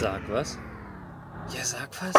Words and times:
Sag 0.00 0.22
was. 0.30 0.56
Ja, 1.52 1.64
sag 1.64 1.90
was. 2.00 2.14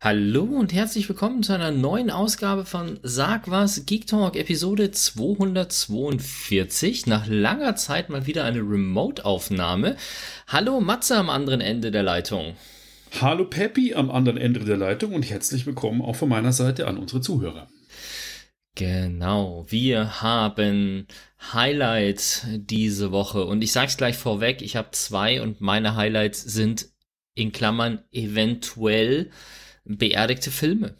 Hallo 0.00 0.42
und 0.42 0.74
herzlich 0.74 1.08
willkommen 1.08 1.44
zu 1.44 1.52
einer 1.52 1.70
neuen 1.70 2.10
Ausgabe 2.10 2.64
von 2.64 2.98
Sag 3.04 3.48
was 3.48 3.86
Geek 3.86 4.08
Talk 4.08 4.34
Episode 4.34 4.90
242. 4.90 7.06
Nach 7.06 7.28
langer 7.28 7.76
Zeit 7.76 8.10
mal 8.10 8.26
wieder 8.26 8.42
eine 8.42 8.58
Remote-Aufnahme. 8.58 9.94
Hallo 10.48 10.80
Matze 10.80 11.16
am 11.16 11.30
anderen 11.30 11.60
Ende 11.60 11.92
der 11.92 12.02
Leitung. 12.02 12.56
Hallo 13.20 13.44
Peppi 13.44 13.94
am 13.94 14.10
anderen 14.10 14.38
Ende 14.38 14.64
der 14.64 14.78
Leitung 14.78 15.14
und 15.14 15.30
herzlich 15.30 15.64
willkommen 15.64 16.02
auch 16.02 16.16
von 16.16 16.28
meiner 16.28 16.50
Seite 16.50 16.88
an 16.88 16.98
unsere 16.98 17.20
Zuhörer. 17.20 17.68
Genau, 18.76 19.64
wir 19.70 20.20
haben 20.20 21.06
Highlights 21.52 22.46
diese 22.56 23.10
Woche 23.10 23.46
und 23.46 23.62
ich 23.62 23.72
sag's 23.72 23.96
gleich 23.96 24.18
vorweg, 24.18 24.60
ich 24.60 24.76
habe 24.76 24.90
zwei 24.90 25.40
und 25.40 25.62
meine 25.62 25.96
Highlights 25.96 26.42
sind 26.42 26.90
in 27.34 27.52
Klammern 27.52 28.02
eventuell 28.12 29.30
beerdigte 29.86 30.50
Filme. 30.50 30.94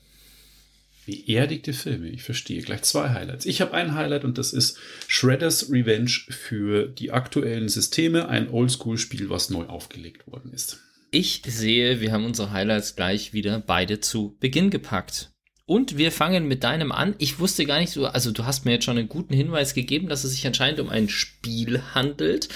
Beerdigte 1.04 1.74
Filme, 1.74 2.08
ich 2.08 2.22
verstehe. 2.22 2.62
Gleich 2.62 2.82
zwei 2.82 3.10
Highlights. 3.10 3.44
Ich 3.44 3.60
habe 3.60 3.74
ein 3.74 3.94
Highlight 3.94 4.24
und 4.24 4.38
das 4.38 4.54
ist 4.54 4.78
Shredder's 5.06 5.70
Revenge 5.70 6.10
für 6.30 6.88
die 6.88 7.12
aktuellen 7.12 7.68
Systeme, 7.68 8.28
ein 8.28 8.48
Oldschool-Spiel, 8.48 9.28
was 9.28 9.50
neu 9.50 9.66
aufgelegt 9.66 10.26
worden 10.26 10.50
ist. 10.52 10.80
Ich 11.10 11.42
sehe, 11.46 12.00
wir 12.00 12.12
haben 12.12 12.24
unsere 12.24 12.52
Highlights 12.52 12.96
gleich 12.96 13.34
wieder 13.34 13.60
beide 13.60 14.00
zu 14.00 14.34
Beginn 14.40 14.70
gepackt. 14.70 15.35
Und 15.66 15.98
wir 15.98 16.12
fangen 16.12 16.46
mit 16.46 16.62
deinem 16.62 16.92
an. 16.92 17.16
Ich 17.18 17.40
wusste 17.40 17.66
gar 17.66 17.80
nicht 17.80 17.90
so, 17.90 18.06
also 18.06 18.30
du 18.30 18.44
hast 18.44 18.64
mir 18.64 18.72
jetzt 18.72 18.84
schon 18.84 18.98
einen 18.98 19.08
guten 19.08 19.34
Hinweis 19.34 19.74
gegeben, 19.74 20.08
dass 20.08 20.22
es 20.22 20.32
sich 20.32 20.46
anscheinend 20.46 20.78
um 20.78 20.88
ein 20.88 21.08
Spiel 21.08 21.82
handelt. 21.92 22.48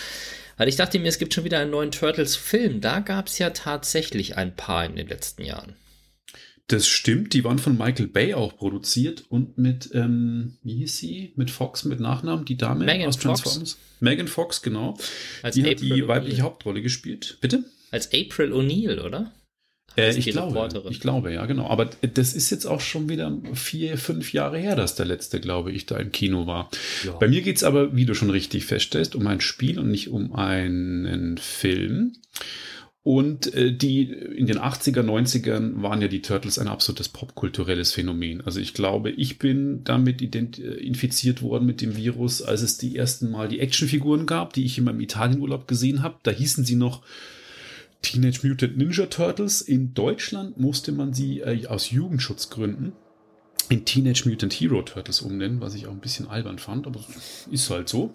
Weil 0.57 0.69
ich 0.69 0.77
dachte 0.77 0.99
mir, 1.01 1.09
es 1.09 1.19
gibt 1.19 1.35
schon 1.35 1.45
wieder 1.45 1.59
einen 1.59 1.73
neuen 1.73 1.91
Turtles-Film. 1.91 2.81
Da 2.81 3.01
gab 3.01 3.27
es 3.27 3.39
ja 3.39 3.51
tatsächlich 3.51 4.37
ein 4.37 4.55
paar 4.55 4.85
in 4.85 4.95
den 4.95 5.09
letzten 5.09 5.43
Jahren. 5.43 5.75
Das 6.69 6.87
stimmt, 6.87 7.33
die 7.35 7.43
waren 7.43 7.59
von 7.59 7.77
Michael 7.77 8.07
Bay 8.07 8.35
auch 8.35 8.57
produziert 8.57 9.25
und 9.29 9.59
mit, 9.59 9.91
ähm, 9.93 10.59
wie 10.63 10.77
hieß 10.77 10.99
sie? 10.99 11.33
Mit 11.35 11.51
Fox, 11.51 11.85
mit 11.85 11.99
Nachnamen, 11.99 12.45
die 12.45 12.57
Dame 12.57 12.85
Megan 12.85 13.09
aus 13.09 13.17
Fox. 13.17 13.43
Transformers. 13.43 13.79
Megan 13.99 14.29
Fox, 14.29 14.63
genau. 14.63 14.97
Als 15.43 15.57
die 15.57 15.65
hat 15.65 15.73
April 15.73 15.95
die 15.95 16.07
weibliche. 16.07 16.43
Hauptrolle 16.43 16.81
gespielt. 16.81 17.39
Bitte? 17.41 17.65
Als 17.91 18.13
April 18.15 18.53
O'Neill, 18.53 19.01
oder? 19.01 19.33
Äh, 19.97 20.17
ich 20.17 20.27
glaube, 20.27 20.69
ich 20.91 21.01
glaube, 21.01 21.33
ja, 21.33 21.47
genau. 21.47 21.69
Aber 21.69 21.87
das 21.87 22.35
ist 22.35 22.51
jetzt 22.51 22.67
auch 22.67 22.81
schon 22.81 23.09
wieder 23.09 23.37
vier, 23.55 23.99
fünf 23.99 24.33
Jahre 24.33 24.59
her, 24.59 24.77
dass 24.77 24.95
der 24.95 25.07
letzte, 25.07 25.41
glaube 25.41 25.73
ich, 25.73 25.87
da 25.87 25.97
im 25.97 26.13
Kino 26.13 26.47
war. 26.47 26.71
Ja. 27.05 27.13
Bei 27.13 27.29
mir 27.29 27.43
geht's 27.43 27.65
aber, 27.65 27.95
wie 27.97 28.05
du 28.05 28.15
schon 28.15 28.31
richtig 28.31 28.65
feststellst, 28.65 29.15
um 29.15 29.27
ein 29.27 29.41
Spiel 29.41 29.79
und 29.79 29.91
nicht 29.91 30.09
um 30.09 30.35
einen 30.35 31.39
Film. 31.39 32.13
Und 33.03 33.55
äh, 33.55 33.73
die 33.73 34.03
in 34.03 34.47
den 34.47 34.59
80er, 34.59 35.01
90ern 35.01 35.83
waren 35.83 36.03
ja 36.03 36.09
die 36.09 36.21
Turtles 36.21 36.59
ein 36.59 36.69
absolutes 36.69 37.09
popkulturelles 37.09 37.93
Phänomen. 37.93 38.43
Also 38.43 38.61
ich 38.61 38.75
glaube, 38.75 39.11
ich 39.11 39.39
bin 39.39 39.83
damit 39.85 40.21
äh, 40.23 40.39
infiziert 40.39 41.41
worden 41.41 41.65
mit 41.65 41.81
dem 41.81 41.97
Virus, 41.97 42.43
als 42.43 42.61
es 42.61 42.77
die 42.77 42.97
ersten 42.97 43.31
Mal 43.31 43.49
die 43.49 43.61
Actionfiguren 43.61 44.27
gab, 44.27 44.53
die 44.53 44.67
ich 44.67 44.77
in 44.77 44.85
meinem 44.85 45.01
Italienurlaub 45.01 45.67
gesehen 45.67 46.03
habe. 46.03 46.17
Da 46.23 46.31
hießen 46.31 46.67
sie 46.67 46.77
noch 46.77 47.03
Teenage 48.03 48.47
Mutant 48.47 48.77
Ninja 48.77 49.07
Turtles. 49.07 49.61
In 49.61 49.95
Deutschland 49.95 50.59
musste 50.59 50.93
man 50.93 51.13
sie 51.13 51.41
äh, 51.41 51.67
aus 51.67 51.91
Jugendschutzgründen 51.91 52.93
in 53.71 53.85
Teenage 53.85 54.29
Mutant 54.29 54.53
Hero 54.53 54.83
Turtles 54.83 55.23
umnennen, 55.23 55.61
was 55.61 55.75
ich 55.75 55.87
auch 55.87 55.93
ein 55.93 56.01
bisschen 56.01 56.29
albern 56.29 56.59
fand, 56.59 56.87
aber 56.87 57.01
ist 57.51 57.71
halt 57.71 57.89
so. 57.89 58.11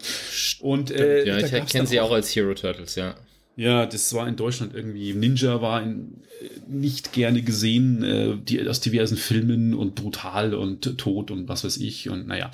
Und 0.60 0.92
äh, 0.92 1.26
ja, 1.26 1.38
ich 1.38 1.68
kenne 1.68 1.88
sie 1.88 2.00
auch 2.02 2.12
als 2.12 2.36
Hero 2.36 2.54
Turtles, 2.54 2.96
ja. 2.96 3.16
ja, 3.56 3.86
das 3.86 4.14
war 4.14 4.28
in 4.28 4.36
Deutschland 4.36 4.76
irgendwie. 4.76 5.14
Ninja 5.14 5.62
war 5.62 5.82
in, 5.82 6.22
äh, 6.42 6.50
nicht 6.68 7.14
gerne 7.14 7.42
gesehen, 7.42 8.04
äh, 8.04 8.38
die, 8.38 8.68
aus 8.68 8.82
diversen 8.82 9.16
Filmen 9.16 9.74
und 9.74 9.96
brutal 9.96 10.54
und 10.54 10.98
tot 10.98 11.32
und 11.32 11.48
was 11.48 11.64
weiß 11.64 11.78
ich. 11.78 12.10
Und 12.10 12.28
naja. 12.28 12.52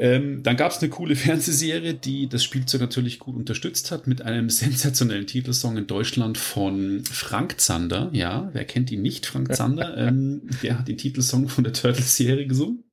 Ähm, 0.00 0.42
dann 0.42 0.56
gab 0.56 0.72
es 0.72 0.78
eine 0.78 0.88
coole 0.88 1.14
Fernsehserie, 1.16 1.92
die 1.92 2.26
das 2.26 2.42
Spielzeug 2.42 2.80
natürlich 2.80 3.18
gut 3.18 3.36
unterstützt 3.36 3.90
hat, 3.90 4.06
mit 4.06 4.22
einem 4.22 4.48
sensationellen 4.50 5.26
Titelsong 5.26 5.76
in 5.76 5.86
Deutschland 5.86 6.38
von 6.38 7.04
Frank 7.04 7.60
Zander. 7.60 8.08
Ja, 8.14 8.48
wer 8.54 8.64
kennt 8.64 8.90
ihn 8.90 9.02
nicht? 9.02 9.26
Frank 9.26 9.54
Zander. 9.54 9.96
ähm, 9.98 10.48
der 10.62 10.78
hat 10.78 10.88
den 10.88 10.96
Titelsong 10.96 11.50
von 11.50 11.64
der 11.64 11.74
Turtles-Serie 11.74 12.46
gesungen. 12.46 12.84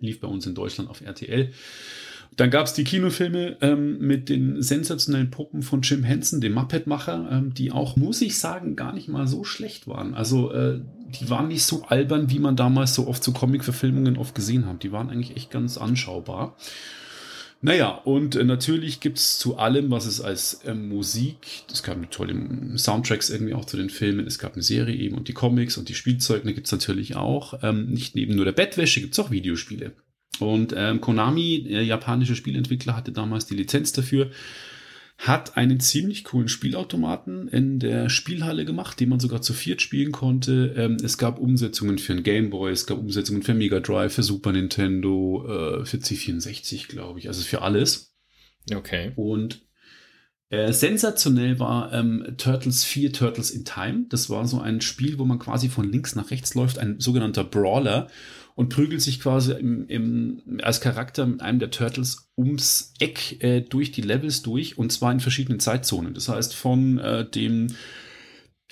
Lief 0.00 0.20
bei 0.20 0.28
uns 0.28 0.46
in 0.46 0.54
Deutschland 0.54 0.90
auf 0.90 1.00
RTL. 1.00 1.50
Dann 2.38 2.50
gab 2.50 2.66
es 2.66 2.72
die 2.72 2.84
Kinofilme 2.84 3.56
ähm, 3.62 3.98
mit 3.98 4.28
den 4.28 4.62
sensationellen 4.62 5.28
Puppen 5.28 5.62
von 5.62 5.82
Jim 5.82 6.04
Henson, 6.04 6.40
dem 6.40 6.52
Muppet-Macher, 6.54 7.28
ähm, 7.32 7.52
die 7.52 7.72
auch, 7.72 7.96
muss 7.96 8.22
ich 8.22 8.38
sagen, 8.38 8.76
gar 8.76 8.94
nicht 8.94 9.08
mal 9.08 9.26
so 9.26 9.42
schlecht 9.42 9.88
waren. 9.88 10.14
Also 10.14 10.52
äh, 10.52 10.80
die 11.20 11.28
waren 11.30 11.48
nicht 11.48 11.64
so 11.64 11.82
albern, 11.88 12.30
wie 12.30 12.38
man 12.38 12.54
damals 12.54 12.94
so 12.94 13.08
oft 13.08 13.24
so 13.24 13.32
Comic-Verfilmungen 13.32 14.16
oft 14.16 14.36
gesehen 14.36 14.66
hat. 14.66 14.84
Die 14.84 14.92
waren 14.92 15.10
eigentlich 15.10 15.36
echt 15.36 15.50
ganz 15.50 15.78
anschaubar. 15.78 16.56
Naja, 17.60 17.88
und 17.88 18.36
äh, 18.36 18.44
natürlich 18.44 19.00
gibt's 19.00 19.36
zu 19.40 19.56
allem, 19.56 19.90
was 19.90 20.06
es 20.06 20.20
als 20.20 20.62
äh, 20.62 20.74
Musik, 20.74 21.38
es 21.72 21.82
gab 21.82 22.08
tolle 22.12 22.36
Soundtracks 22.76 23.30
irgendwie 23.30 23.54
auch 23.54 23.64
zu 23.64 23.76
den 23.76 23.90
Filmen, 23.90 24.28
es 24.28 24.38
gab 24.38 24.52
eine 24.52 24.62
Serie 24.62 24.94
eben 24.94 25.16
und 25.16 25.26
die 25.26 25.32
Comics 25.32 25.76
und 25.76 25.88
die 25.88 25.94
Spielzeuge 25.94 26.54
gibt's 26.54 26.70
natürlich 26.70 27.16
auch. 27.16 27.58
Ähm, 27.64 27.90
nicht 27.90 28.14
neben 28.14 28.36
nur 28.36 28.44
der 28.44 28.52
Bettwäsche 28.52 29.00
gibt's 29.00 29.18
auch 29.18 29.32
Videospiele. 29.32 29.90
Und 30.40 30.74
ähm, 30.76 31.00
Konami, 31.00 31.64
der 31.68 31.84
japanische 31.84 32.36
Spielentwickler, 32.36 32.96
hatte 32.96 33.12
damals 33.12 33.46
die 33.46 33.56
Lizenz 33.56 33.92
dafür, 33.92 34.30
hat 35.18 35.56
einen 35.56 35.80
ziemlich 35.80 36.22
coolen 36.22 36.48
Spielautomaten 36.48 37.48
in 37.48 37.80
der 37.80 38.08
Spielhalle 38.08 38.64
gemacht, 38.64 39.00
den 39.00 39.08
man 39.08 39.18
sogar 39.18 39.42
zu 39.42 39.52
viert 39.52 39.82
spielen 39.82 40.12
konnte. 40.12 40.74
Ähm, 40.76 40.96
es 41.02 41.18
gab 41.18 41.40
Umsetzungen 41.40 41.98
für 41.98 42.12
einen 42.12 42.22
Game 42.22 42.50
Boy, 42.50 42.70
es 42.70 42.86
gab 42.86 42.98
Umsetzungen 42.98 43.42
für 43.42 43.54
Mega 43.54 43.80
Drive, 43.80 44.14
für 44.14 44.22
Super 44.22 44.52
Nintendo, 44.52 45.44
äh, 45.80 45.84
für 45.84 45.96
C64, 45.96 46.86
glaube 46.86 47.18
ich, 47.18 47.26
also 47.26 47.42
für 47.42 47.62
alles. 47.62 48.14
Okay. 48.72 49.12
Und 49.16 49.62
äh, 50.50 50.72
sensationell 50.72 51.58
war 51.58 51.92
ähm, 51.92 52.34
Turtles 52.38 52.84
4 52.84 53.12
Turtles 53.12 53.50
in 53.50 53.64
Time. 53.64 54.06
Das 54.08 54.30
war 54.30 54.46
so 54.46 54.60
ein 54.60 54.80
Spiel, 54.80 55.18
wo 55.18 55.24
man 55.24 55.40
quasi 55.40 55.68
von 55.68 55.90
links 55.90 56.14
nach 56.14 56.30
rechts 56.30 56.54
läuft, 56.54 56.78
ein 56.78 57.00
sogenannter 57.00 57.44
Brawler 57.44 58.08
und 58.58 58.70
prügelt 58.70 59.00
sich 59.00 59.20
quasi 59.20 59.52
im, 59.52 59.86
im, 59.86 60.42
als 60.64 60.80
Charakter 60.80 61.24
mit 61.24 61.42
einem 61.42 61.60
der 61.60 61.70
Turtles 61.70 62.28
ums 62.36 62.92
Eck 62.98 63.40
äh, 63.44 63.60
durch 63.60 63.92
die 63.92 64.02
Levels 64.02 64.42
durch 64.42 64.76
und 64.76 64.90
zwar 64.90 65.12
in 65.12 65.20
verschiedenen 65.20 65.60
Zeitzonen. 65.60 66.12
Das 66.12 66.28
heißt 66.28 66.56
von 66.56 66.98
äh, 66.98 67.24
dem, 67.24 67.68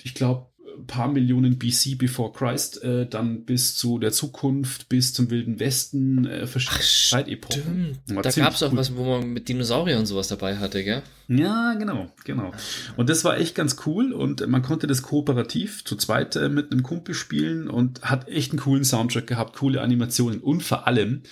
ich 0.03 0.13
glaube, 0.13 0.46
paar 0.85 1.07
Millionen 1.07 1.57
BC 1.57 1.95
before 1.97 2.31
Christ, 2.31 2.83
äh, 2.83 3.07
dann 3.07 3.45
bis 3.45 3.75
zu 3.75 3.97
der 3.99 4.11
Zukunft, 4.11 4.89
bis 4.89 5.13
zum 5.13 5.29
Wilden 5.31 5.59
Westen, 5.59 6.25
äh, 6.25 6.45
verschiedene 6.45 6.83
Zeitepochen. 6.83 7.95
Stimmt. 8.03 8.15
War 8.15 8.23
Da 8.23 8.31
gab 8.31 8.53
es 8.53 8.63
auch 8.63 8.71
cool. 8.71 8.77
was, 8.77 8.95
wo 8.95 9.05
man 9.05 9.33
mit 9.33 9.49
Dinosauriern 9.49 9.99
und 9.99 10.05
sowas 10.05 10.27
dabei 10.27 10.57
hatte, 10.57 10.83
gell? 10.83 11.01
Ja, 11.27 11.73
genau, 11.73 12.09
genau. 12.23 12.51
Und 12.95 13.09
das 13.09 13.25
war 13.25 13.37
echt 13.37 13.55
ganz 13.55 13.77
cool 13.85 14.13
und 14.13 14.47
man 14.47 14.61
konnte 14.61 14.87
das 14.87 15.01
kooperativ 15.01 15.83
zu 15.83 15.95
zweit 15.95 16.35
äh, 16.35 16.49
mit 16.49 16.71
einem 16.71 16.83
Kumpel 16.83 17.15
spielen 17.15 17.69
und 17.69 18.01
hat 18.03 18.27
echt 18.29 18.51
einen 18.51 18.59
coolen 18.59 18.85
Soundtrack 18.85 19.27
gehabt, 19.27 19.57
coole 19.57 19.81
Animationen 19.81 20.39
und 20.39 20.63
vor 20.63 20.87
allem 20.87 21.23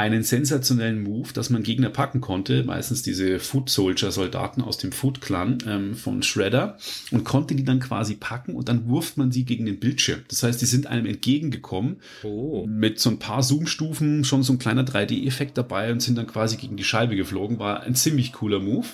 einen 0.00 0.22
sensationellen 0.22 1.02
Move, 1.02 1.28
dass 1.34 1.50
man 1.50 1.62
Gegner 1.62 1.90
packen 1.90 2.22
konnte, 2.22 2.64
meistens 2.64 3.02
diese 3.02 3.38
Foot 3.38 3.68
Soldier 3.68 4.10
Soldaten 4.10 4.62
aus 4.62 4.78
dem 4.78 4.92
Foot 4.92 5.20
Clan 5.20 5.58
ähm, 5.66 5.94
von 5.94 6.22
Shredder 6.22 6.78
und 7.10 7.24
konnte 7.24 7.54
die 7.54 7.64
dann 7.64 7.80
quasi 7.80 8.14
packen 8.14 8.54
und 8.54 8.70
dann 8.70 8.88
wurft 8.88 9.18
man 9.18 9.30
sie 9.30 9.44
gegen 9.44 9.66
den 9.66 9.78
Bildschirm. 9.78 10.20
Das 10.28 10.42
heißt, 10.42 10.58
die 10.62 10.66
sind 10.66 10.86
einem 10.86 11.04
entgegengekommen 11.04 11.96
Oh. 12.22 12.66
mit 12.66 12.98
so 12.98 13.10
ein 13.10 13.18
paar 13.18 13.42
Zoom-Stufen 13.42 14.24
schon 14.24 14.42
so 14.42 14.54
ein 14.54 14.58
kleiner 14.58 14.84
3D-Effekt 14.84 15.58
dabei 15.58 15.92
und 15.92 16.00
sind 16.00 16.16
dann 16.16 16.26
quasi 16.26 16.56
gegen 16.56 16.78
die 16.78 16.84
Scheibe 16.84 17.14
geflogen. 17.14 17.58
War 17.58 17.82
ein 17.82 17.94
ziemlich 17.94 18.32
cooler 18.32 18.58
Move. 18.58 18.86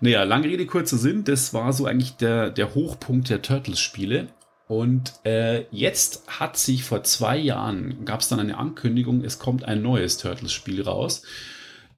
Naja, 0.00 0.24
lange 0.24 0.48
Rede, 0.48 0.66
kurzer 0.66 0.98
Sinn. 0.98 1.24
Das 1.24 1.54
war 1.54 1.72
so 1.72 1.86
eigentlich 1.86 2.16
der, 2.16 2.50
der 2.50 2.74
Hochpunkt 2.74 3.30
der 3.30 3.40
Turtles-Spiele. 3.40 4.28
Und 4.66 5.12
äh, 5.24 5.64
jetzt 5.70 6.24
hat 6.26 6.56
sich 6.56 6.84
vor 6.84 7.04
zwei 7.04 7.36
Jahren, 7.36 8.04
gab 8.04 8.20
es 8.20 8.28
dann 8.28 8.40
eine 8.40 8.56
Ankündigung, 8.56 9.22
es 9.22 9.38
kommt 9.38 9.64
ein 9.64 9.82
neues 9.82 10.16
Turtles-Spiel 10.16 10.82
raus. 10.82 11.22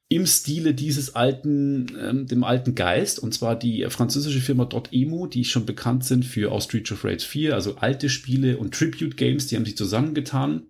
Im 0.08 0.26
Stile 0.26 0.74
dieses 0.74 1.14
alten, 1.14 1.96
ähm, 2.00 2.26
dem 2.26 2.44
alten 2.44 2.74
Geist, 2.74 3.18
und 3.18 3.34
zwar 3.34 3.56
die 3.56 3.86
französische 3.88 4.40
Firma 4.40 4.64
Dotemu, 4.64 5.26
die 5.26 5.44
schon 5.44 5.66
bekannt 5.66 6.04
sind 6.04 6.24
für 6.24 6.52
aus 6.52 6.64
Street 6.64 6.90
of 6.92 7.04
Rage 7.04 7.24
4, 7.26 7.54
also 7.54 7.76
alte 7.76 8.08
Spiele 8.08 8.58
und 8.58 8.74
Tribute 8.74 9.16
Games, 9.16 9.46
die 9.46 9.56
haben 9.56 9.64
sich 9.64 9.76
zusammengetan 9.76 10.62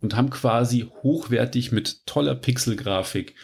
und 0.00 0.16
haben 0.16 0.30
quasi 0.30 0.88
hochwertig 1.02 1.70
mit 1.70 2.06
toller 2.06 2.34
Pixelgrafik, 2.34 3.34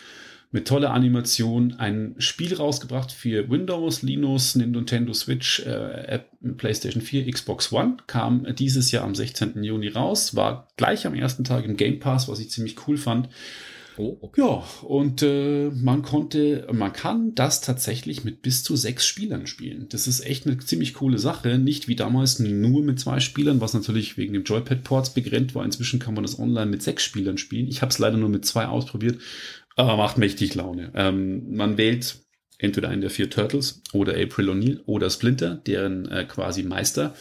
mit 0.50 0.66
toller 0.66 0.92
Animation 0.92 1.74
ein 1.74 2.14
Spiel 2.18 2.54
rausgebracht 2.54 3.12
für 3.12 3.50
Windows, 3.50 4.02
Linux, 4.02 4.54
Nintendo 4.54 5.12
Switch, 5.12 5.60
äh, 5.60 6.20
PlayStation 6.56 7.02
4, 7.02 7.30
Xbox 7.30 7.70
One. 7.72 7.98
Kam 8.06 8.46
dieses 8.56 8.90
Jahr 8.90 9.04
am 9.04 9.14
16. 9.14 9.62
Juni 9.62 9.88
raus, 9.88 10.34
war 10.34 10.68
gleich 10.76 11.06
am 11.06 11.14
ersten 11.14 11.44
Tag 11.44 11.64
im 11.64 11.76
Game 11.76 12.00
Pass, 12.00 12.28
was 12.28 12.40
ich 12.40 12.50
ziemlich 12.50 12.76
cool 12.86 12.96
fand. 12.96 13.28
Oh, 13.98 14.16
okay. 14.20 14.40
Ja, 14.40 14.62
und 14.86 15.22
äh, 15.22 15.70
man 15.70 16.02
konnte, 16.02 16.68
man 16.72 16.92
kann 16.92 17.34
das 17.34 17.60
tatsächlich 17.60 18.22
mit 18.22 18.42
bis 18.42 18.62
zu 18.62 18.76
sechs 18.76 19.04
Spielern 19.04 19.48
spielen. 19.48 19.86
Das 19.88 20.06
ist 20.06 20.20
echt 20.20 20.46
eine 20.46 20.56
ziemlich 20.58 20.94
coole 20.94 21.18
Sache. 21.18 21.58
Nicht 21.58 21.88
wie 21.88 21.96
damals 21.96 22.38
nur 22.38 22.82
mit 22.84 23.00
zwei 23.00 23.18
Spielern, 23.18 23.60
was 23.60 23.74
natürlich 23.74 24.16
wegen 24.16 24.34
dem 24.34 24.44
Joypad-Ports 24.44 25.14
begrenzt 25.14 25.56
war. 25.56 25.64
Inzwischen 25.64 25.98
kann 25.98 26.14
man 26.14 26.22
das 26.22 26.38
online 26.38 26.66
mit 26.66 26.82
sechs 26.82 27.02
Spielern 27.02 27.38
spielen. 27.38 27.66
Ich 27.66 27.82
habe 27.82 27.90
es 27.90 27.98
leider 27.98 28.16
nur 28.16 28.28
mit 28.28 28.46
zwei 28.46 28.68
ausprobiert, 28.68 29.18
aber 29.78 29.96
macht 29.96 30.18
mächtig 30.18 30.54
Laune. 30.54 30.90
Ähm, 30.94 31.54
man 31.54 31.78
wählt 31.78 32.18
entweder 32.58 32.88
einen 32.88 33.00
der 33.00 33.10
vier 33.10 33.30
Turtles 33.30 33.82
oder 33.92 34.14
April 34.14 34.50
O'Neil 34.50 34.80
oder 34.86 35.08
Splinter, 35.08 35.62
deren 35.66 36.10
äh, 36.10 36.24
quasi 36.24 36.64
Meister 36.64 37.14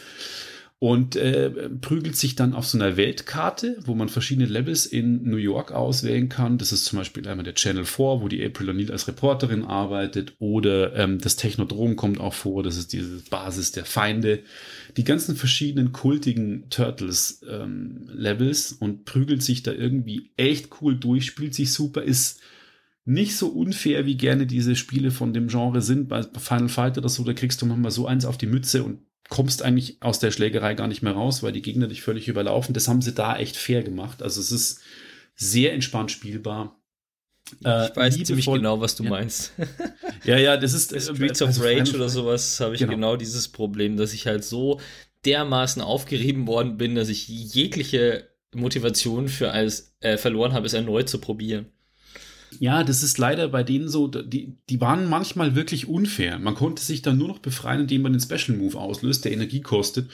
und 0.80 1.16
äh, 1.16 1.50
prügelt 1.80 2.14
sich 2.14 2.36
dann 2.36 2.54
auf 2.54 2.64
so 2.64 2.78
einer 2.78 2.96
Weltkarte, 2.96 3.78
wo 3.84 3.96
man 3.96 4.08
verschiedene 4.08 4.46
Levels 4.46 4.86
in 4.86 5.24
New 5.24 5.36
York 5.36 5.72
auswählen 5.72 6.28
kann. 6.28 6.56
Das 6.56 6.70
ist 6.70 6.84
zum 6.84 7.00
Beispiel 7.00 7.26
einmal 7.26 7.44
der 7.44 7.56
Channel 7.56 7.84
4, 7.84 8.20
wo 8.20 8.28
die 8.28 8.44
April 8.44 8.70
O'Neil 8.70 8.92
als 8.92 9.08
Reporterin 9.08 9.64
arbeitet, 9.64 10.34
oder 10.38 10.94
ähm, 10.94 11.18
das 11.18 11.34
Technodrom 11.34 11.96
kommt 11.96 12.20
auch 12.20 12.34
vor, 12.34 12.62
das 12.62 12.76
ist 12.76 12.92
diese 12.92 13.22
Basis 13.28 13.72
der 13.72 13.86
Feinde. 13.86 14.40
Die 14.96 15.04
ganzen 15.04 15.34
verschiedenen 15.34 15.90
kultigen 15.90 16.70
Turtles 16.70 17.40
ähm, 17.50 18.08
Levels 18.12 18.72
und 18.72 19.04
prügelt 19.04 19.42
sich 19.42 19.64
da 19.64 19.72
irgendwie 19.72 20.30
echt 20.36 20.80
cool 20.80 20.96
durch, 20.96 21.26
spielt 21.26 21.54
sich 21.54 21.72
super, 21.72 22.02
ist 22.02 22.40
nicht 23.04 23.36
so 23.36 23.48
unfair, 23.48 24.06
wie 24.06 24.16
gerne 24.16 24.46
diese 24.46 24.76
Spiele 24.76 25.10
von 25.10 25.32
dem 25.32 25.48
Genre 25.48 25.80
sind. 25.80 26.08
Bei 26.08 26.22
Final 26.22 26.68
Fight 26.68 26.98
oder 26.98 27.08
so, 27.08 27.24
da 27.24 27.32
kriegst 27.32 27.60
du 27.62 27.66
manchmal 27.66 27.90
so 27.90 28.06
eins 28.06 28.26
auf 28.26 28.38
die 28.38 28.46
Mütze 28.46 28.84
und 28.84 28.98
kommst 29.28 29.62
eigentlich 29.62 30.02
aus 30.02 30.18
der 30.18 30.30
Schlägerei 30.30 30.74
gar 30.74 30.88
nicht 30.88 31.02
mehr 31.02 31.12
raus, 31.12 31.42
weil 31.42 31.52
die 31.52 31.62
Gegner 31.62 31.86
dich 31.86 32.02
völlig 32.02 32.28
überlaufen. 32.28 32.74
Das 32.74 32.88
haben 32.88 33.02
sie 33.02 33.12
da 33.12 33.36
echt 33.36 33.56
fair 33.56 33.82
gemacht. 33.82 34.22
Also 34.22 34.40
es 34.40 34.52
ist 34.52 34.80
sehr 35.34 35.72
entspannt 35.72 36.10
spielbar. 36.10 36.80
Äh, 37.64 37.88
ich 37.88 37.96
weiß 37.96 38.22
ziemlich 38.24 38.46
genau, 38.46 38.80
was 38.80 38.96
du 38.96 39.04
ja. 39.04 39.10
meinst. 39.10 39.52
ja, 40.24 40.38
ja, 40.38 40.56
das 40.56 40.72
ist 40.72 40.92
äh, 40.92 41.00
Streets 41.00 41.42
of 41.42 41.48
also 41.48 41.62
Rage 41.62 41.94
oder 41.94 42.08
sowas 42.08 42.60
habe 42.60 42.74
ich 42.74 42.80
genau. 42.80 42.92
genau 42.92 43.16
dieses 43.16 43.48
Problem, 43.48 43.96
dass 43.96 44.12
ich 44.12 44.26
halt 44.26 44.44
so 44.44 44.80
dermaßen 45.24 45.82
aufgerieben 45.82 46.46
worden 46.46 46.76
bin, 46.76 46.94
dass 46.94 47.08
ich 47.08 47.28
jegliche 47.28 48.28
Motivation 48.54 49.28
für 49.28 49.50
alles 49.50 49.94
äh, 50.00 50.16
verloren 50.16 50.52
habe, 50.52 50.66
es 50.66 50.72
erneut 50.72 51.08
zu 51.08 51.20
probieren. 51.20 51.66
Ja, 52.58 52.84
das 52.84 53.02
ist 53.02 53.18
leider 53.18 53.48
bei 53.48 53.62
denen 53.62 53.88
so, 53.88 54.08
die, 54.08 54.56
die 54.68 54.80
waren 54.80 55.08
manchmal 55.08 55.54
wirklich 55.54 55.88
unfair. 55.88 56.38
Man 56.38 56.54
konnte 56.54 56.82
sich 56.82 57.02
dann 57.02 57.18
nur 57.18 57.28
noch 57.28 57.38
befreien, 57.38 57.82
indem 57.82 58.02
man 58.02 58.12
den 58.12 58.20
Special 58.20 58.56
Move 58.56 58.78
auslöst, 58.78 59.24
der 59.24 59.32
Energie 59.32 59.60
kostet, 59.60 60.10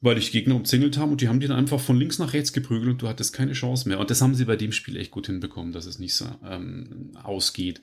weil 0.00 0.18
die 0.18 0.30
Gegner 0.30 0.56
umzingelt 0.56 0.98
haben 0.98 1.12
und 1.12 1.20
die 1.20 1.28
haben 1.28 1.40
dann 1.40 1.52
einfach 1.52 1.80
von 1.80 1.96
links 1.96 2.18
nach 2.18 2.32
rechts 2.32 2.52
geprügelt 2.52 2.90
und 2.90 3.02
du 3.02 3.08
hattest 3.08 3.32
keine 3.32 3.52
Chance 3.52 3.88
mehr. 3.88 4.00
Und 4.00 4.10
das 4.10 4.20
haben 4.20 4.34
sie 4.34 4.44
bei 4.44 4.56
dem 4.56 4.72
Spiel 4.72 4.96
echt 4.96 5.12
gut 5.12 5.26
hinbekommen, 5.26 5.72
dass 5.72 5.86
es 5.86 5.98
nicht 5.98 6.14
so 6.14 6.26
ähm, 6.44 7.12
ausgeht. 7.22 7.80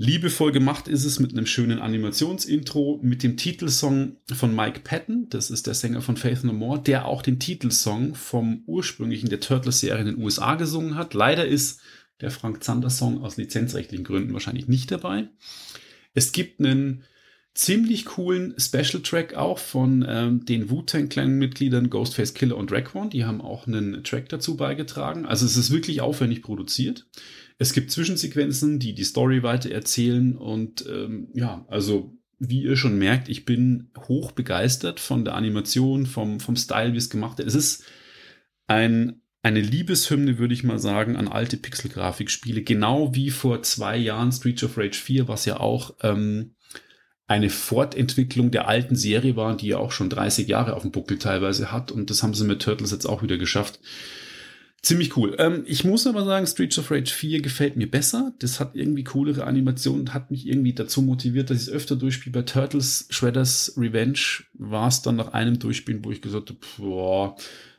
Liebevoll 0.00 0.52
gemacht 0.52 0.86
ist 0.86 1.04
es 1.04 1.18
mit 1.18 1.32
einem 1.32 1.44
schönen 1.44 1.80
Animationsintro, 1.80 3.00
mit 3.02 3.24
dem 3.24 3.36
Titelsong 3.36 4.18
von 4.32 4.54
Mike 4.54 4.82
Patton, 4.84 5.26
das 5.28 5.50
ist 5.50 5.66
der 5.66 5.74
Sänger 5.74 6.02
von 6.02 6.16
Faith 6.16 6.44
No 6.44 6.52
More, 6.52 6.80
der 6.80 7.06
auch 7.06 7.20
den 7.20 7.40
Titelsong 7.40 8.14
vom 8.14 8.62
ursprünglichen 8.66 9.28
der 9.28 9.40
Turtles-Serie 9.40 10.02
in 10.02 10.14
den 10.14 10.22
USA 10.22 10.54
gesungen 10.54 10.94
hat. 10.94 11.14
Leider 11.14 11.44
ist 11.44 11.80
der 12.20 12.30
Frank 12.30 12.64
Zander 12.64 12.90
Song 12.90 13.22
aus 13.22 13.36
lizenzrechtlichen 13.36 14.04
Gründen 14.04 14.32
wahrscheinlich 14.32 14.68
nicht 14.68 14.90
dabei. 14.90 15.28
Es 16.14 16.32
gibt 16.32 16.60
einen 16.60 17.04
ziemlich 17.54 18.04
coolen 18.04 18.54
Special 18.58 19.02
Track 19.02 19.34
auch 19.34 19.58
von 19.58 20.04
ähm, 20.08 20.44
den 20.44 20.70
Wu-Tang 20.70 21.08
Clan 21.08 21.38
Mitgliedern 21.38 21.90
Ghostface 21.90 22.34
Killer 22.34 22.56
und 22.56 22.70
Raekwon. 22.70 23.10
Die 23.10 23.24
haben 23.24 23.40
auch 23.40 23.66
einen 23.66 24.04
Track 24.04 24.28
dazu 24.28 24.56
beigetragen. 24.56 25.26
Also 25.26 25.44
es 25.44 25.56
ist 25.56 25.72
wirklich 25.72 26.00
aufwendig 26.00 26.42
produziert. 26.42 27.08
Es 27.58 27.72
gibt 27.72 27.90
Zwischensequenzen, 27.90 28.78
die 28.78 28.94
die 28.94 29.04
Story 29.04 29.42
weiter 29.42 29.72
erzählen 29.72 30.36
und 30.36 30.86
ähm, 30.88 31.28
ja, 31.34 31.66
also 31.68 32.16
wie 32.38 32.62
ihr 32.62 32.76
schon 32.76 32.96
merkt, 32.98 33.28
ich 33.28 33.44
bin 33.44 33.90
hoch 34.06 34.30
begeistert 34.30 35.00
von 35.00 35.24
der 35.24 35.34
Animation, 35.34 36.06
vom, 36.06 36.38
vom 36.38 36.54
Style, 36.54 36.92
wie 36.92 36.98
es 36.98 37.10
gemacht 37.10 37.38
wird. 37.38 37.48
Es 37.48 37.56
ist 37.56 37.84
ein 38.68 39.20
eine 39.42 39.60
Liebeshymne, 39.60 40.38
würde 40.38 40.54
ich 40.54 40.64
mal 40.64 40.78
sagen, 40.78 41.16
an 41.16 41.28
alte 41.28 41.56
Pixel-Grafikspiele. 41.56 42.62
Genau 42.62 43.14
wie 43.14 43.30
vor 43.30 43.62
zwei 43.62 43.96
Jahren 43.96 44.32
Streets 44.32 44.64
of 44.64 44.76
Rage 44.76 44.98
4, 44.98 45.28
was 45.28 45.44
ja 45.44 45.60
auch 45.60 45.94
ähm, 46.02 46.54
eine 47.28 47.50
Fortentwicklung 47.50 48.50
der 48.50 48.68
alten 48.68 48.96
Serie 48.96 49.36
war, 49.36 49.56
die 49.56 49.68
ja 49.68 49.78
auch 49.78 49.92
schon 49.92 50.10
30 50.10 50.48
Jahre 50.48 50.74
auf 50.74 50.82
dem 50.82 50.90
Buckel 50.90 51.18
teilweise 51.18 51.70
hat. 51.70 51.92
Und 51.92 52.10
das 52.10 52.22
haben 52.22 52.34
sie 52.34 52.44
mit 52.44 52.62
Turtles 52.62 52.90
jetzt 52.90 53.06
auch 53.06 53.22
wieder 53.22 53.38
geschafft. 53.38 53.80
Ziemlich 54.80 55.16
cool. 55.16 55.34
Ähm, 55.38 55.64
ich 55.66 55.84
muss 55.84 56.06
aber 56.06 56.24
sagen, 56.24 56.46
Streets 56.46 56.78
of 56.78 56.90
Rage 56.90 57.12
4 57.12 57.42
gefällt 57.42 57.76
mir 57.76 57.90
besser. 57.90 58.32
Das 58.38 58.60
hat 58.60 58.74
irgendwie 58.74 59.04
coolere 59.04 59.44
Animationen 59.44 60.02
und 60.02 60.14
hat 60.14 60.30
mich 60.30 60.46
irgendwie 60.46 60.72
dazu 60.72 61.02
motiviert, 61.02 61.50
dass 61.50 61.60
ich 61.60 61.68
es 61.68 61.72
öfter 61.72 61.96
durchspiele. 61.96 62.32
Bei 62.32 62.42
Turtles 62.42 63.06
Shredders 63.10 63.74
Revenge 63.76 64.44
war 64.54 64.88
es 64.88 65.02
dann 65.02 65.16
nach 65.16 65.32
einem 65.32 65.58
Durchspielen, 65.58 66.04
wo 66.04 66.12
ich 66.12 66.22
gesagt 66.22 66.50
habe, 66.50 66.60
boah, 66.78 67.36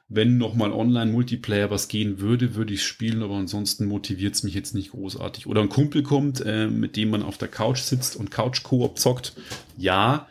wenn 0.10 0.40
nochmal 0.40 0.72
Online-Multiplayer 0.72 1.70
was 1.70 1.88
gehen 1.88 2.20
würde, 2.20 2.56
würde 2.56 2.74
ich 2.74 2.84
spielen, 2.84 3.22
aber 3.22 3.36
ansonsten 3.36 3.86
motiviert 3.86 4.34
es 4.34 4.44
mich 4.44 4.56
jetzt 4.56 4.74
nicht 4.74 4.92
großartig. 4.92 5.46
Oder 5.46 5.62
ein 5.62 5.70
Kumpel 5.70 6.02
kommt, 6.02 6.42
äh, 6.44 6.68
mit 6.68 6.96
dem 6.96 7.12
man 7.12 7.22
auf 7.22 7.38
der 7.38 7.48
Couch 7.48 7.82
sitzt 7.82 8.16
und 8.16 8.32
Couch-Koop 8.32 8.98
zockt. 8.98 9.34
Ja, 9.78 10.28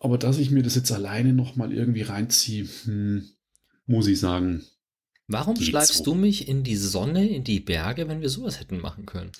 aber 0.00 0.18
dass 0.18 0.38
ich 0.38 0.50
mir 0.50 0.64
das 0.64 0.74
jetzt 0.74 0.90
alleine 0.90 1.32
nochmal 1.32 1.72
irgendwie 1.72 2.02
reinziehe, 2.02 2.66
hm, 2.84 3.28
muss 3.86 4.08
ich 4.08 4.18
sagen. 4.18 4.64
Warum 5.28 5.56
schleifst 5.60 6.04
so. 6.04 6.04
du 6.04 6.14
mich 6.14 6.48
in 6.48 6.62
die 6.62 6.76
Sonne, 6.76 7.28
in 7.28 7.42
die 7.42 7.60
Berge, 7.60 8.08
wenn 8.08 8.20
wir 8.20 8.28
sowas 8.28 8.60
hätten 8.60 8.80
machen 8.80 9.06
können? 9.06 9.32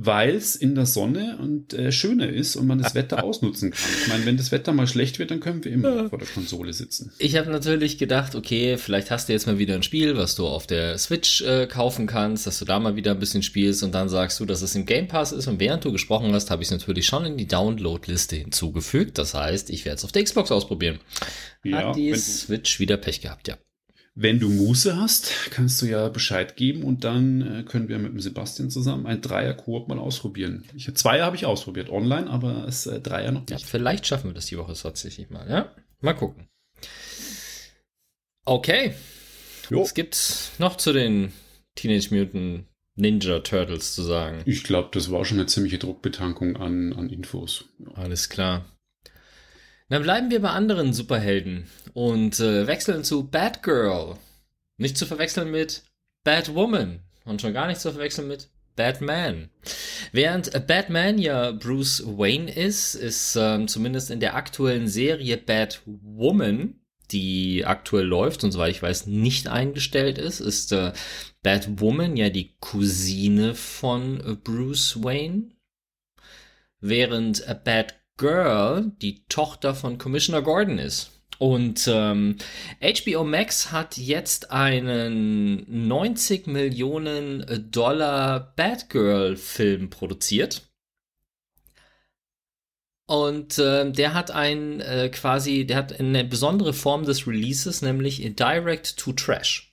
weil 0.00 0.36
es 0.36 0.54
in 0.54 0.76
der 0.76 0.86
Sonne 0.86 1.38
und 1.40 1.74
äh, 1.74 1.90
schöner 1.90 2.28
ist 2.28 2.54
und 2.54 2.68
man 2.68 2.78
das 2.78 2.94
Wetter 2.94 3.24
ausnutzen 3.24 3.72
kann. 3.72 3.90
Ich 4.00 4.06
meine, 4.06 4.26
wenn 4.26 4.36
das 4.36 4.52
Wetter 4.52 4.72
mal 4.72 4.86
schlecht 4.86 5.18
wird, 5.18 5.32
dann 5.32 5.40
können 5.40 5.64
wir 5.64 5.72
immer 5.72 6.08
vor 6.08 6.20
der 6.20 6.28
Konsole 6.28 6.72
sitzen. 6.72 7.10
Ich 7.18 7.34
habe 7.34 7.50
natürlich 7.50 7.98
gedacht, 7.98 8.36
okay, 8.36 8.76
vielleicht 8.76 9.10
hast 9.10 9.28
du 9.28 9.32
jetzt 9.32 9.48
mal 9.48 9.58
wieder 9.58 9.74
ein 9.74 9.82
Spiel, 9.82 10.16
was 10.16 10.36
du 10.36 10.46
auf 10.46 10.68
der 10.68 10.96
Switch 10.98 11.42
äh, 11.42 11.66
kaufen 11.66 12.06
kannst, 12.06 12.46
dass 12.46 12.60
du 12.60 12.64
da 12.64 12.78
mal 12.78 12.94
wieder 12.94 13.10
ein 13.10 13.18
bisschen 13.18 13.42
spielst 13.42 13.82
und 13.82 13.92
dann 13.92 14.08
sagst 14.08 14.38
du, 14.38 14.44
dass 14.44 14.62
es 14.62 14.76
im 14.76 14.86
Game 14.86 15.08
Pass 15.08 15.32
ist. 15.32 15.48
Und 15.48 15.58
während 15.58 15.84
du 15.84 15.90
gesprochen 15.90 16.32
hast, 16.32 16.52
habe 16.52 16.62
ich 16.62 16.68
es 16.68 16.72
natürlich 16.72 17.06
schon 17.06 17.24
in 17.24 17.36
die 17.36 17.48
Download-Liste 17.48 18.36
hinzugefügt. 18.36 19.18
Das 19.18 19.34
heißt, 19.34 19.68
ich 19.68 19.84
werde 19.84 19.96
es 19.96 20.04
auf 20.04 20.12
der 20.12 20.22
Xbox 20.22 20.52
ausprobieren. 20.52 21.00
Ja, 21.64 21.88
Hat 21.88 21.96
die 21.96 22.14
Switch 22.14 22.78
wieder 22.78 22.98
Pech 22.98 23.20
gehabt, 23.20 23.48
ja. 23.48 23.58
Wenn 24.20 24.40
du 24.40 24.48
Muße 24.48 24.96
hast, 24.96 25.32
kannst 25.52 25.80
du 25.80 25.86
ja 25.86 26.08
Bescheid 26.08 26.56
geben 26.56 26.82
und 26.82 27.04
dann 27.04 27.60
äh, 27.60 27.62
können 27.62 27.88
wir 27.88 28.00
mit 28.00 28.10
dem 28.10 28.18
Sebastian 28.18 28.68
zusammen 28.68 29.06
ein 29.06 29.20
Dreier-Koop 29.20 29.86
mal 29.86 30.00
ausprobieren. 30.00 30.64
Ich, 30.74 30.92
Zweier 30.92 31.24
habe 31.24 31.36
ich 31.36 31.46
ausprobiert 31.46 31.88
online, 31.88 32.28
aber 32.28 32.66
es 32.66 32.88
äh, 32.88 33.00
Dreier 33.00 33.30
noch 33.30 33.42
nicht. 33.42 33.50
Ja, 33.50 33.58
vielleicht 33.58 34.08
schaffen 34.08 34.30
wir 34.30 34.34
das 34.34 34.46
die 34.46 34.58
Woche 34.58 34.74
tatsächlich 34.74 35.30
mal, 35.30 35.48
ja? 35.48 35.72
Mal 36.00 36.14
gucken. 36.14 36.48
Okay. 38.44 38.94
Jo. 39.70 39.82
Was 39.82 39.94
gibt's 39.94 40.50
noch 40.58 40.76
zu 40.76 40.92
den 40.92 41.32
Teenage 41.76 42.12
Mutant 42.12 42.64
Ninja 42.96 43.38
Turtles 43.38 43.94
zu 43.94 44.02
sagen? 44.02 44.42
Ich 44.46 44.64
glaube, 44.64 44.88
das 44.90 45.12
war 45.12 45.24
schon 45.24 45.38
eine 45.38 45.46
ziemliche 45.46 45.78
Druckbetankung 45.78 46.56
an, 46.56 46.92
an 46.92 47.08
Infos. 47.08 47.66
Ja. 47.78 47.92
Alles 47.92 48.28
klar. 48.28 48.64
Dann 49.88 50.02
bleiben 50.02 50.30
wir 50.30 50.42
bei 50.42 50.50
anderen 50.50 50.92
Superhelden 50.92 51.66
und 51.94 52.40
äh, 52.40 52.66
wechseln 52.66 53.04
zu 53.04 53.28
Batgirl. 53.28 54.16
Nicht 54.76 54.98
zu 54.98 55.06
verwechseln 55.06 55.50
mit 55.50 55.82
Batwoman 56.24 57.00
und 57.24 57.40
schon 57.40 57.54
gar 57.54 57.66
nicht 57.66 57.80
zu 57.80 57.90
verwechseln 57.90 58.28
mit 58.28 58.48
Batman. 58.76 59.50
Während 60.12 60.66
Batman 60.66 61.18
ja 61.18 61.50
Bruce 61.50 62.04
Wayne 62.06 62.50
ist, 62.50 62.94
ist 62.94 63.34
ähm, 63.36 63.66
zumindest 63.66 64.10
in 64.10 64.20
der 64.20 64.36
aktuellen 64.36 64.88
Serie 64.88 65.36
Batwoman, 65.36 66.80
die 67.10 67.64
aktuell 67.66 68.04
läuft 68.04 68.44
und 68.44 68.52
soweit 68.52 68.70
ich 68.70 68.82
weiß 68.82 69.06
nicht 69.06 69.48
eingestellt 69.48 70.18
ist, 70.18 70.40
ist 70.40 70.72
äh, 70.72 70.92
Batwoman 71.42 72.16
ja 72.16 72.28
die 72.28 72.56
Cousine 72.60 73.54
von 73.54 74.20
äh, 74.20 74.34
Bruce 74.34 75.02
Wayne. 75.02 75.50
Während 76.80 77.46
äh, 77.48 77.56
Bat 77.62 77.97
Girl 78.18 78.92
die 79.00 79.24
Tochter 79.28 79.74
von 79.74 79.96
Commissioner 79.96 80.42
Gordon 80.42 80.78
ist. 80.78 81.12
Und 81.38 81.88
ähm, 81.90 82.36
HBO 82.82 83.24
Max 83.24 83.70
hat 83.70 83.96
jetzt 83.96 84.50
einen 84.50 85.64
90 85.86 86.48
Millionen 86.48 87.70
Dollar 87.70 88.52
Batgirl-Film 88.56 89.88
produziert. 89.88 90.68
Und 93.06 93.58
äh, 93.58 93.90
der 93.90 94.12
hat 94.12 94.32
ein 94.32 94.80
äh, 94.80 95.08
quasi, 95.08 95.64
der 95.64 95.78
hat 95.78 95.98
eine 95.98 96.24
besondere 96.24 96.74
Form 96.74 97.04
des 97.04 97.26
Releases, 97.26 97.80
nämlich 97.80 98.20
Direct 98.34 98.98
to 98.98 99.12
Trash. 99.12 99.67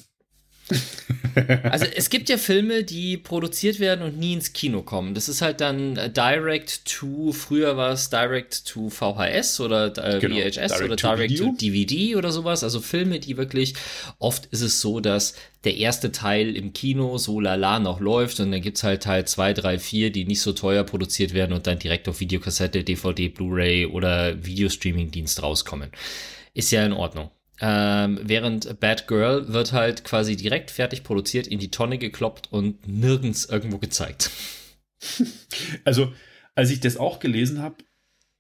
also 1.64 1.86
es 1.86 2.10
gibt 2.10 2.30
ja 2.30 2.38
Filme, 2.38 2.84
die 2.84 3.18
produziert 3.18 3.80
werden 3.80 4.02
und 4.02 4.18
nie 4.18 4.34
ins 4.34 4.54
Kino 4.54 4.82
kommen. 4.82 5.14
Das 5.14 5.30
ist 5.30 5.42
halt 5.42 5.62
dann 5.62 5.98
äh, 5.98 6.10
Direct 6.10 6.86
to, 6.86 7.32
früher 7.32 7.78
war 7.78 7.92
es 7.92 8.10
Direct 8.10 8.66
to 8.66 8.90
VHS 8.90 9.60
oder 9.60 9.88
äh, 9.98 10.20
genau, 10.20 10.36
VHS 10.38 10.54
Direct 10.54 10.84
oder 10.84 10.96
Direct 10.96 11.38
to, 11.38 11.44
to 11.46 11.56
DVD 11.60 12.16
oder 12.16 12.32
sowas. 12.32 12.64
Also 12.64 12.80
Filme, 12.80 13.20
die 13.20 13.38
wirklich, 13.38 13.76
oft 14.18 14.48
ist 14.48 14.62
es 14.62 14.82
so, 14.82 15.00
dass 15.00 15.36
der 15.66 15.78
erste 15.78 16.12
Teil 16.12 16.56
im 16.56 16.74
Kino 16.74 17.18
so 17.18 17.40
lala 17.40 17.80
noch 17.80 18.00
läuft 18.00 18.40
und 18.40 18.52
dann 18.52 18.62
gibt 18.62 18.78
es 18.78 18.84
halt 18.84 19.04
Teil 19.04 19.26
2, 19.26 19.54
3, 19.54 19.80
4, 19.80 20.12
die 20.12 20.26
nicht 20.26 20.42
so 20.42 20.54
teuer 20.54 20.84
produziert 20.84 21.34
werden 21.34 21.54
und 21.54 21.68
dann 21.68 21.80
direkt 21.80 22.08
auf 22.08 22.20
Videokassette, 22.20 22.84
DVD, 22.84 23.30
Blu-ray 23.30 23.86
oder 23.86 24.44
Videostreaming-Dienst 24.44 25.44
rauskommen. 25.44 25.92
Ist 26.54 26.72
ja 26.72 26.86
in 26.86 26.94
Ordnung. 26.94 27.30
Ähm, 27.62 28.20
während 28.24 28.80
Bad 28.80 29.08
Girl 29.08 29.54
wird 29.54 29.72
halt 29.72 30.04
quasi 30.04 30.36
direkt 30.36 30.72
fertig 30.72 31.04
produziert, 31.04 31.48
in 31.48 31.60
die 31.60 31.72
Tonne 31.72 31.98
gekloppt 31.98 32.52
und 32.52 32.88
nirgends 32.88 33.46
irgendwo 33.46 33.78
gezeigt. 33.78 34.32
Also, 35.84 36.14
als 36.56 36.72
ich 36.72 36.80
das 36.80 36.98
auch 36.98 37.20
gelesen 37.20 37.62
habe, 37.62 37.76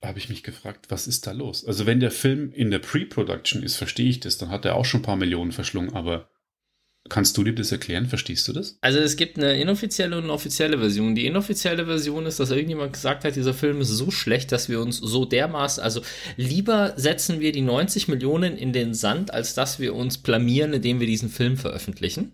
habe 0.01 0.17
ich 0.17 0.29
mich 0.29 0.41
gefragt, 0.41 0.87
was 0.89 1.05
ist 1.07 1.27
da 1.27 1.31
los? 1.31 1.63
Also, 1.63 1.85
wenn 1.85 1.99
der 1.99 2.11
Film 2.11 2.51
in 2.51 2.71
der 2.71 2.79
Pre-Production 2.79 3.61
ist, 3.61 3.75
verstehe 3.75 4.09
ich 4.09 4.19
das, 4.19 4.37
dann 4.37 4.49
hat 4.49 4.65
er 4.65 4.75
auch 4.75 4.85
schon 4.85 5.01
ein 5.01 5.03
paar 5.03 5.15
Millionen 5.15 5.51
verschlungen, 5.51 5.93
aber 5.93 6.29
Kannst 7.07 7.37
du 7.37 7.43
dir 7.43 7.53
das 7.53 7.71
erklären? 7.71 8.07
Verstehst 8.07 8.47
du 8.47 8.53
das? 8.53 8.79
Also 8.81 8.97
es 8.97 9.15
gibt 9.15 9.37
eine 9.37 9.59
inoffizielle 9.61 10.17
und 10.17 10.23
eine 10.23 10.33
offizielle 10.33 10.79
Version. 10.79 11.13
Die 11.13 11.27
inoffizielle 11.27 11.85
Version 11.85 12.25
ist, 12.25 12.39
dass 12.39 12.49
irgendjemand 12.49 12.93
gesagt 12.93 13.23
hat, 13.23 13.35
dieser 13.35 13.53
Film 13.53 13.79
ist 13.79 13.89
so 13.89 14.09
schlecht, 14.09 14.51
dass 14.51 14.69
wir 14.69 14.79
uns 14.81 14.97
so 14.97 15.23
dermaßen, 15.23 15.83
also 15.83 16.01
lieber 16.35 16.93
setzen 16.97 17.39
wir 17.39 17.51
die 17.51 17.61
90 17.61 18.07
Millionen 18.07 18.57
in 18.57 18.73
den 18.73 18.95
Sand, 18.95 19.31
als 19.31 19.53
dass 19.53 19.79
wir 19.79 19.93
uns 19.93 20.17
blamieren, 20.17 20.73
indem 20.73 20.99
wir 20.99 21.05
diesen 21.05 21.29
Film 21.29 21.57
veröffentlichen. 21.57 22.31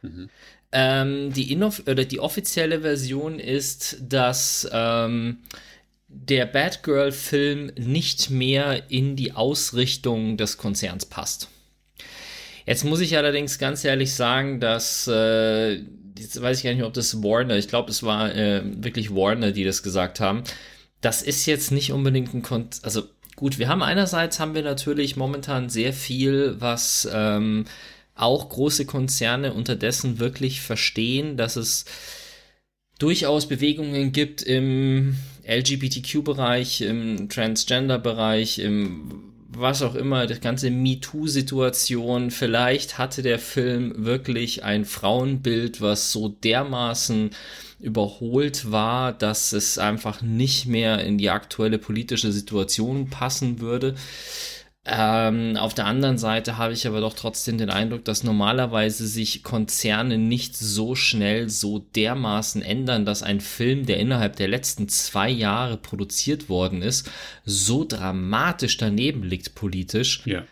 Mhm. 0.00 0.28
Ähm, 0.72 1.32
die, 1.32 1.52
Inoff 1.52 1.82
oder 1.86 2.04
die 2.04 2.18
offizielle 2.18 2.80
Version 2.80 3.38
ist, 3.38 3.98
dass 4.00 4.68
ähm, 4.72 5.38
der 6.08 6.46
Batgirl-Film 6.46 7.72
nicht 7.76 8.30
mehr 8.30 8.90
in 8.90 9.14
die 9.14 9.32
Ausrichtung 9.32 10.36
des 10.36 10.56
Konzerns 10.56 11.06
passt. 11.06 11.48
Jetzt 12.66 12.84
muss 12.84 13.00
ich 13.00 13.16
allerdings 13.16 13.58
ganz 13.58 13.84
ehrlich 13.84 14.14
sagen, 14.14 14.60
dass, 14.60 15.08
äh, 15.08 15.74
jetzt 16.18 16.40
weiß 16.40 16.58
ich 16.58 16.64
gar 16.64 16.74
nicht, 16.74 16.84
ob 16.84 16.92
das 16.94 17.22
Warner, 17.22 17.56
ich 17.56 17.68
glaube, 17.68 17.90
es 17.90 18.02
war 18.02 18.34
äh, 18.34 18.62
wirklich 18.64 19.14
Warner, 19.14 19.52
die 19.52 19.64
das 19.64 19.82
gesagt 19.82 20.20
haben. 20.20 20.44
Das 21.00 21.22
ist 21.22 21.46
jetzt 21.46 21.72
nicht 21.72 21.92
unbedingt 21.92 22.32
ein, 22.34 22.42
Kon 22.42 22.68
also 22.82 23.02
gut, 23.34 23.58
wir 23.58 23.68
haben 23.68 23.82
einerseits 23.82 24.38
haben 24.38 24.54
wir 24.54 24.62
natürlich 24.62 25.16
momentan 25.16 25.68
sehr 25.68 25.92
viel, 25.92 26.56
was 26.60 27.08
ähm, 27.12 27.64
auch 28.14 28.48
große 28.48 28.86
Konzerne 28.86 29.52
unterdessen 29.54 30.20
wirklich 30.20 30.60
verstehen, 30.60 31.36
dass 31.36 31.56
es 31.56 31.84
durchaus 32.98 33.48
Bewegungen 33.48 34.12
gibt 34.12 34.42
im 34.42 35.16
LGBTQ-Bereich, 35.44 36.82
im 36.82 37.28
Transgender-Bereich, 37.28 38.60
im 38.60 39.31
was 39.56 39.82
auch 39.82 39.94
immer, 39.94 40.26
das 40.26 40.40
ganze 40.40 40.70
MeToo-Situation, 40.70 42.30
vielleicht 42.30 42.98
hatte 42.98 43.22
der 43.22 43.38
Film 43.38 43.92
wirklich 44.04 44.64
ein 44.64 44.84
Frauenbild, 44.84 45.80
was 45.80 46.12
so 46.12 46.28
dermaßen 46.28 47.30
überholt 47.80 48.70
war, 48.70 49.12
dass 49.12 49.52
es 49.52 49.78
einfach 49.78 50.22
nicht 50.22 50.66
mehr 50.66 51.04
in 51.04 51.18
die 51.18 51.30
aktuelle 51.30 51.78
politische 51.78 52.32
Situation 52.32 53.10
passen 53.10 53.60
würde. 53.60 53.94
Ähm, 54.84 55.56
auf 55.56 55.74
der 55.74 55.86
anderen 55.86 56.18
Seite 56.18 56.58
habe 56.58 56.72
ich 56.72 56.88
aber 56.88 57.00
doch 57.00 57.14
trotzdem 57.14 57.56
den 57.56 57.70
Eindruck, 57.70 58.04
dass 58.04 58.24
normalerweise 58.24 59.06
sich 59.06 59.44
Konzerne 59.44 60.18
nicht 60.18 60.56
so 60.56 60.96
schnell 60.96 61.48
so 61.48 61.78
dermaßen 61.78 62.62
ändern, 62.62 63.04
dass 63.04 63.22
ein 63.22 63.40
Film, 63.40 63.86
der 63.86 63.98
innerhalb 63.98 64.34
der 64.34 64.48
letzten 64.48 64.88
zwei 64.88 65.30
Jahre 65.30 65.76
produziert 65.76 66.48
worden 66.48 66.82
ist, 66.82 67.08
so 67.44 67.84
dramatisch 67.84 68.76
daneben 68.76 69.22
liegt 69.22 69.54
politisch, 69.54 70.26
ja. 70.26 70.42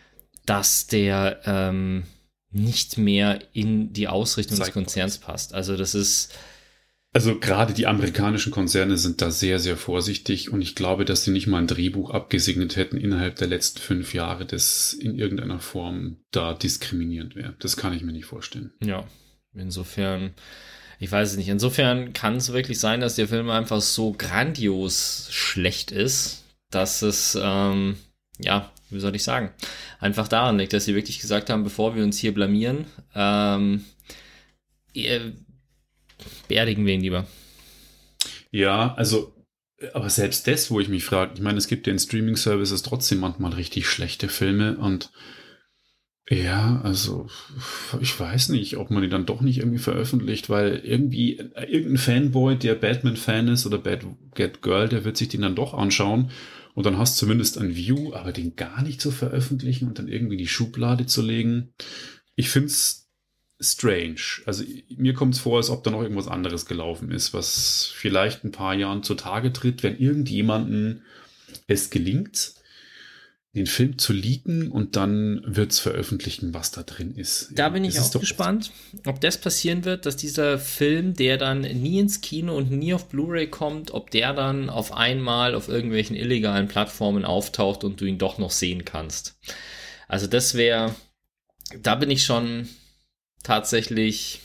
dass 0.45 0.87
der 0.87 1.41
ähm, 1.45 2.03
nicht 2.51 2.97
mehr 2.97 3.39
in 3.51 3.91
die 3.91 4.07
Ausrichtung 4.07 4.55
Zeigt 4.55 4.67
des 4.69 4.73
Konzerns 4.73 5.17
passt. 5.17 5.53
Also 5.53 5.75
das 5.75 5.93
ist 5.93 6.33
also 7.13 7.37
gerade 7.39 7.73
die 7.73 7.87
amerikanischen 7.87 8.51
Konzerne 8.51 8.97
sind 8.97 9.21
da 9.21 9.31
sehr, 9.31 9.59
sehr 9.59 9.75
vorsichtig 9.75 10.51
und 10.51 10.61
ich 10.61 10.75
glaube, 10.75 11.03
dass 11.03 11.25
sie 11.25 11.31
nicht 11.31 11.45
mal 11.45 11.57
ein 11.57 11.67
Drehbuch 11.67 12.09
abgesegnet 12.09 12.77
hätten 12.77 12.97
innerhalb 12.97 13.35
der 13.35 13.47
letzten 13.47 13.79
fünf 13.79 14.13
Jahre, 14.13 14.45
das 14.45 14.93
in 14.93 15.17
irgendeiner 15.17 15.59
Form 15.59 16.17
da 16.31 16.53
diskriminierend 16.53 17.35
wäre. 17.35 17.55
Das 17.59 17.75
kann 17.75 17.93
ich 17.93 18.01
mir 18.01 18.13
nicht 18.13 18.25
vorstellen. 18.25 18.71
Ja, 18.81 19.03
insofern, 19.53 20.33
ich 20.99 21.11
weiß 21.11 21.31
es 21.31 21.37
nicht. 21.37 21.49
Insofern 21.49 22.13
kann 22.13 22.37
es 22.37 22.53
wirklich 22.53 22.79
sein, 22.79 23.01
dass 23.01 23.15
der 23.15 23.27
Film 23.27 23.49
einfach 23.49 23.81
so 23.81 24.13
grandios 24.13 25.27
schlecht 25.31 25.91
ist, 25.91 26.45
dass 26.69 27.01
es, 27.01 27.37
ähm, 27.41 27.97
ja, 28.39 28.71
wie 28.89 29.01
soll 29.01 29.15
ich 29.17 29.23
sagen, 29.23 29.51
einfach 29.99 30.29
daran 30.29 30.57
liegt, 30.57 30.71
dass 30.71 30.85
sie 30.85 30.95
wirklich 30.95 31.19
gesagt 31.19 31.49
haben, 31.49 31.65
bevor 31.65 31.93
wir 31.93 32.03
uns 32.03 32.17
hier 32.17 32.33
blamieren, 32.33 32.85
ähm, 33.13 33.83
beerdigen 36.47 36.85
wir 36.85 36.93
ihn 36.93 37.01
lieber. 37.01 37.27
Ja, 38.51 38.93
also, 38.95 39.33
aber 39.93 40.09
selbst 40.09 40.47
das, 40.47 40.69
wo 40.71 40.79
ich 40.79 40.89
mich 40.89 41.03
frage, 41.03 41.33
ich 41.35 41.41
meine, 41.41 41.57
es 41.57 41.67
gibt 41.67 41.87
ja 41.87 41.93
in 41.93 41.99
Streaming-Services 41.99 42.83
trotzdem 42.83 43.19
manchmal 43.19 43.53
richtig 43.53 43.87
schlechte 43.87 44.27
Filme 44.27 44.77
und 44.77 45.11
ja, 46.29 46.79
also 46.83 47.27
ich 47.99 48.17
weiß 48.17 48.49
nicht, 48.49 48.77
ob 48.77 48.89
man 48.89 49.03
die 49.03 49.09
dann 49.09 49.25
doch 49.25 49.41
nicht 49.41 49.57
irgendwie 49.57 49.79
veröffentlicht, 49.79 50.49
weil 50.49 50.81
irgendwie 50.83 51.39
äh, 51.39 51.65
irgendein 51.65 51.97
Fanboy, 51.97 52.57
der 52.57 52.75
Batman-Fan 52.75 53.49
ist 53.49 53.65
oder 53.65 53.77
Bad 53.77 54.05
Get 54.35 54.61
Girl, 54.61 54.87
der 54.87 55.03
wird 55.03 55.17
sich 55.17 55.29
den 55.29 55.41
dann 55.41 55.55
doch 55.55 55.73
anschauen 55.73 56.31
und 56.73 56.85
dann 56.85 56.97
hast 56.97 57.17
du 57.17 57.25
zumindest 57.25 57.57
ein 57.57 57.75
View, 57.75 58.13
aber 58.13 58.31
den 58.31 58.55
gar 58.55 58.81
nicht 58.81 59.01
zu 59.01 59.11
veröffentlichen 59.11 59.87
und 59.87 59.99
dann 59.99 60.07
irgendwie 60.07 60.37
die 60.37 60.47
Schublade 60.47 61.05
zu 61.05 61.21
legen. 61.21 61.73
Ich 62.35 62.49
finde 62.49 62.67
es 62.67 63.00
strange. 63.61 64.41
Also 64.45 64.63
mir 64.95 65.13
kommt 65.13 65.35
es 65.35 65.39
vor, 65.39 65.57
als 65.57 65.69
ob 65.69 65.83
da 65.83 65.91
noch 65.91 66.01
irgendwas 66.01 66.27
anderes 66.27 66.65
gelaufen 66.65 67.11
ist, 67.11 67.33
was 67.33 67.91
vielleicht 67.93 68.43
ein 68.43 68.51
paar 68.51 68.73
Jahren 68.73 69.03
zutage 69.03 69.53
tritt, 69.53 69.83
wenn 69.83 69.97
irgendjemanden 69.97 71.03
es 71.67 71.89
gelingt, 71.89 72.55
den 73.53 73.67
Film 73.67 73.97
zu 73.97 74.13
leaken 74.13 74.71
und 74.71 74.95
dann 74.95 75.41
wird 75.45 75.71
es 75.71 75.79
veröffentlichen, 75.79 76.53
was 76.53 76.71
da 76.71 76.83
drin 76.83 77.15
ist. 77.15 77.51
Da 77.53 77.67
bin 77.69 77.83
ich 77.83 77.99
auch 77.99 78.11
gespannt, 78.11 78.71
ob 79.05 79.19
das 79.19 79.39
passieren 79.39 79.83
wird, 79.83 80.05
dass 80.05 80.15
dieser 80.15 80.57
Film, 80.57 81.15
der 81.15 81.37
dann 81.37 81.61
nie 81.61 81.99
ins 81.99 82.21
Kino 82.21 82.55
und 82.55 82.71
nie 82.71 82.93
auf 82.93 83.09
Blu-ray 83.09 83.47
kommt, 83.47 83.91
ob 83.91 84.09
der 84.09 84.33
dann 84.33 84.69
auf 84.69 84.93
einmal 84.93 85.53
auf 85.53 85.67
irgendwelchen 85.67 86.15
illegalen 86.15 86.69
Plattformen 86.69 87.25
auftaucht 87.25 87.83
und 87.83 87.99
du 87.99 88.05
ihn 88.05 88.17
doch 88.17 88.37
noch 88.37 88.51
sehen 88.51 88.85
kannst. 88.85 89.37
Also 90.07 90.27
das 90.27 90.55
wäre, 90.55 90.95
da 91.81 91.95
bin 91.95 92.09
ich 92.09 92.23
schon, 92.23 92.69
tatsächlich. 93.43 94.41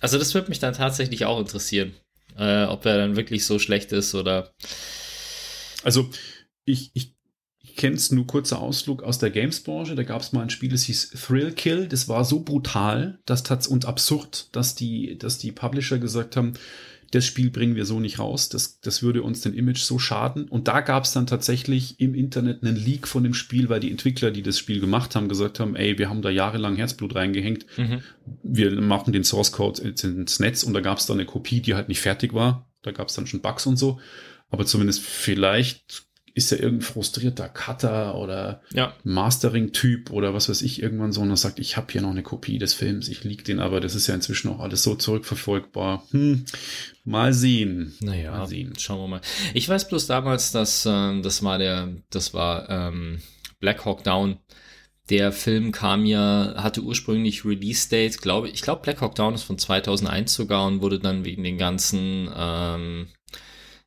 Also, 0.00 0.18
das 0.18 0.34
würde 0.34 0.48
mich 0.48 0.58
dann 0.58 0.74
tatsächlich 0.74 1.24
auch 1.24 1.38
interessieren, 1.38 1.94
äh, 2.36 2.64
ob 2.64 2.84
er 2.86 2.98
dann 2.98 3.16
wirklich 3.16 3.44
so 3.46 3.58
schlecht 3.58 3.92
ist 3.92 4.14
oder. 4.14 4.52
Also, 5.82 6.10
ich, 6.64 6.90
ich, 6.94 7.14
ich 7.58 7.76
kenne 7.76 7.96
es 7.96 8.12
nur 8.12 8.26
kurzer 8.26 8.60
Ausflug 8.60 9.02
aus 9.02 9.18
der 9.18 9.30
Games-Branche. 9.30 9.94
Da 9.94 10.02
gab 10.02 10.22
es 10.22 10.32
mal 10.32 10.42
ein 10.42 10.50
Spiel, 10.50 10.70
das 10.70 10.84
hieß 10.84 11.10
Thrill 11.10 11.52
Kill. 11.52 11.88
Das 11.88 12.08
war 12.08 12.24
so 12.24 12.40
brutal 12.40 13.18
dass, 13.24 13.66
und 13.66 13.84
absurd, 13.86 14.54
dass 14.54 14.74
die, 14.74 15.18
dass 15.18 15.38
die 15.38 15.52
Publisher 15.52 15.98
gesagt 15.98 16.36
haben, 16.36 16.54
das 17.12 17.26
Spiel 17.26 17.50
bringen 17.50 17.76
wir 17.76 17.84
so 17.84 18.00
nicht 18.00 18.18
raus, 18.18 18.48
das, 18.48 18.80
das 18.80 19.02
würde 19.02 19.22
uns 19.22 19.42
den 19.42 19.52
Image 19.54 19.80
so 19.80 19.98
schaden. 19.98 20.48
Und 20.48 20.66
da 20.66 20.80
gab 20.80 21.04
es 21.04 21.12
dann 21.12 21.26
tatsächlich 21.26 22.00
im 22.00 22.14
Internet 22.14 22.62
einen 22.62 22.74
Leak 22.74 23.06
von 23.06 23.22
dem 23.22 23.34
Spiel, 23.34 23.68
weil 23.68 23.80
die 23.80 23.90
Entwickler, 23.90 24.30
die 24.30 24.42
das 24.42 24.58
Spiel 24.58 24.80
gemacht 24.80 25.14
haben, 25.14 25.28
gesagt 25.28 25.60
haben, 25.60 25.76
ey, 25.76 25.98
wir 25.98 26.08
haben 26.08 26.22
da 26.22 26.30
jahrelang 26.30 26.76
Herzblut 26.76 27.14
reingehängt, 27.14 27.66
mhm. 27.76 28.02
wir 28.42 28.80
machen 28.80 29.12
den 29.12 29.24
Source 29.24 29.52
Code 29.52 29.82
ins 29.82 30.40
Netz 30.40 30.62
und 30.62 30.72
da 30.72 30.80
gab 30.80 30.98
es 30.98 31.06
dann 31.06 31.18
eine 31.18 31.26
Kopie, 31.26 31.60
die 31.60 31.74
halt 31.74 31.88
nicht 31.88 32.00
fertig 32.00 32.32
war. 32.32 32.66
Da 32.80 32.92
gab 32.92 33.08
es 33.08 33.14
dann 33.14 33.26
schon 33.26 33.42
Bugs 33.42 33.66
und 33.66 33.76
so. 33.76 34.00
Aber 34.50 34.64
zumindest 34.66 35.02
vielleicht 35.02 36.06
ist 36.34 36.50
er 36.52 36.60
irgendein 36.60 36.86
frustrierter 36.86 37.48
Cutter 37.48 38.14
oder 38.16 38.62
ja. 38.72 38.94
Mastering-Typ 39.04 40.10
oder 40.10 40.32
was 40.32 40.48
weiß 40.48 40.62
ich 40.62 40.82
irgendwann 40.82 41.12
so 41.12 41.20
und 41.20 41.30
er 41.30 41.36
sagt, 41.36 41.58
ich 41.58 41.76
habe 41.76 41.92
hier 41.92 42.00
noch 42.00 42.10
eine 42.10 42.22
Kopie 42.22 42.58
des 42.58 42.72
Films, 42.74 43.08
ich 43.08 43.24
lieg 43.24 43.44
den, 43.44 43.60
aber 43.60 43.80
das 43.80 43.94
ist 43.94 44.06
ja 44.06 44.14
inzwischen 44.14 44.50
auch 44.50 44.60
alles 44.60 44.82
so 44.82 44.94
zurückverfolgbar. 44.94 46.06
Hm, 46.10 46.44
mal 47.04 47.34
sehen. 47.34 47.94
Naja, 48.00 48.32
mal 48.32 48.48
sehen. 48.48 48.72
schauen 48.78 49.00
wir 49.00 49.08
mal. 49.08 49.20
Ich 49.52 49.68
weiß 49.68 49.88
bloß 49.88 50.06
damals, 50.06 50.52
dass 50.52 50.86
äh, 50.86 51.20
das 51.20 51.42
war 51.42 51.58
der, 51.58 51.88
das 52.10 52.32
war 52.32 52.68
ähm, 52.70 53.20
Black 53.60 53.84
Hawk 53.84 54.02
Down. 54.04 54.38
Der 55.10 55.32
Film 55.32 55.72
kam 55.72 56.06
ja, 56.06 56.54
hatte 56.56 56.80
ursprünglich 56.80 57.44
Release 57.44 57.88
Date, 57.90 58.22
glaube 58.22 58.48
ich, 58.48 58.54
ich 58.54 58.62
glaube 58.62 58.82
Black 58.82 59.00
Hawk 59.02 59.16
Down 59.16 59.34
ist 59.34 59.42
von 59.42 59.58
2001 59.58 60.32
sogar 60.32 60.66
und 60.66 60.80
wurde 60.80 60.98
dann 60.98 61.24
wegen 61.24 61.42
den 61.42 61.58
ganzen 61.58 62.30
ähm, 62.34 63.08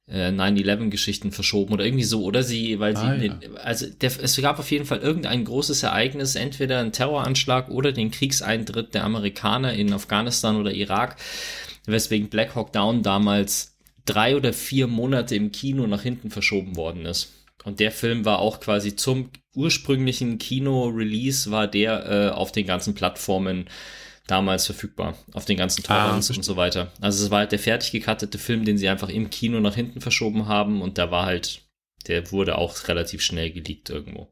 äh, 0.08 0.30
9-11-Geschichten 0.30 1.32
verschoben 1.32 1.74
oder 1.74 1.86
irgendwie 1.86 2.04
so, 2.04 2.24
oder 2.24 2.44
sie, 2.44 2.80
weil 2.80 2.96
sie, 2.96 3.04
ah, 3.04 3.16
ja. 3.16 3.18
den, 3.18 3.58
also 3.58 3.88
der, 3.88 4.12
es 4.22 4.40
gab 4.42 4.60
auf 4.60 4.70
jeden 4.72 4.86
Fall 4.86 5.00
irgendein 5.00 5.46
großes 5.46 5.84
Ereignis, 5.84 6.36
entweder 6.36 6.80
ein 6.80 6.92
Terroranschlag 6.92 7.70
oder 7.70 7.92
den 7.92 8.12
Kriegseintritt 8.12 8.94
der 8.94 9.04
Amerikaner 9.04 9.74
in 9.74 9.94
Afghanistan 9.94 10.58
oder 10.58 10.72
Irak, 10.72 11.18
weswegen 11.86 12.30
Black 12.30 12.56
Hawk 12.56 12.72
Down 12.74 13.04
damals 13.04 13.76
drei 14.06 14.36
oder 14.36 14.54
vier 14.54 14.88
Monate 14.88 15.36
im 15.36 15.52
Kino 15.52 15.88
nach 15.88 16.02
hinten 16.04 16.30
verschoben 16.30 16.76
worden 16.76 17.06
ist. 17.06 17.32
Und 17.64 17.80
der 17.80 17.92
Film 17.92 18.26
war 18.26 18.40
auch 18.40 18.60
quasi 18.60 18.96
zum 18.96 19.32
ursprünglichen 19.56 20.38
Kino-Release 20.38 21.50
war 21.50 21.68
der 21.68 22.06
äh, 22.06 22.30
auf 22.30 22.52
den 22.52 22.68
ganzen 22.68 22.94
Plattformen 22.94 23.66
damals 24.28 24.66
verfügbar, 24.66 25.16
auf 25.34 25.46
den 25.46 25.58
ganzen 25.58 25.84
Torrents 25.84 26.32
ah, 26.32 26.36
und 26.36 26.44
so 26.44 26.56
weiter. 26.56 26.92
Also 27.00 27.24
es 27.24 27.32
war 27.32 27.40
halt 27.40 27.52
der 27.52 27.60
fertig 27.60 27.92
gekattete 27.92 28.38
Film, 28.38 28.66
den 28.66 28.78
sie 28.78 28.90
einfach 28.90 29.10
im 29.10 29.30
Kino 29.30 29.60
nach 29.60 29.76
hinten 29.76 30.02
verschoben 30.02 30.48
haben 30.48 30.82
und 30.82 30.98
da 30.98 31.12
war 31.12 31.26
halt, 31.26 31.62
der 32.08 32.32
wurde 32.32 32.58
auch 32.58 32.88
relativ 32.88 33.22
schnell 33.22 33.52
geleakt 33.52 33.90
irgendwo. 33.90 34.30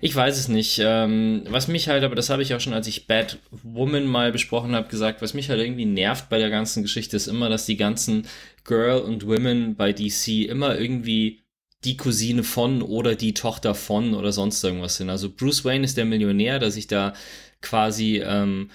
Ich 0.00 0.14
weiß 0.14 0.38
es 0.38 0.48
nicht. 0.48 0.80
Ähm, 0.82 1.42
was 1.48 1.68
mich 1.68 1.88
halt, 1.88 2.04
aber 2.04 2.14
das 2.14 2.30
habe 2.30 2.42
ich 2.42 2.54
auch 2.54 2.60
schon, 2.60 2.72
als 2.72 2.86
ich 2.86 3.06
Bad 3.06 3.38
Woman 3.50 4.06
mal 4.06 4.32
besprochen 4.32 4.74
habe, 4.74 4.88
gesagt, 4.88 5.22
was 5.22 5.34
mich 5.34 5.50
halt 5.50 5.60
irgendwie 5.60 5.86
nervt 5.86 6.28
bei 6.28 6.38
der 6.38 6.50
ganzen 6.50 6.82
Geschichte 6.82 7.16
ist 7.16 7.26
immer, 7.26 7.48
dass 7.48 7.66
die 7.66 7.76
ganzen 7.76 8.26
Girl 8.64 9.00
und 9.00 9.26
Women 9.26 9.74
bei 9.74 9.92
DC 9.92 10.46
immer 10.48 10.78
irgendwie 10.78 11.42
die 11.84 11.96
Cousine 11.96 12.44
von 12.44 12.82
oder 12.82 13.14
die 13.14 13.34
Tochter 13.34 13.74
von 13.74 14.14
oder 14.14 14.32
sonst 14.32 14.62
irgendwas 14.62 14.96
sind. 14.96 15.10
Also 15.10 15.30
Bruce 15.30 15.64
Wayne 15.64 15.84
ist 15.84 15.96
der 15.96 16.04
Millionär, 16.04 16.58
der 16.58 16.70
sich 16.70 16.86
da 16.86 17.14
quasi 17.62 18.22
ähm, 18.24 18.70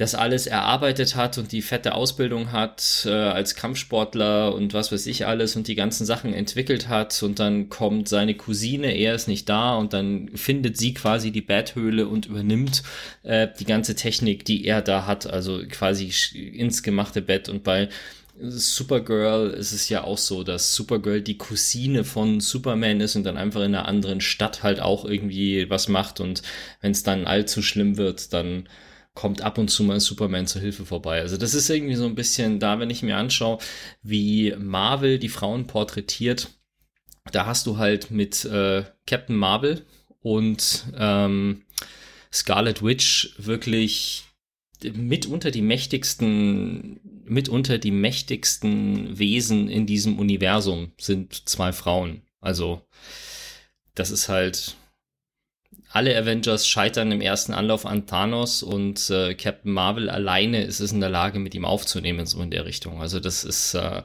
das 0.00 0.14
alles 0.14 0.46
erarbeitet 0.46 1.14
hat 1.14 1.36
und 1.36 1.52
die 1.52 1.60
fette 1.60 1.94
Ausbildung 1.94 2.52
hat 2.52 3.02
äh, 3.04 3.10
als 3.10 3.54
Kampfsportler 3.54 4.54
und 4.54 4.72
was 4.72 4.92
weiß 4.92 5.06
ich 5.06 5.26
alles 5.26 5.56
und 5.56 5.68
die 5.68 5.74
ganzen 5.74 6.06
Sachen 6.06 6.32
entwickelt 6.32 6.88
hat 6.88 7.22
und 7.22 7.38
dann 7.38 7.68
kommt 7.68 8.08
seine 8.08 8.34
Cousine, 8.34 8.96
er 8.96 9.14
ist 9.14 9.28
nicht 9.28 9.46
da 9.50 9.76
und 9.76 9.92
dann 9.92 10.30
findet 10.34 10.78
sie 10.78 10.94
quasi 10.94 11.32
die 11.32 11.42
Betthöhle 11.42 12.08
und 12.08 12.24
übernimmt 12.24 12.82
äh, 13.24 13.48
die 13.58 13.66
ganze 13.66 13.94
Technik, 13.94 14.46
die 14.46 14.64
er 14.64 14.80
da 14.80 15.04
hat, 15.06 15.26
also 15.26 15.60
quasi 15.68 16.10
ins 16.34 16.82
gemachte 16.82 17.20
Bett 17.20 17.50
und 17.50 17.62
bei 17.62 17.90
Supergirl 18.40 19.50
ist 19.50 19.72
es 19.72 19.90
ja 19.90 20.04
auch 20.04 20.16
so, 20.16 20.44
dass 20.44 20.74
Supergirl 20.74 21.20
die 21.20 21.36
Cousine 21.36 22.04
von 22.04 22.40
Superman 22.40 23.02
ist 23.02 23.16
und 23.16 23.24
dann 23.24 23.36
einfach 23.36 23.60
in 23.60 23.74
einer 23.74 23.86
anderen 23.86 24.22
Stadt 24.22 24.62
halt 24.62 24.80
auch 24.80 25.04
irgendwie 25.04 25.68
was 25.68 25.88
macht 25.88 26.20
und 26.20 26.40
wenn 26.80 26.92
es 26.92 27.02
dann 27.02 27.26
allzu 27.26 27.60
schlimm 27.60 27.98
wird, 27.98 28.32
dann 28.32 28.66
kommt 29.20 29.42
ab 29.42 29.58
und 29.58 29.68
zu 29.68 29.84
mal 29.84 30.00
Superman 30.00 30.46
zur 30.46 30.62
Hilfe 30.62 30.86
vorbei. 30.86 31.20
Also 31.20 31.36
das 31.36 31.52
ist 31.52 31.68
irgendwie 31.68 31.94
so 31.94 32.06
ein 32.06 32.14
bisschen 32.14 32.58
da, 32.58 32.78
wenn 32.78 32.88
ich 32.88 33.02
mir 33.02 33.18
anschaue, 33.18 33.58
wie 34.02 34.54
Marvel 34.58 35.18
die 35.18 35.28
Frauen 35.28 35.66
porträtiert. 35.66 36.48
Da 37.30 37.44
hast 37.44 37.66
du 37.66 37.76
halt 37.76 38.10
mit 38.10 38.46
äh, 38.46 38.84
Captain 39.06 39.36
Marvel 39.36 39.84
und 40.20 40.86
ähm, 40.96 41.66
Scarlet 42.32 42.82
Witch 42.82 43.34
wirklich 43.36 44.24
mitunter 44.94 45.50
die 45.50 45.60
mächtigsten, 45.60 47.00
mitunter 47.26 47.76
die 47.76 47.90
mächtigsten 47.90 49.18
Wesen 49.18 49.68
in 49.68 49.84
diesem 49.84 50.18
Universum 50.18 50.92
sind 50.98 51.46
zwei 51.46 51.74
Frauen. 51.74 52.22
Also, 52.40 52.80
das 53.94 54.10
ist 54.10 54.30
halt, 54.30 54.76
alle 55.90 56.16
Avengers 56.16 56.68
scheitern 56.68 57.10
im 57.10 57.20
ersten 57.20 57.52
Anlauf 57.52 57.84
an 57.84 58.06
Thanos 58.06 58.62
und 58.62 59.10
äh, 59.10 59.34
Captain 59.34 59.72
Marvel 59.72 60.08
alleine 60.08 60.62
ist 60.62 60.80
es 60.80 60.92
in 60.92 61.00
der 61.00 61.10
Lage, 61.10 61.40
mit 61.40 61.54
ihm 61.54 61.64
aufzunehmen, 61.64 62.26
so 62.26 62.40
in 62.42 62.50
der 62.50 62.64
Richtung. 62.64 63.00
Also 63.00 63.18
das 63.18 63.44
ist, 63.44 63.74
äh, 63.74 64.02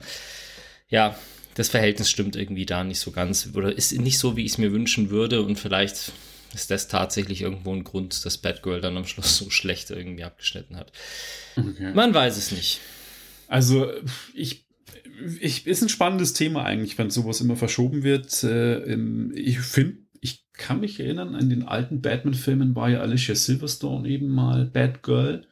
ja, 0.89 1.17
das 1.53 1.69
Verhältnis 1.69 2.09
stimmt 2.09 2.35
irgendwie 2.35 2.65
da 2.65 2.83
nicht 2.83 2.99
so 2.99 3.11
ganz 3.11 3.49
oder 3.53 3.71
ist 3.71 3.91
nicht 3.93 4.17
so, 4.17 4.35
wie 4.35 4.45
ich 4.45 4.53
es 4.53 4.57
mir 4.57 4.71
wünschen 4.71 5.11
würde 5.11 5.43
und 5.43 5.59
vielleicht 5.59 6.11
ist 6.55 6.71
das 6.71 6.87
tatsächlich 6.87 7.41
irgendwo 7.41 7.73
ein 7.73 7.83
Grund, 7.83 8.25
dass 8.25 8.37
Batgirl 8.37 8.81
dann 8.81 8.97
am 8.97 9.05
Schluss 9.05 9.37
so 9.37 9.49
schlecht 9.49 9.91
irgendwie 9.91 10.23
abgeschnitten 10.23 10.77
hat. 10.77 10.91
Okay. 11.55 11.91
Man 11.93 12.13
weiß 12.13 12.37
es 12.37 12.51
nicht. 12.51 12.81
Also 13.47 13.91
ich 14.33 14.65
ich, 15.39 15.65
ist 15.65 15.81
ein 15.81 15.89
spannendes 15.89 16.33
Thema 16.33 16.65
eigentlich, 16.65 16.97
wenn 16.97 17.09
sowas 17.09 17.39
immer 17.39 17.55
verschoben 17.55 18.03
wird. 18.03 18.43
Äh, 18.43 18.95
ich 19.33 19.59
finde 19.59 20.04
kann 20.57 20.79
mich 20.79 20.99
erinnern, 20.99 21.35
an 21.35 21.49
den 21.49 21.63
alten 21.63 22.01
Batman-Filmen 22.01 22.75
war 22.75 22.89
ja 22.89 23.01
Alicia 23.01 23.35
Silverstone 23.35 24.07
eben 24.07 24.27
mal 24.27 24.65
Batgirl. 24.65 25.47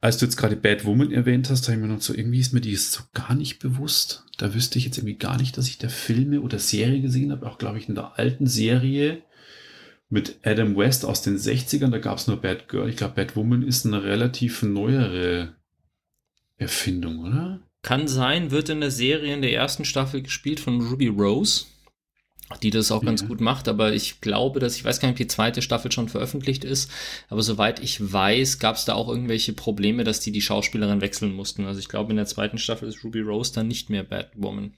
Als 0.00 0.18
du 0.18 0.26
jetzt 0.26 0.36
gerade 0.36 0.56
Batwoman 0.56 1.10
erwähnt 1.10 1.50
hast, 1.50 1.66
habe 1.66 1.76
ich 1.76 1.82
mir 1.82 1.92
noch 1.92 2.00
so, 2.00 2.14
irgendwie 2.14 2.40
ist 2.40 2.52
mir 2.52 2.60
die 2.60 2.76
so 2.76 3.02
gar 3.14 3.34
nicht 3.34 3.58
bewusst. 3.58 4.24
Da 4.36 4.54
wüsste 4.54 4.78
ich 4.78 4.84
jetzt 4.84 4.98
irgendwie 4.98 5.16
gar 5.16 5.38
nicht, 5.38 5.56
dass 5.56 5.68
ich 5.68 5.78
da 5.78 5.88
Filme 5.88 6.42
oder 6.42 6.58
Serie 6.58 7.00
gesehen 7.00 7.32
habe. 7.32 7.46
Auch, 7.46 7.58
glaube 7.58 7.78
ich, 7.78 7.88
in 7.88 7.94
der 7.94 8.18
alten 8.18 8.46
Serie 8.46 9.22
mit 10.08 10.38
Adam 10.44 10.76
West 10.76 11.04
aus 11.04 11.22
den 11.22 11.36
60ern, 11.36 11.90
da 11.90 11.98
gab 11.98 12.18
es 12.18 12.26
nur 12.26 12.40
Batgirl. 12.40 12.88
Ich 12.88 12.96
glaube, 12.96 13.14
Batwoman 13.14 13.62
ist 13.62 13.86
eine 13.86 14.04
relativ 14.04 14.62
neuere 14.62 15.56
Erfindung, 16.56 17.20
oder? 17.20 17.60
Kann 17.82 18.06
sein, 18.06 18.50
wird 18.50 18.68
in 18.68 18.80
der 18.80 18.90
Serie 18.90 19.34
in 19.34 19.42
der 19.42 19.52
ersten 19.52 19.84
Staffel 19.84 20.22
gespielt 20.22 20.60
von 20.60 20.80
Ruby 20.80 21.08
Rose 21.08 21.66
die 22.62 22.70
das 22.70 22.92
auch 22.92 23.04
ganz 23.04 23.26
gut 23.26 23.40
macht, 23.40 23.66
aber 23.66 23.92
ich 23.92 24.20
glaube, 24.20 24.60
dass 24.60 24.76
ich 24.76 24.84
weiß 24.84 25.00
gar 25.00 25.08
nicht, 25.08 25.14
ob 25.14 25.18
die 25.18 25.26
zweite 25.26 25.62
Staffel 25.62 25.90
schon 25.90 26.08
veröffentlicht 26.08 26.64
ist, 26.64 26.90
aber 27.28 27.42
soweit 27.42 27.82
ich 27.82 28.12
weiß, 28.12 28.60
gab 28.60 28.76
es 28.76 28.84
da 28.84 28.94
auch 28.94 29.08
irgendwelche 29.08 29.52
Probleme, 29.52 30.04
dass 30.04 30.20
die 30.20 30.30
die 30.30 30.40
Schauspielerin 30.40 31.00
wechseln 31.00 31.32
mussten. 31.32 31.64
Also 31.64 31.80
ich 31.80 31.88
glaube, 31.88 32.10
in 32.10 32.16
der 32.16 32.26
zweiten 32.26 32.58
Staffel 32.58 32.88
ist 32.88 33.02
Ruby 33.02 33.20
Rose 33.20 33.52
dann 33.52 33.66
nicht 33.66 33.90
mehr 33.90 34.04
Batwoman. 34.04 34.74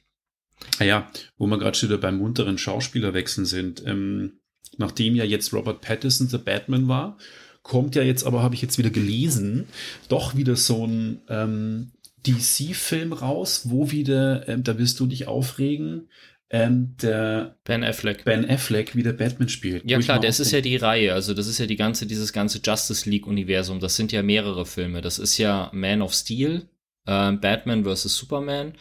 Ah 0.79 0.85
ja, 0.85 1.11
wo 1.37 1.47
wir 1.47 1.59
gerade 1.59 1.77
schon 1.77 1.91
wieder 1.91 1.99
beim 1.99 2.19
munteren 2.19 2.59
Schauspielerwechseln 2.59 3.45
sind. 3.45 3.83
Ähm, 3.87 4.41
nachdem 4.79 5.15
ja 5.15 5.25
jetzt 5.25 5.53
Robert 5.53 5.83
Pattinson 5.83 6.29
The 6.29 6.39
Batman 6.39 6.89
war, 6.89 7.19
kommt 7.63 7.95
ja 7.95 8.03
jetzt 8.03 8.25
aber, 8.25 8.43
habe 8.43 8.55
ich 8.55 8.63
jetzt 8.63 8.79
wieder 8.79 8.91
gelesen, 8.91 9.67
doch 10.09 10.37
wieder 10.37 10.57
so 10.57 10.87
ein 10.87 11.21
ähm, 11.29 11.93
DC-Film 12.27 13.13
raus, 13.13 13.63
wo 13.65 13.91
wieder, 13.91 14.49
ähm, 14.49 14.65
da 14.65 14.79
wirst 14.79 14.99
du 15.01 15.07
dich 15.07 15.27
aufregen, 15.27 16.09
ähm, 16.51 16.95
der 17.03 17.57
Ben 17.65 17.85
Affleck. 17.85 18.25
Ben 18.25 18.49
Affleck 18.49 18.97
wieder 18.97 19.13
Batman 19.13 19.49
spielt. 19.49 19.89
Ja 19.89 19.99
klar, 19.99 20.19
das 20.19 20.41
ist 20.41 20.51
ja 20.51 20.61
die 20.61 20.77
Reihe, 20.77 21.13
also 21.13 21.35
das 21.35 21.47
ist 21.47 21.59
ja 21.59 21.67
die 21.67 21.77
ganze, 21.77 22.07
dieses 22.07 22.33
ganze 22.33 22.61
Justice 22.65 23.09
League 23.09 23.27
Universum, 23.27 23.81
das 23.81 23.97
sind 23.97 24.13
ja 24.13 24.23
mehrere 24.23 24.65
Filme. 24.65 25.03
Das 25.03 25.19
ist 25.19 25.37
ja 25.39 25.71
Man 25.73 26.03
of 26.03 26.15
Steel, 26.15 26.69
äh, 27.07 27.33
Batman 27.33 27.85
vs. 27.85 28.15
Superman, 28.15 28.75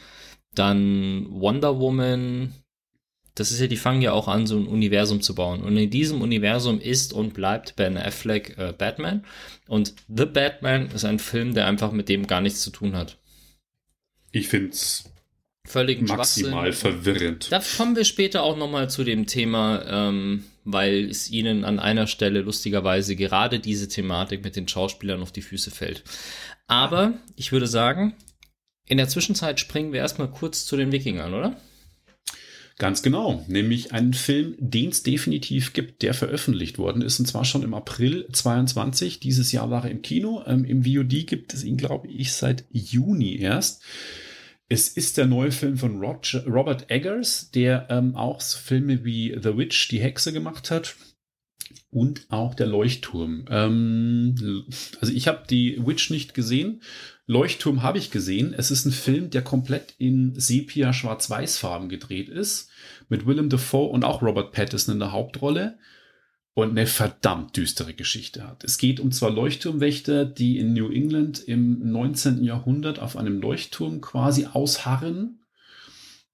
dann 0.55 1.27
Wonder 1.29 1.79
Woman, 1.79 2.53
das 3.35 3.51
ist 3.51 3.59
ja, 3.59 3.67
die 3.67 3.77
fangen 3.77 4.01
ja 4.01 4.13
auch 4.13 4.27
an, 4.27 4.47
so 4.47 4.57
ein 4.57 4.65
Universum 4.65 5.21
zu 5.21 5.35
bauen. 5.35 5.61
Und 5.61 5.77
in 5.77 5.89
diesem 5.89 6.21
Universum 6.21 6.79
ist 6.79 7.13
und 7.13 7.33
bleibt 7.33 7.75
Ben 7.75 7.97
Affleck 7.97 8.57
äh, 8.57 8.73
Batman. 8.75 9.25
Und 9.67 9.93
The 10.07 10.25
Batman 10.25 10.89
ist 10.89 11.05
ein 11.05 11.19
Film, 11.19 11.53
der 11.53 11.67
einfach 11.67 11.91
mit 11.91 12.09
dem 12.09 12.25
gar 12.25 12.41
nichts 12.41 12.61
zu 12.61 12.71
tun 12.71 12.95
hat. 12.95 13.17
Ich 14.31 14.47
finde 14.47 14.69
es 14.69 15.11
völlig 15.67 16.01
maximal 16.01 16.71
verwirrend. 16.73 17.51
Da 17.51 17.61
kommen 17.77 17.95
wir 17.95 18.05
später 18.05 18.43
auch 18.43 18.57
nochmal 18.57 18.89
zu 18.89 19.03
dem 19.03 19.27
Thema, 19.27 19.83
ähm, 19.87 20.45
weil 20.63 21.09
es 21.09 21.29
ihnen 21.29 21.63
an 21.63 21.79
einer 21.79 22.07
Stelle 22.07 22.41
lustigerweise 22.41 23.15
gerade 23.15 23.59
diese 23.59 23.87
Thematik 23.87 24.43
mit 24.43 24.55
den 24.55 24.67
Schauspielern 24.67 25.21
auf 25.21 25.31
die 25.31 25.41
Füße 25.41 25.71
fällt. 25.71 26.03
Aber 26.67 27.13
ich 27.35 27.51
würde 27.51 27.67
sagen, 27.67 28.15
in 28.87 28.97
der 28.97 29.09
Zwischenzeit 29.09 29.59
springen 29.59 29.93
wir 29.93 29.99
erstmal 29.99 30.31
kurz 30.31 30.65
zu 30.65 30.77
den 30.77 30.91
Wikingern, 30.91 31.33
oder? 31.33 31.57
Ganz 32.79 33.01
genau, 33.01 33.43
nämlich 33.47 33.91
einen 33.91 34.13
Film, 34.13 34.55
den 34.59 34.89
es 34.89 35.01
definitiv 35.01 35.73
gibt, 35.73 36.03
der 36.03 36.13
veröffentlicht 36.13 36.77
worden 36.77 37.01
ist, 37.01 37.19
und 37.19 37.25
zwar 37.25 37.43
schon 37.43 37.63
im 37.63 37.73
April 37.73 38.27
22. 38.31 39.19
Dieses 39.19 39.51
Jahr 39.51 39.71
war 39.71 39.85
er 39.85 39.91
im 39.91 40.03
Kino. 40.03 40.43
Ähm, 40.45 40.63
Im 40.63 40.83
VOD 40.85 41.25
gibt 41.25 41.55
es 41.55 41.63
ihn, 41.63 41.77
glaube 41.77 42.07
ich, 42.07 42.33
seit 42.33 42.65
Juni 42.71 43.37
erst. 43.37 43.81
Es 44.69 44.89
ist 44.89 45.17
der 45.17 45.27
neue 45.27 45.51
Film 45.51 45.77
von 45.77 45.99
Roger, 45.99 46.45
Robert 46.45 46.91
Eggers, 46.91 47.51
der 47.51 47.87
ähm, 47.89 48.15
auch 48.15 48.41
so 48.41 48.57
Filme 48.57 49.05
wie 49.05 49.37
The 49.41 49.57
Witch, 49.57 49.87
die 49.87 50.01
Hexe 50.01 50.33
gemacht 50.33 50.71
hat 50.71 50.95
und 51.89 52.25
auch 52.29 52.53
der 52.53 52.67
Leuchtturm. 52.67 53.45
Ähm, 53.49 54.65
also 54.99 55.13
ich 55.13 55.27
habe 55.29 55.43
die 55.49 55.79
Witch 55.85 56.09
nicht 56.09 56.33
gesehen. 56.33 56.81
Leuchtturm 57.27 57.81
habe 57.81 57.97
ich 57.97 58.11
gesehen. 58.11 58.53
Es 58.53 58.69
ist 58.69 58.85
ein 58.85 58.91
Film, 58.91 59.29
der 59.29 59.41
komplett 59.41 59.95
in 59.97 60.37
Sepia 60.37 60.91
Schwarz-Weiß-Farben 60.91 61.87
gedreht 61.87 62.27
ist, 62.27 62.69
mit 63.07 63.25
Willem 63.25 63.49
Dafoe 63.49 63.89
und 63.89 64.03
auch 64.03 64.21
Robert 64.21 64.51
Pattinson 64.51 64.95
in 64.95 64.99
der 64.99 65.13
Hauptrolle 65.13 65.77
und 66.57 66.71
eine 66.71 66.87
verdammt 66.87 67.55
düstere 67.55 67.93
Geschichte 67.93 68.47
hat. 68.47 68.63
Es 68.63 68.79
geht 68.79 68.99
um 68.99 69.11
zwei 69.11 69.29
Leuchtturmwächter, 69.29 70.25
die 70.25 70.57
in 70.57 70.73
New 70.73 70.89
England 70.89 71.37
im 71.37 71.91
19. 71.91 72.43
Jahrhundert 72.43 72.97
auf 72.97 73.15
einem 73.15 73.39
Leuchtturm 73.39 74.01
quasi 74.01 74.47
ausharren. 74.51 75.43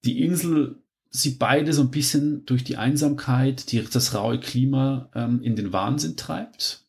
Die 0.06 0.22
Insel 0.22 0.76
sie 1.10 1.32
beide 1.32 1.74
so 1.74 1.82
ein 1.82 1.90
bisschen 1.90 2.46
durch 2.46 2.64
die 2.64 2.78
Einsamkeit, 2.78 3.70
die, 3.70 3.84
das 3.84 4.14
raue 4.14 4.40
Klima 4.40 5.10
ähm, 5.14 5.42
in 5.42 5.56
den 5.56 5.74
Wahnsinn 5.74 6.16
treibt. 6.16 6.83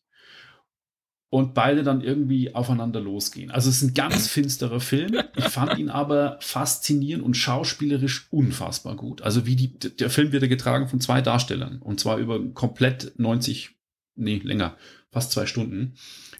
Und 1.28 1.54
beide 1.54 1.82
dann 1.82 2.02
irgendwie 2.02 2.54
aufeinander 2.54 3.00
losgehen. 3.00 3.50
Also 3.50 3.68
es 3.68 3.82
ist 3.82 3.90
ein 3.90 3.94
ganz 3.94 4.28
finsterer 4.28 4.80
Film. 4.80 5.16
Ich 5.36 5.44
fand 5.44 5.78
ihn 5.78 5.90
aber 5.90 6.38
faszinierend 6.40 7.24
und 7.24 7.36
schauspielerisch 7.36 8.28
unfassbar 8.30 8.96
gut. 8.96 9.22
Also 9.22 9.46
wie 9.46 9.56
die, 9.56 9.78
der 9.78 10.10
Film 10.10 10.32
wird 10.32 10.48
getragen 10.48 10.88
von 10.88 11.00
zwei 11.00 11.20
Darstellern 11.20 11.78
und 11.80 11.98
zwar 11.98 12.18
über 12.18 12.40
komplett 12.54 13.18
90, 13.18 13.70
nee, 14.14 14.40
länger, 14.42 14.76
fast 15.10 15.32
zwei 15.32 15.46
Stunden. 15.46 15.94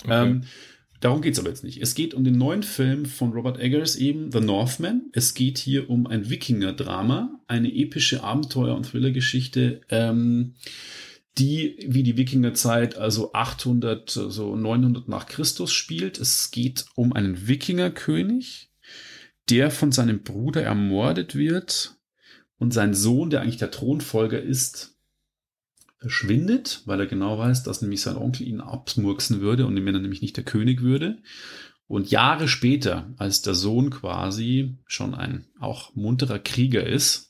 Okay. 0.04 0.22
Ähm, 0.22 0.44
darum 1.00 1.20
geht's 1.20 1.40
aber 1.40 1.48
jetzt 1.48 1.64
nicht. 1.64 1.82
Es 1.82 1.94
geht 1.96 2.14
um 2.14 2.22
den 2.22 2.38
neuen 2.38 2.62
Film 2.62 3.06
von 3.06 3.32
Robert 3.32 3.58
Eggers 3.58 3.96
eben, 3.96 4.30
The 4.30 4.40
Northman. 4.40 5.10
Es 5.12 5.34
geht 5.34 5.58
hier 5.58 5.90
um 5.90 6.06
ein 6.06 6.30
Wikinger-Drama, 6.30 7.40
eine 7.48 7.74
epische 7.74 8.22
Abenteuer- 8.22 8.76
und 8.76 8.86
Thriller-Geschichte, 8.86 9.80
ähm, 9.88 10.54
die 11.38 11.76
wie 11.86 12.02
die 12.02 12.16
Wikingerzeit, 12.16 12.96
also 12.96 13.32
800, 13.32 14.08
so 14.10 14.56
900 14.56 15.08
nach 15.08 15.26
Christus 15.26 15.72
spielt. 15.72 16.18
Es 16.18 16.50
geht 16.50 16.86
um 16.94 17.12
einen 17.12 17.46
Wikingerkönig, 17.46 18.70
der 19.50 19.70
von 19.70 19.92
seinem 19.92 20.22
Bruder 20.22 20.62
ermordet 20.62 21.34
wird 21.34 21.96
und 22.58 22.72
sein 22.72 22.94
Sohn, 22.94 23.30
der 23.30 23.42
eigentlich 23.42 23.58
der 23.58 23.70
Thronfolger 23.70 24.40
ist, 24.40 24.96
verschwindet, 25.98 26.82
weil 26.86 27.00
er 27.00 27.06
genau 27.06 27.38
weiß, 27.38 27.62
dass 27.62 27.82
nämlich 27.82 28.00
sein 28.00 28.16
Onkel 28.16 28.46
ihn 28.46 28.60
abmurksen 28.60 29.40
würde 29.40 29.66
und 29.66 29.76
wenn 29.76 29.94
er 29.94 30.00
nämlich 30.00 30.22
nicht 30.22 30.36
der 30.36 30.44
König 30.44 30.82
würde. 30.82 31.18
Und 31.88 32.10
Jahre 32.10 32.48
später, 32.48 33.14
als 33.16 33.42
der 33.42 33.54
Sohn 33.54 33.90
quasi 33.90 34.76
schon 34.86 35.14
ein 35.14 35.46
auch 35.60 35.94
munterer 35.94 36.38
Krieger 36.38 36.84
ist, 36.84 37.25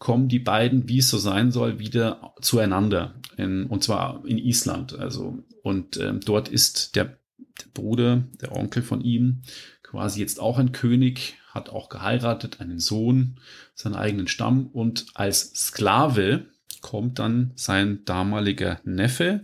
kommen 0.00 0.28
die 0.28 0.38
beiden, 0.40 0.88
wie 0.88 0.98
es 0.98 1.10
so 1.10 1.18
sein 1.18 1.52
soll, 1.52 1.78
wieder 1.78 2.34
zueinander. 2.40 3.14
In, 3.36 3.66
und 3.66 3.84
zwar 3.84 4.24
in 4.26 4.38
Island. 4.38 4.98
Also, 4.98 5.44
und 5.62 5.98
ähm, 5.98 6.20
dort 6.24 6.48
ist 6.48 6.96
der, 6.96 7.04
der 7.04 7.68
Bruder, 7.74 8.24
der 8.40 8.56
Onkel 8.56 8.82
von 8.82 9.02
ihm, 9.02 9.42
quasi 9.82 10.20
jetzt 10.20 10.40
auch 10.40 10.58
ein 10.58 10.72
König, 10.72 11.36
hat 11.50 11.68
auch 11.68 11.88
geheiratet, 11.90 12.60
einen 12.60 12.78
Sohn, 12.78 13.38
seinen 13.74 13.94
eigenen 13.94 14.26
Stamm 14.26 14.66
und 14.68 15.06
als 15.14 15.52
Sklave 15.54 16.46
kommt 16.80 17.18
dann 17.18 17.52
sein 17.56 18.04
damaliger 18.04 18.80
Neffe, 18.84 19.42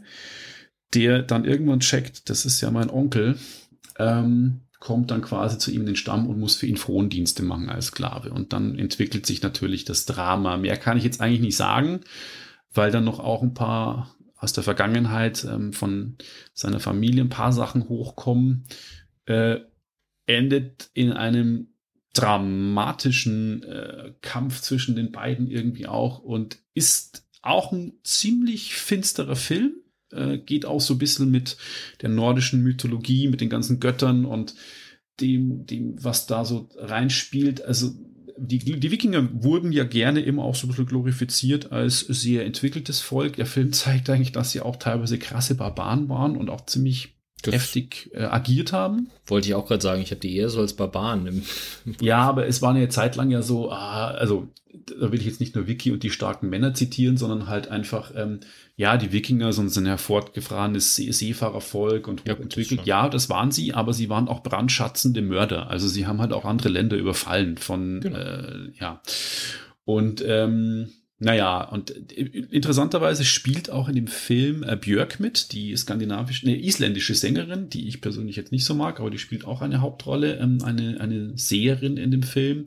der 0.95 1.23
dann 1.23 1.45
irgendwann 1.45 1.81
checkt, 1.81 2.31
das 2.31 2.47
ist 2.47 2.61
ja 2.61 2.71
mein 2.71 2.91
Onkel, 2.91 3.37
ähm, 3.99 4.61
kommt 4.79 5.11
dann 5.11 5.23
quasi 5.23 5.59
zu 5.59 5.71
ihm 5.71 5.81
in 5.81 5.87
den 5.87 5.97
Stamm 5.97 6.27
und 6.27 6.39
muss 6.39 6.57
für 6.57 6.67
ihn 6.67 6.77
Frondienste 6.77 7.43
machen 7.43 7.69
als 7.69 7.87
Sklave. 7.87 8.33
Und 8.33 8.53
dann 8.53 8.79
entwickelt 8.79 9.27
sich 9.27 9.43
natürlich 9.43 9.85
das 9.85 10.07
Drama. 10.07 10.57
Mehr 10.57 10.77
kann 10.77 10.99
ich 10.99 11.05
jetzt 11.05 11.21
eigentlich 11.21 11.41
nicht 11.41 11.57
sagen, 11.57 12.01
weil 12.73 12.91
dann 12.91 13.05
noch 13.05 13.21
auch 13.21 13.43
ein 13.43 13.55
paar 13.55 14.15
aus 14.37 14.53
der 14.53 14.65
Vergangenheit 14.65 15.45
ähm, 15.45 15.73
von 15.73 16.17
seiner 16.53 16.81
Familie 16.81 17.25
ein 17.25 17.31
paar 17.31 17.53
Sachen 17.53 17.89
hochkommen. 17.89 18.67
Äh, 19.25 19.61
endet 20.27 20.91
in 20.93 21.13
einem 21.13 21.69
dramatischen 22.13 23.63
äh, 23.63 24.13
Kampf 24.21 24.61
zwischen 24.61 24.97
den 24.97 25.13
beiden 25.13 25.51
irgendwie 25.51 25.87
auch 25.87 26.19
und 26.19 26.59
ist 26.75 27.27
auch 27.43 27.73
ein 27.73 27.95
ziemlich 28.03 28.75
finsterer 28.75 29.37
Film 29.37 29.75
äh, 30.17 30.39
geht 30.39 30.67
auch 30.67 30.81
so 30.81 30.95
ein 30.95 30.99
bisschen 30.99 31.31
mit 31.31 31.57
der 32.03 32.09
nordischen 32.09 32.63
Mythologie, 32.63 33.29
mit 33.29 33.41
den 33.41 33.51
ganzen 33.51 33.81
Göttern 33.81 34.25
und 34.25 34.55
dem, 35.21 35.67
dem, 35.67 36.03
was 36.03 36.27
da 36.27 36.45
so 36.45 36.69
reinspielt. 36.77 37.63
Also 37.65 37.93
die, 38.39 38.59
die 38.59 38.91
Wikinger 38.91 39.29
wurden 39.43 39.73
ja 39.73 39.85
gerne 39.85 40.21
immer 40.21 40.45
auch 40.45 40.55
so 40.55 40.67
ein 40.67 40.69
bisschen 40.71 40.87
glorifiziert 40.87 41.73
als 41.73 42.01
sehr 42.01 42.45
entwickeltes 42.45 43.01
Volk. 43.01 43.37
Der 43.37 43.47
Film 43.47 43.73
zeigt 43.75 44.11
eigentlich, 44.11 44.33
dass 44.33 44.51
sie 44.51 44.61
auch 44.61 44.77
teilweise 44.77 45.19
krasse 45.19 45.55
Barbaren 45.55 46.09
waren 46.09 46.37
und 46.37 46.51
auch 46.51 46.67
ziemlich 46.67 47.16
das 47.47 47.55
heftig 47.55 48.11
äh, 48.15 48.25
agiert 48.25 48.73
haben. 48.73 49.09
Wollte 49.27 49.49
ich 49.49 49.55
auch 49.55 49.67
gerade 49.67 49.83
sagen, 49.83 50.03
ich 50.03 50.11
habe 50.11 50.21
die 50.21 50.37
eher 50.37 50.49
so 50.49 50.61
als 50.61 50.75
Barbaren. 50.75 51.27
Im 51.27 51.43
ja, 52.01 52.19
aber 52.19 52.47
es 52.47 52.63
war 52.63 52.71
eine 52.71 52.89
Zeit 52.89 53.17
lang 53.17 53.31
ja 53.31 53.43
so, 53.43 53.71
ah, 53.71 54.09
also 54.09 54.49
da 55.01 55.11
will 55.11 55.21
ich 55.21 55.27
jetzt 55.27 55.41
nicht 55.41 55.55
nur 55.55 55.67
Wiki 55.67 55.91
und 55.91 56.03
die 56.03 56.11
starken 56.11 56.49
Männer 56.49 56.75
zitieren, 56.75 57.17
sondern 57.17 57.49
halt 57.49 57.69
einfach, 57.69 58.13
ähm, 58.15 58.41
ja, 58.77 58.97
die 58.97 59.13
Wikinger 59.13 59.53
sind 59.53 59.75
ein 59.77 59.87
hervorgefahrenes 59.87 60.95
See 60.95 61.11
Seefahrervolk 61.11 62.09
und 62.09 62.29
hochentwickelt. 62.29 62.81
Ja, 62.85 63.05
ja, 63.05 63.09
das 63.09 63.31
waren 63.31 63.51
sie, 63.51 63.73
aber 63.73 63.93
sie 63.93 64.09
waren 64.09 64.29
auch 64.29 64.43
brandschatzende 64.43 65.23
Mörder. 65.23 65.71
Also 65.71 65.89
sie 65.89 66.07
haben 66.07 66.21
halt 66.21 66.33
auch 66.33 66.45
andere 66.45 66.69
Länder 66.69 66.97
überfallen 66.97 67.57
von, 67.57 68.01
genau. 68.01 68.19
äh, 68.19 68.71
ja. 68.79 69.01
Und 69.85 70.23
ähm, 70.27 70.89
naja, 71.19 71.63
und 71.63 72.13
äh, 72.13 72.25
interessanterweise 72.51 73.25
spielt 73.25 73.71
auch 73.71 73.89
in 73.89 73.95
dem 73.95 74.07
Film 74.07 74.63
äh, 74.63 74.77
Björk 74.77 75.19
mit, 75.19 75.53
die 75.53 75.75
skandinavische, 75.75 76.45
ne, 76.47 76.63
isländische 76.63 77.15
Sängerin, 77.15 77.71
die 77.71 77.89
ich 77.89 78.03
persönlich 78.03 78.37
jetzt 78.37 78.53
nicht 78.53 78.67
so 78.67 78.75
mag, 78.75 79.01
aber 79.01 79.11
die 79.11 79.19
spielt 79.19 79.47
auch 79.47 79.63
eine 79.63 79.81
Hauptrolle, 79.81 80.37
ähm, 80.37 80.59
eine, 80.63 81.01
eine 81.01 81.33
Seherin 81.39 81.97
in 81.97 82.11
dem 82.11 82.23
Film. 82.23 82.67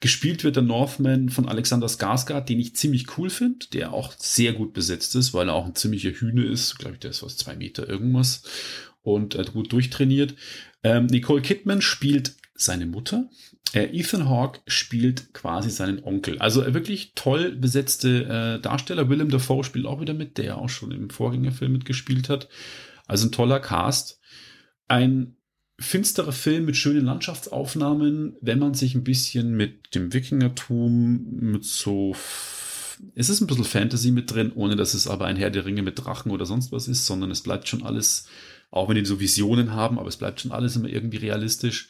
Gespielt 0.00 0.44
wird 0.44 0.56
der 0.56 0.62
Northman 0.62 1.28
von 1.28 1.46
Alexander 1.46 1.88
Skarsgård, 1.88 2.48
den 2.48 2.60
ich 2.60 2.74
ziemlich 2.74 3.18
cool 3.18 3.28
finde, 3.28 3.66
der 3.74 3.92
auch 3.92 4.14
sehr 4.16 4.54
gut 4.54 4.72
besetzt 4.72 5.14
ist, 5.14 5.34
weil 5.34 5.48
er 5.48 5.54
auch 5.54 5.66
ein 5.66 5.74
ziemlicher 5.74 6.10
Hühne 6.10 6.44
ist. 6.44 6.78
Glaube 6.78 6.94
ich, 6.94 7.00
der 7.00 7.10
ist 7.10 7.22
was 7.22 7.36
zwei 7.36 7.54
Meter 7.54 7.86
irgendwas 7.86 8.44
und 9.02 9.34
äh, 9.34 9.44
gut 9.44 9.72
durchtrainiert. 9.72 10.34
Ähm, 10.82 11.04
Nicole 11.06 11.42
Kidman 11.42 11.82
spielt 11.82 12.34
seine 12.54 12.86
Mutter. 12.86 13.28
Äh, 13.72 13.96
Ethan 13.96 14.28
Hawke 14.28 14.60
spielt 14.66 15.32
quasi 15.32 15.70
seinen 15.70 16.02
Onkel. 16.02 16.38
Also 16.38 16.62
äh, 16.62 16.74
wirklich 16.74 17.12
toll 17.14 17.52
besetzte 17.52 18.24
äh, 18.24 18.60
Darsteller. 18.60 19.08
Willem 19.08 19.30
Dafoe 19.30 19.64
spielt 19.64 19.86
auch 19.86 20.00
wieder 20.00 20.14
mit, 20.14 20.38
der 20.38 20.58
auch 20.58 20.68
schon 20.68 20.90
im 20.90 21.10
Vorgängerfilm 21.10 21.72
mitgespielt 21.72 22.28
hat. 22.28 22.48
Also 23.06 23.28
ein 23.28 23.32
toller 23.32 23.60
Cast. 23.60 24.20
Ein 24.88 25.36
finsterer 25.78 26.32
Film 26.32 26.66
mit 26.66 26.76
schönen 26.76 27.04
Landschaftsaufnahmen, 27.04 28.36
wenn 28.40 28.58
man 28.58 28.74
sich 28.74 28.94
ein 28.94 29.04
bisschen 29.04 29.56
mit 29.56 29.94
dem 29.94 30.12
Wikingertum, 30.12 31.26
mit 31.30 31.64
so 31.64 32.14
es 33.14 33.28
ist 33.28 33.40
ein 33.40 33.46
bisschen 33.46 33.64
Fantasy 33.64 34.10
mit 34.10 34.30
drin, 34.30 34.52
ohne 34.54 34.76
dass 34.76 34.94
es 34.94 35.06
aber 35.06 35.26
ein 35.26 35.36
Herr 35.36 35.50
der 35.50 35.64
Ringe 35.64 35.82
mit 35.82 36.04
Drachen 36.04 36.30
oder 36.30 36.46
sonst 36.46 36.72
was 36.72 36.88
ist, 36.88 37.06
sondern 37.06 37.30
es 37.30 37.40
bleibt 37.40 37.68
schon 37.68 37.82
alles, 37.82 38.26
auch 38.70 38.88
wenn 38.88 38.96
die 38.96 39.04
so 39.06 39.20
Visionen 39.20 39.72
haben, 39.72 39.98
aber 39.98 40.08
es 40.08 40.16
bleibt 40.16 40.40
schon 40.40 40.52
alles 40.52 40.76
immer 40.76 40.88
irgendwie 40.88 41.18
realistisch. 41.18 41.88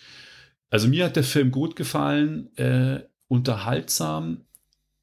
Also 0.71 0.89
mir 0.89 1.05
hat 1.05 1.17
der 1.17 1.25
Film 1.25 1.51
gut 1.51 1.77
gefallen, 1.77 2.57
äh, 2.57 3.01
unterhaltsam, 3.29 4.47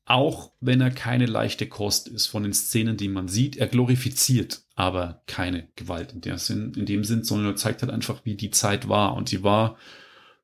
auch 0.05 0.53
wenn 0.61 0.79
er 0.79 0.91
keine 0.91 1.25
leichte 1.25 1.67
Kost 1.67 2.07
ist 2.07 2.27
von 2.27 2.43
den 2.43 2.53
Szenen, 2.53 2.95
die 2.95 3.09
man 3.09 3.27
sieht. 3.27 3.57
Er 3.57 3.67
glorifiziert 3.67 4.61
aber 4.75 5.21
keine 5.27 5.67
Gewalt 5.75 6.13
in, 6.13 6.21
der 6.21 6.37
Sinn, 6.37 6.73
in 6.75 6.85
dem 6.85 7.03
Sinn, 7.03 7.23
sondern 7.23 7.47
er 7.47 7.55
zeigt 7.57 7.81
halt 7.81 7.91
einfach, 7.91 8.23
wie 8.23 8.35
die 8.35 8.51
Zeit 8.51 8.87
war. 8.87 9.15
Und 9.15 9.27
sie 9.27 9.43
war, 9.43 9.77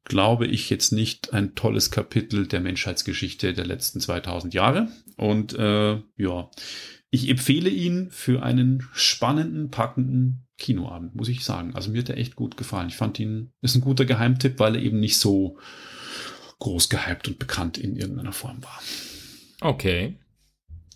glaube 0.03 0.47
ich, 0.47 0.69
jetzt 0.69 0.91
nicht 0.91 1.33
ein 1.33 1.55
tolles 1.55 1.91
Kapitel 1.91 2.45
der 2.45 2.59
Menschheitsgeschichte 2.59 3.53
der 3.53 3.65
letzten 3.65 4.01
2000 4.01 4.53
Jahre. 4.53 4.89
Und 5.15 5.53
äh, 5.53 6.01
ja, 6.17 6.49
ich 7.09 7.29
empfehle 7.29 7.69
ihn 7.69 8.09
für 8.11 8.43
einen 8.43 8.85
spannenden, 8.91 9.69
packenden 9.69 10.42
Kinoabend, 10.57 11.15
muss 11.15 11.29
ich 11.29 11.43
sagen. 11.43 11.75
Also 11.75 11.91
mir 11.91 11.99
hat 11.99 12.09
er 12.09 12.17
echt 12.17 12.35
gut 12.35 12.57
gefallen. 12.57 12.89
Ich 12.89 12.95
fand 12.95 13.19
ihn, 13.19 13.51
ist 13.61 13.75
ein 13.75 13.81
guter 13.81 14.05
Geheimtipp, 14.05 14.59
weil 14.59 14.75
er 14.75 14.81
eben 14.81 14.99
nicht 14.99 15.17
so 15.17 15.57
groß 16.59 16.89
gehypt 16.89 17.27
und 17.27 17.39
bekannt 17.39 17.77
in 17.77 17.95
irgendeiner 17.95 18.33
Form 18.33 18.63
war. 18.63 18.81
Okay. 19.61 20.17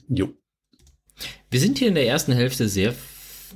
Jo. 0.08 0.34
Wir 1.50 1.60
sind 1.60 1.80
hier 1.80 1.88
in 1.88 1.96
der 1.96 2.08
ersten 2.08 2.32
Hälfte 2.32 2.70
sehr 2.70 2.94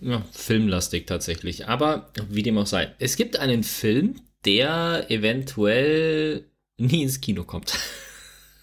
ja, 0.01 0.23
filmlastig 0.31 1.05
tatsächlich. 1.07 1.67
Aber 1.67 2.11
wie 2.29 2.43
dem 2.43 2.57
auch 2.57 2.67
sei. 2.67 2.93
Es 2.99 3.15
gibt 3.15 3.37
einen 3.37 3.63
Film, 3.63 4.15
der 4.45 5.09
eventuell 5.09 6.45
nie 6.77 7.03
ins 7.03 7.21
Kino 7.21 7.43
kommt. 7.43 7.73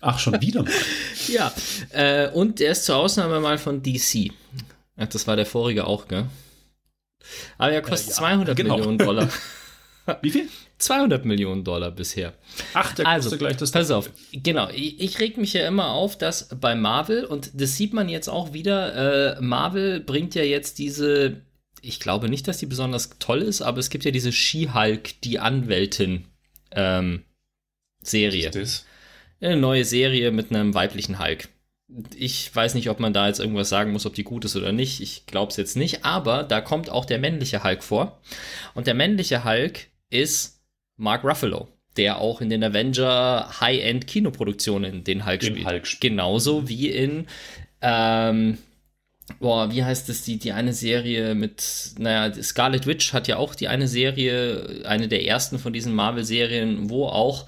Ach, 0.01 0.19
schon 0.19 0.41
wieder 0.41 0.63
mal. 0.63 0.73
ja, 1.29 1.53
äh, 1.91 2.29
und 2.31 2.61
der 2.61 2.73
ist 2.73 2.85
zur 2.85 2.97
Ausnahme 2.97 3.41
mal 3.41 3.59
von 3.59 3.83
DC. 3.83 4.33
Ach, 4.97 5.07
das 5.09 5.27
war 5.27 5.37
der 5.37 5.47
vorige 5.47 5.87
auch, 5.87 6.09
gell? 6.09 6.27
Aber 7.59 7.73
er 7.73 7.83
kostet 7.83 8.09
äh, 8.09 8.13
ja, 8.13 8.17
200 8.17 8.57
genau. 8.57 8.77
Millionen 8.77 8.99
Dollar. 8.99 9.29
Wie 10.23 10.31
viel? 10.31 10.49
200 10.79 11.25
Millionen 11.25 11.65
Dollar 11.65 11.91
bisher. 11.91 12.35
Ach, 12.73 12.95
der 12.95 13.07
also, 13.07 13.27
kostet 13.27 13.39
gleich 13.41 13.57
das. 13.57 13.73
Pass 13.73 13.91
auf, 13.91 14.11
genau. 14.33 14.69
Ich, 14.71 15.01
ich 15.01 15.19
reg 15.19 15.37
mich 15.37 15.53
ja 15.53 15.67
immer 15.67 15.91
auf, 15.91 16.17
dass 16.17 16.49
bei 16.49 16.75
Marvel, 16.75 17.25
und 17.25 17.51
das 17.61 17.77
sieht 17.77 17.93
man 17.93 18.09
jetzt 18.09 18.29
auch 18.29 18.53
wieder, 18.53 19.37
äh, 19.37 19.41
Marvel 19.41 20.01
bringt 20.01 20.35
ja 20.35 20.43
jetzt 20.43 20.79
diese, 20.79 21.43
ich 21.83 22.01
glaube 22.01 22.29
nicht, 22.29 22.47
dass 22.47 22.59
die 22.59 22.67
besonders 22.67 23.11
toll 23.19 23.43
ist, 23.43 23.61
aber 23.61 23.79
es 23.79 23.91
gibt 23.91 24.05
ja 24.05 24.13
diese 24.13 24.33
She-Hulk, 24.33 25.21
die 25.23 25.41
Anwältin, 25.41 26.27
ähm, 26.71 27.25
Serie. 28.01 28.49
Was 28.49 28.57
ist 28.57 28.85
das? 28.85 28.87
Eine 29.41 29.57
neue 29.57 29.85
Serie 29.85 30.31
mit 30.31 30.51
einem 30.51 30.75
weiblichen 30.75 31.19
Hulk. 31.19 31.49
Ich 32.17 32.55
weiß 32.55 32.75
nicht, 32.75 32.91
ob 32.91 33.01
man 33.01 33.13
da 33.13 33.29
jetzt 33.29 33.41
irgendwas 33.41 33.69
sagen 33.69 33.93
muss, 33.93 34.05
ob 34.05 34.15
die 34.15 34.25
gut 34.25 34.45
ist 34.45 34.57
oder 34.57 34.73
nicht. 34.73 35.01
Ich 35.01 35.27
glaube 35.27 35.51
es 35.51 35.57
jetzt 35.57 35.77
nicht. 35.77 36.05
Aber 36.05 36.43
da 36.43 36.61
kommt 36.61 36.91
auch 36.91 37.05
der 37.05 37.19
männliche 37.19 37.65
Hulk 37.65 37.83
vor. 37.83 38.21
Und 38.75 38.87
der 38.87 38.95
männliche 38.95 39.45
Hulk 39.45 39.87
ist 40.11 40.61
Mark 40.97 41.25
Ruffalo, 41.25 41.69
der 41.97 42.19
auch 42.19 42.41
in 42.41 42.51
den 42.51 42.63
Avenger 42.63 43.61
High-End 43.61 44.07
Kinoproduktionen 44.07 45.05
den 45.05 45.25
Hulk, 45.25 45.41
den 45.41 45.55
spielt. 45.55 45.67
Hulk. 45.67 46.01
Genauso 46.01 46.69
wie 46.69 46.89
in 46.89 47.27
ähm, 47.81 48.59
boah, 49.41 49.71
wie 49.73 49.85
heißt 49.85 50.09
es, 50.09 50.23
die, 50.23 50.39
die 50.39 50.53
eine 50.53 50.73
Serie 50.73 51.35
mit, 51.35 51.63
naja, 51.99 52.43
Scarlet 52.43 52.87
Witch 52.87 53.13
hat 53.13 53.29
ja 53.29 53.37
auch 53.37 53.55
die 53.55 53.69
eine 53.69 53.89
Serie, 53.89 54.83
eine 54.85 55.09
der 55.09 55.25
ersten 55.25 55.59
von 55.59 55.73
diesen 55.73 55.95
Marvel-Serien, 55.95 56.91
wo 56.91 57.07
auch 57.07 57.47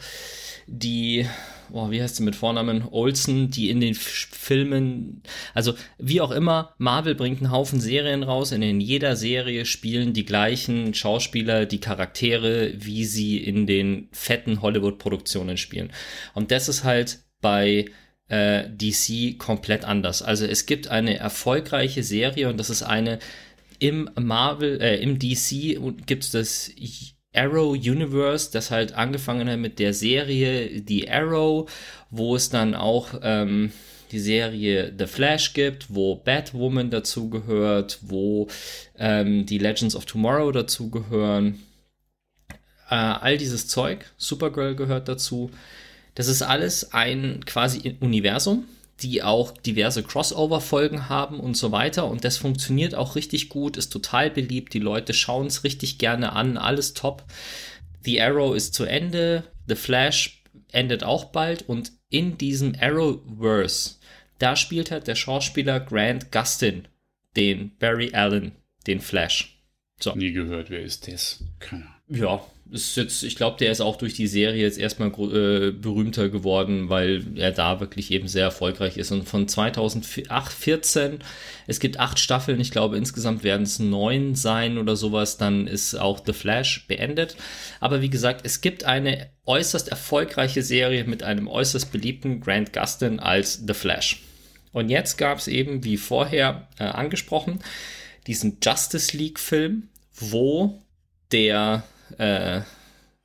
die, 0.66 1.26
boah, 1.72 1.90
wie 1.90 2.02
heißt 2.02 2.16
sie 2.16 2.22
mit 2.22 2.36
Vornamen, 2.36 2.84
Olsen, 2.90 3.50
die 3.50 3.70
in 3.70 3.80
den 3.80 3.94
Filmen, 3.94 5.22
also 5.54 5.74
wie 5.98 6.20
auch 6.20 6.30
immer, 6.30 6.74
Marvel 6.78 7.14
bringt 7.14 7.40
einen 7.40 7.50
Haufen 7.50 7.80
Serien 7.80 8.22
raus, 8.22 8.52
in 8.52 8.80
jeder 8.80 9.16
Serie 9.16 9.64
spielen 9.64 10.12
die 10.12 10.24
gleichen 10.24 10.94
Schauspieler 10.94 11.66
die 11.66 11.80
Charaktere, 11.80 12.72
wie 12.76 13.04
sie 13.04 13.38
in 13.38 13.66
den 13.66 14.08
fetten 14.12 14.62
Hollywood-Produktionen 14.62 15.56
spielen. 15.56 15.92
Und 16.34 16.50
das 16.50 16.68
ist 16.68 16.84
halt 16.84 17.20
bei 17.40 17.86
äh, 18.28 18.64
DC 18.68 19.38
komplett 19.38 19.84
anders. 19.84 20.22
Also 20.22 20.46
es 20.46 20.66
gibt 20.66 20.88
eine 20.88 21.18
erfolgreiche 21.18 22.02
Serie 22.02 22.48
und 22.48 22.58
das 22.58 22.70
ist 22.70 22.82
eine 22.82 23.18
im 23.80 24.10
Marvel, 24.14 24.80
äh, 24.80 24.96
im 25.02 25.18
DC 25.18 25.78
gibt 26.06 26.24
es 26.24 26.30
das 26.30 26.70
Arrow 27.34 27.72
Universe, 27.72 28.50
das 28.52 28.70
halt 28.70 28.92
angefangen 28.94 29.48
hat 29.48 29.58
mit 29.58 29.78
der 29.78 29.94
Serie 29.94 30.82
The 30.86 31.08
Arrow, 31.08 31.70
wo 32.10 32.34
es 32.34 32.50
dann 32.50 32.74
auch 32.74 33.14
ähm, 33.22 33.72
die 34.10 34.18
Serie 34.18 34.92
The 34.96 35.06
Flash 35.06 35.52
gibt, 35.52 35.94
wo 35.94 36.16
Batwoman 36.16 36.90
dazugehört, 36.90 37.98
wo 38.02 38.48
ähm, 38.98 39.46
die 39.46 39.58
Legends 39.58 39.94
of 39.94 40.06
Tomorrow 40.06 40.50
dazugehören. 40.50 41.60
Äh, 42.88 42.94
all 42.96 43.38
dieses 43.38 43.68
Zeug, 43.68 44.04
Supergirl 44.16 44.74
gehört 44.74 45.08
dazu. 45.08 45.50
Das 46.16 46.26
ist 46.26 46.42
alles 46.42 46.92
ein 46.92 47.44
quasi 47.46 47.96
Universum, 48.00 48.66
die 49.02 49.22
auch 49.22 49.56
diverse 49.56 50.02
Crossover-Folgen 50.02 51.08
haben 51.08 51.40
und 51.40 51.56
so 51.56 51.72
weiter. 51.72 52.06
Und 52.08 52.24
das 52.24 52.36
funktioniert 52.36 52.94
auch 52.94 53.16
richtig 53.16 53.48
gut, 53.48 53.76
ist 53.76 53.90
total 53.90 54.30
beliebt. 54.30 54.74
Die 54.74 54.78
Leute 54.78 55.14
schauen 55.14 55.46
es 55.46 55.64
richtig 55.64 55.98
gerne 55.98 56.32
an, 56.32 56.56
alles 56.56 56.94
top. 56.94 57.24
The 58.04 58.20
Arrow 58.20 58.54
ist 58.54 58.74
zu 58.74 58.84
Ende, 58.84 59.44
The 59.66 59.74
Flash 59.74 60.42
endet 60.72 61.04
auch 61.04 61.26
bald 61.26 61.68
und 61.68 61.92
in 62.08 62.38
diesem 62.38 62.74
Arrowverse, 62.78 63.96
da 64.38 64.56
spielt 64.56 64.90
halt 64.90 65.06
der 65.06 65.14
Schauspieler 65.14 65.80
Grant 65.80 66.32
Gustin 66.32 66.88
den 67.36 67.76
Barry 67.78 68.12
Allen, 68.12 68.52
den 68.86 69.00
Flash. 69.00 69.62
So. 70.00 70.14
Nie 70.14 70.32
gehört, 70.32 70.70
wer 70.70 70.80
ist 70.80 71.06
das? 71.12 71.44
Keine 71.58 71.84
Ahnung. 71.84 71.94
Ja, 72.08 72.46
ist 72.72 72.96
jetzt, 72.96 73.22
ich 73.22 73.36
glaube, 73.36 73.56
der 73.58 73.72
ist 73.72 73.80
auch 73.80 73.96
durch 73.96 74.14
die 74.14 74.26
Serie 74.26 74.62
jetzt 74.62 74.78
erstmal 74.78 75.08
äh, 75.08 75.72
berühmter 75.72 76.28
geworden, 76.28 76.88
weil 76.88 77.24
er 77.36 77.52
da 77.52 77.80
wirklich 77.80 78.10
eben 78.10 78.28
sehr 78.28 78.44
erfolgreich 78.44 78.96
ist. 78.96 79.10
Und 79.10 79.28
von 79.28 79.48
2014, 79.48 81.18
es 81.66 81.80
gibt 81.80 81.98
acht 81.98 82.18
Staffeln, 82.18 82.60
ich 82.60 82.70
glaube, 82.70 82.96
insgesamt 82.96 83.42
werden 83.42 83.62
es 83.62 83.78
neun 83.78 84.34
sein 84.34 84.78
oder 84.78 84.96
sowas, 84.96 85.36
dann 85.36 85.66
ist 85.66 85.94
auch 85.94 86.22
The 86.24 86.32
Flash 86.32 86.86
beendet. 86.86 87.36
Aber 87.80 88.02
wie 88.02 88.10
gesagt, 88.10 88.42
es 88.44 88.60
gibt 88.60 88.84
eine 88.84 89.30
äußerst 89.46 89.88
erfolgreiche 89.88 90.62
Serie 90.62 91.04
mit 91.04 91.22
einem 91.22 91.48
äußerst 91.48 91.90
beliebten 91.90 92.40
Grant 92.40 92.72
Gustin 92.72 93.18
als 93.18 93.62
The 93.66 93.74
Flash. 93.74 94.22
Und 94.72 94.88
jetzt 94.88 95.18
gab 95.18 95.38
es 95.38 95.48
eben, 95.48 95.82
wie 95.82 95.96
vorher 95.96 96.68
äh, 96.78 96.84
angesprochen, 96.84 97.58
diesen 98.26 98.58
Justice 98.62 99.16
League-Film, 99.16 99.88
wo 100.14 100.80
der 101.32 101.82
äh, 102.18 102.62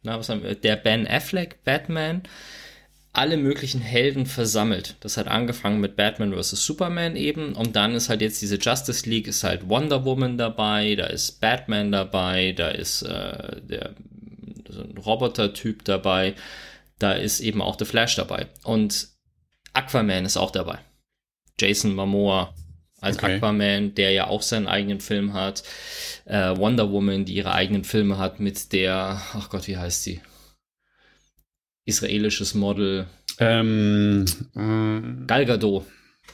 na, 0.03 0.19
was 0.19 0.29
haben 0.29 0.43
wir, 0.43 0.55
der 0.55 0.75
Ben 0.75 1.07
Affleck 1.07 1.63
Batman 1.63 2.23
alle 3.15 3.37
möglichen 3.37 3.79
Helden 3.79 4.25
versammelt. 4.25 4.97
Das 4.99 5.15
hat 5.17 5.27
angefangen 5.27 5.79
mit 5.79 5.95
Batman 5.95 6.33
vs. 6.33 6.65
Superman 6.65 7.15
eben 7.15 7.53
und 7.53 7.75
dann 7.75 7.95
ist 7.95 8.09
halt 8.09 8.21
jetzt 8.21 8.41
diese 8.41 8.57
Justice 8.57 9.09
League, 9.09 9.27
ist 9.27 9.43
halt 9.43 9.69
Wonder 9.69 10.03
Woman 10.03 10.37
dabei, 10.37 10.95
da 10.95 11.05
ist 11.05 11.39
Batman 11.39 11.91
dabei, 11.91 12.51
da 12.51 12.69
ist 12.69 13.03
äh, 13.03 13.61
der 13.61 13.95
so 14.67 14.81
ein 14.81 14.97
Roboter-Typ 14.97 15.85
dabei, 15.85 16.35
da 16.99 17.13
ist 17.13 17.39
eben 17.39 17.61
auch 17.61 17.77
The 17.79 17.85
Flash 17.85 18.15
dabei 18.15 18.47
und 18.63 19.07
Aquaman 19.73 20.25
ist 20.25 20.37
auch 20.37 20.51
dabei. 20.51 20.79
Jason 21.57 21.95
Momoa 21.95 22.53
als 23.01 23.17
okay. 23.17 23.35
Aquaman, 23.35 23.93
der 23.95 24.11
ja 24.11 24.27
auch 24.27 24.41
seinen 24.41 24.67
eigenen 24.67 24.99
Film 24.99 25.33
hat. 25.33 25.63
Äh, 26.25 26.57
Wonder 26.57 26.91
Woman, 26.91 27.25
die 27.25 27.35
ihre 27.35 27.53
eigenen 27.53 27.83
Filme 27.83 28.17
hat 28.17 28.39
mit 28.39 28.71
der, 28.73 29.21
ach 29.33 29.49
Gott, 29.49 29.67
wie 29.67 29.77
heißt 29.77 30.03
sie? 30.03 30.21
Israelisches 31.85 32.55
Model. 32.55 33.07
Ähm, 33.39 34.25
äh, 34.55 35.25
Gal 35.27 35.45
Gadot. 35.45 35.85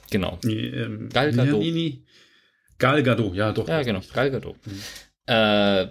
Genau. 0.10 0.40
Ähm, 0.44 1.10
Gal 1.12 1.34
Gadot. 1.34 1.60
Nee, 1.60 1.72
nee. 1.72 2.04
Gal 2.78 3.04
Gadot, 3.04 3.36
ja 3.36 3.52
doch. 3.52 3.68
Ja, 3.68 3.84
genau. 3.84 4.02
Gal 4.14 4.32
Gadot. 4.32 4.56
Mhm. 4.66 4.82
Äh, 5.26 5.88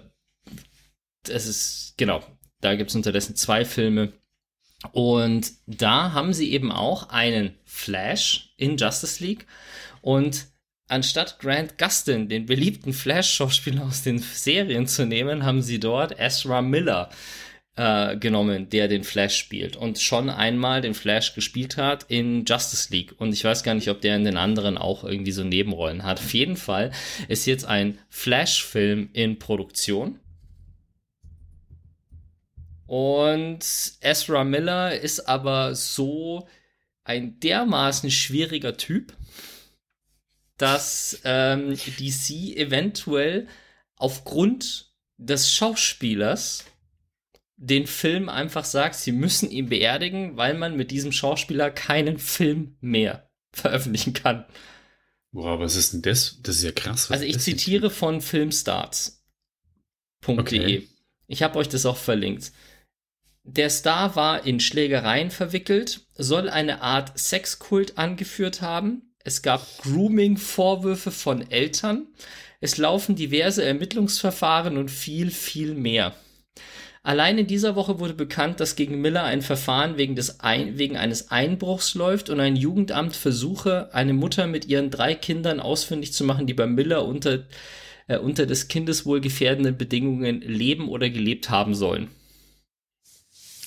das 1.23 1.47
ist, 1.47 1.93
genau. 1.97 2.23
Da 2.61 2.75
gibt 2.75 2.89
es 2.89 2.95
unterdessen 2.95 3.35
zwei 3.35 3.65
Filme. 3.65 4.13
Und 4.93 5.51
da 5.67 6.13
haben 6.13 6.33
sie 6.33 6.51
eben 6.51 6.71
auch 6.71 7.09
einen 7.09 7.55
Flash 7.65 8.53
in 8.57 8.77
Justice 8.77 9.23
League. 9.23 9.45
Und 10.01 10.47
Anstatt 10.91 11.39
Grant 11.39 11.77
Gustin, 11.77 12.27
den 12.27 12.45
beliebten 12.45 12.91
Flash-Schauspieler 12.91 13.85
aus 13.85 14.03
den 14.03 14.19
Serien 14.19 14.87
zu 14.87 15.05
nehmen, 15.05 15.45
haben 15.45 15.61
sie 15.61 15.79
dort 15.79 16.19
Ezra 16.19 16.61
Miller 16.61 17.09
äh, 17.77 18.17
genommen, 18.17 18.67
der 18.67 18.89
den 18.89 19.05
Flash 19.05 19.37
spielt 19.37 19.77
und 19.77 19.99
schon 19.99 20.29
einmal 20.29 20.81
den 20.81 20.93
Flash 20.93 21.33
gespielt 21.33 21.77
hat 21.77 22.03
in 22.09 22.43
Justice 22.43 22.91
League. 22.91 23.13
Und 23.19 23.31
ich 23.31 23.41
weiß 23.41 23.63
gar 23.63 23.73
nicht, 23.73 23.89
ob 23.89 24.01
der 24.01 24.17
in 24.17 24.25
den 24.25 24.35
anderen 24.35 24.77
auch 24.77 25.05
irgendwie 25.05 25.31
so 25.31 25.45
Nebenrollen 25.45 26.03
hat. 26.03 26.19
Auf 26.19 26.33
jeden 26.33 26.57
Fall 26.57 26.91
ist 27.29 27.45
jetzt 27.45 27.63
ein 27.63 27.97
Flash-Film 28.09 29.11
in 29.13 29.39
Produktion. 29.39 30.19
Und 32.85 33.65
Ezra 34.01 34.43
Miller 34.43 34.99
ist 34.99 35.21
aber 35.21 35.73
so 35.73 36.49
ein 37.05 37.39
dermaßen 37.39 38.11
schwieriger 38.11 38.75
Typ 38.75 39.13
dass 40.61 41.19
ähm, 41.23 41.75
DC 41.75 42.55
eventuell 42.55 43.47
aufgrund 43.95 44.93
des 45.17 45.51
Schauspielers 45.51 46.65
den 47.57 47.87
Film 47.87 48.29
einfach 48.29 48.65
sagt, 48.65 48.95
sie 48.95 49.11
müssen 49.11 49.49
ihn 49.51 49.69
beerdigen, 49.69 50.37
weil 50.37 50.55
man 50.55 50.75
mit 50.75 50.91
diesem 50.91 51.11
Schauspieler 51.11 51.69
keinen 51.71 52.17
Film 52.17 52.75
mehr 52.81 53.29
veröffentlichen 53.53 54.13
kann. 54.13 54.45
Boah, 55.31 55.59
was 55.59 55.75
ist 55.75 55.93
denn 55.93 56.01
das? 56.01 56.39
Das 56.41 56.57
ist 56.57 56.63
ja 56.63 56.71
krass. 56.71 57.09
also 57.09 57.23
ich 57.23 57.39
zitiere 57.39 57.89
von 57.89 58.21
filmstarts.de. 58.21 59.21
Okay. 60.25 60.87
Ich 61.27 61.43
habe 61.43 61.57
euch 61.57 61.69
das 61.69 61.85
auch 61.85 61.97
verlinkt. 61.97 62.51
Der 63.43 63.69
Star 63.69 64.15
war 64.15 64.45
in 64.45 64.59
Schlägereien 64.59 65.31
verwickelt, 65.31 66.05
soll 66.13 66.49
eine 66.49 66.81
Art 66.81 67.17
Sexkult 67.17 67.97
angeführt 67.97 68.61
haben, 68.61 69.10
es 69.23 69.41
gab 69.41 69.65
Grooming-Vorwürfe 69.83 71.11
von 71.11 71.49
Eltern. 71.49 72.07
Es 72.59 72.77
laufen 72.77 73.15
diverse 73.15 73.63
Ermittlungsverfahren 73.63 74.77
und 74.77 74.89
viel, 74.89 75.31
viel 75.31 75.73
mehr. 75.73 76.13
Allein 77.03 77.39
in 77.39 77.47
dieser 77.47 77.75
Woche 77.75 77.99
wurde 77.99 78.13
bekannt, 78.13 78.59
dass 78.59 78.75
gegen 78.75 79.01
Miller 79.01 79.23
ein 79.23 79.41
Verfahren 79.41 79.97
wegen, 79.97 80.19
ein 80.39 80.77
wegen 80.77 80.97
eines 80.97 81.31
Einbruchs 81.31 81.95
läuft 81.95 82.29
und 82.29 82.39
ein 82.39 82.55
Jugendamt 82.55 83.15
versuche, 83.15 83.89
eine 83.93 84.13
Mutter 84.13 84.45
mit 84.45 84.67
ihren 84.67 84.91
drei 84.91 85.15
Kindern 85.15 85.59
ausfindig 85.59 86.13
zu 86.13 86.23
machen, 86.23 86.45
die 86.45 86.53
bei 86.53 86.67
Miller 86.67 87.05
unter, 87.05 87.47
äh, 88.07 88.19
unter 88.19 88.45
des 88.45 88.67
Kindeswohl 88.67 89.19
gefährdenden 89.19 89.77
Bedingungen 89.77 90.41
leben 90.41 90.89
oder 90.89 91.09
gelebt 91.09 91.49
haben 91.49 91.73
sollen. 91.73 92.09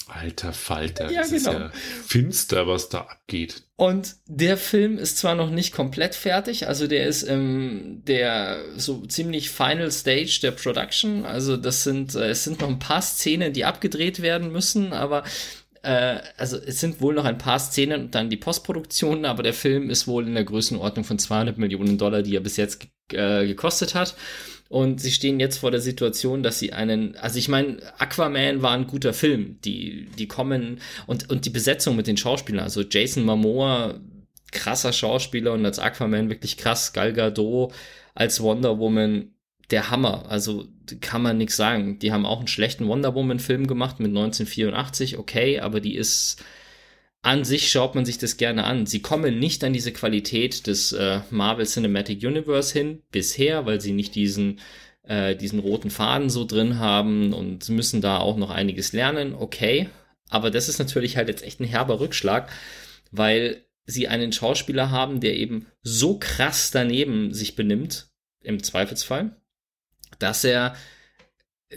Alter 0.07 0.53
Falter, 0.53 1.11
ja, 1.11 1.21
das 1.21 1.31
genau. 1.31 1.38
ist 1.38 1.47
ja 1.47 1.71
finster, 2.07 2.67
was 2.67 2.90
da 2.90 3.01
abgeht. 3.01 3.62
Und 3.77 4.17
der 4.27 4.57
Film 4.57 4.99
ist 4.99 5.19
zwar 5.19 5.35
noch 5.35 5.51
nicht 5.51 5.73
komplett 5.73 6.14
fertig, 6.14 6.69
also 6.69 6.87
der 6.87 7.07
ist 7.07 7.23
im 7.23 8.03
der 8.07 8.62
so 8.77 9.07
ziemlich 9.07 9.51
Final 9.51 9.90
Stage 9.90 10.40
der 10.43 10.51
Production, 10.51 11.25
also 11.25 11.57
das 11.57 11.85
sind 11.85 12.14
äh, 12.14 12.29
es 12.29 12.45
sind 12.45 12.61
noch 12.61 12.69
ein 12.69 12.79
paar 12.79 13.03
Szenen, 13.03 13.53
die 13.53 13.64
abgedreht 13.64 14.21
werden 14.21 14.53
müssen, 14.53 14.93
aber 14.93 15.25
äh, 15.83 16.19
also 16.37 16.59
es 16.59 16.81
sind 16.81 17.01
wohl 17.01 17.14
noch 17.14 17.25
ein 17.25 17.38
paar 17.38 17.59
Szenen 17.59 18.03
und 18.03 18.14
dann 18.14 18.31
die 18.31 18.37
Postproduktion, 18.37 19.25
aber 19.25 19.43
der 19.43 19.55
Film 19.55 19.90
ist 19.90 20.07
wohl 20.07 20.27
in 20.27 20.35
der 20.35 20.45
Größenordnung 20.45 21.05
von 21.05 21.19
200 21.19 21.57
Millionen 21.57 21.99
Dollar, 21.99 22.23
die 22.23 22.37
er 22.37 22.40
bis 22.40 22.57
jetzt 22.57 22.87
äh, 23.12 23.47
gekostet 23.47 23.95
hat. 23.95 24.17
Und 24.68 25.00
sie 25.00 25.12
stehen 25.12 25.40
jetzt 25.40 25.59
vor 25.59 25.70
der 25.70 25.81
Situation, 25.81 26.42
dass 26.42 26.59
sie 26.59 26.72
einen, 26.72 27.16
also 27.16 27.38
ich 27.38 27.48
meine, 27.48 27.79
Aquaman 27.98 28.62
war 28.62 28.72
ein 28.72 28.87
guter 28.87 29.12
Film. 29.12 29.59
Die, 29.64 30.09
die 30.18 30.27
kommen 30.27 30.81
und, 31.07 31.31
und 31.31 31.44
die 31.44 31.50
Besetzung 31.50 31.96
mit 31.96 32.07
den 32.07 32.16
Schauspielern, 32.16 32.64
also 32.64 32.83
Jason 32.83 33.24
Momoa, 33.24 34.00
krasser 34.50 34.92
Schauspieler 34.92 35.53
und 35.53 35.64
als 35.66 35.79
Aquaman 35.79 36.31
wirklich 36.31 36.57
krass, 36.57 36.92
Gal 36.92 37.12
Gadot 37.12 37.72
als 38.14 38.40
Wonder 38.40 38.79
Woman, 38.79 39.33
der 39.70 39.90
Hammer. 39.90 40.27
Also 40.29 40.66
kann 41.00 41.22
man 41.22 41.37
nichts 41.37 41.57
sagen. 41.57 41.98
Die 41.98 42.12
haben 42.12 42.27
auch 42.27 42.38
einen 42.38 42.48
schlechten 42.48 42.87
Wonder 42.87 43.14
Woman 43.14 43.40
Film 43.40 43.66
gemacht 43.66 43.98
mit 44.00 44.11
1984, 44.11 45.18
okay, 45.18 45.61
aber 45.61 45.81
die 45.81 45.96
ist 45.96 46.42
an 47.25 47.45
sich 47.45 47.71
schaut 47.71 47.95
man 47.95 48.05
sich 48.05 48.19
das 48.19 48.37
gerne 48.37 48.65
an. 48.65 48.87
Sie 48.87 49.01
kommen 49.01 49.39
nicht 49.39 49.65
an 49.65 49.73
diese 49.73 49.93
Qualität 49.93 50.67
des 50.67 50.93
äh, 50.93 51.21
Marvel 51.31 51.67
Cinematic 51.67 52.23
Universe 52.23 52.73
hin 52.73 53.03
bisher, 53.11 53.67
weil 53.67 53.81
sie 53.81 53.93
nicht 53.93 54.15
diesen 54.15 54.61
äh, 55.05 55.35
diesen 55.35 55.59
roten 55.59 55.91
Faden 55.91 56.31
so 56.31 56.45
drin 56.45 56.79
haben 56.79 57.33
und 57.33 57.69
müssen 57.69 58.01
da 58.01 58.19
auch 58.19 58.37
noch 58.37 58.51
einiges 58.51 58.93
lernen. 58.93 59.35
Okay, 59.35 59.89
aber 60.29 60.51
das 60.51 60.69
ist 60.69 60.79
natürlich 60.79 61.17
halt 61.17 61.29
jetzt 61.29 61.43
echt 61.45 61.61
ein 61.61 61.67
herber 61.67 62.01
Rückschlag, 62.01 62.51
weil 63.11 63.65
sie 63.87 64.09
einen 64.09 64.33
Schauspieler 64.33 64.91
haben, 64.91 65.21
der 65.21 65.37
eben 65.37 65.67
so 65.83 66.19
krass 66.19 66.71
daneben 66.71 67.33
sich 67.35 67.57
benimmt, 67.57 68.09
im 68.43 68.63
Zweifelsfall, 68.63 69.37
dass 70.19 70.45
er, 70.45 70.77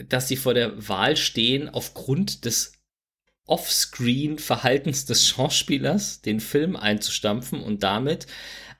dass 0.08 0.28
sie 0.28 0.36
vor 0.36 0.52
der 0.52 0.88
Wahl 0.88 1.16
stehen, 1.16 1.68
aufgrund 1.68 2.44
des 2.44 2.72
Offscreen-Verhaltens 3.48 5.04
des 5.04 5.26
Schauspielers 5.26 6.20
den 6.20 6.40
Film 6.40 6.76
einzustampfen 6.76 7.60
und 7.60 7.82
damit 7.82 8.26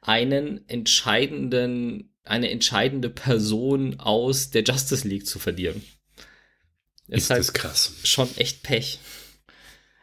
einen 0.01 0.69
entscheidenden, 0.69 2.15
eine 2.25 2.51
entscheidende 2.51 3.11
Person 3.11 3.99
aus 3.99 4.51
der 4.51 4.63
Justice 4.63 5.07
League 5.07 5.27
zu 5.27 5.39
verlieren. 5.39 5.83
Ist, 7.09 7.25
ist 7.25 7.31
halt 7.31 7.41
das 7.41 7.53
krass. 7.53 7.93
Schon 8.05 8.29
echt 8.37 8.63
Pech. 8.63 9.01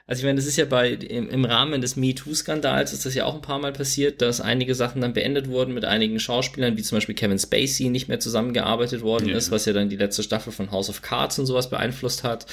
Also 0.08 0.20
ich 0.20 0.26
meine, 0.26 0.36
das 0.36 0.46
ist 0.46 0.58
ja 0.58 0.66
bei 0.66 0.92
im, 0.92 1.30
im 1.30 1.46
Rahmen 1.46 1.82
des 1.82 1.96
MeToo-Skandals 1.96 2.94
ist 2.94 3.08
das 3.08 3.16
ja 3.16 3.26
auch 3.26 3.34
ein 3.34 3.42
paar 3.42 3.58
Mal 3.58 3.74
passiert, 3.74 4.22
dass 4.22 4.40
einige 4.40 4.76
Sachen 4.76 5.02
dann 5.02 5.14
beendet 5.14 5.50
wurden 5.50 5.74
mit 5.74 5.84
einigen 5.84 6.20
Schauspielern, 6.20 6.78
wie 6.78 6.84
zum 6.84 6.98
Beispiel 6.98 7.16
Kevin 7.16 7.40
Spacey 7.40 7.90
nicht 7.90 8.08
mehr 8.08 8.20
zusammengearbeitet 8.20 9.02
worden 9.02 9.30
ja. 9.30 9.36
ist, 9.36 9.50
was 9.50 9.66
ja 9.66 9.74
dann 9.74 9.90
die 9.90 9.98
letzte 9.98 10.22
Staffel 10.22 10.54
von 10.54 10.70
House 10.70 10.90
of 10.90 11.02
Cards 11.02 11.40
und 11.40 11.48
sowas 11.48 11.72
beeinflusst 11.72 12.24
hat. 12.24 12.46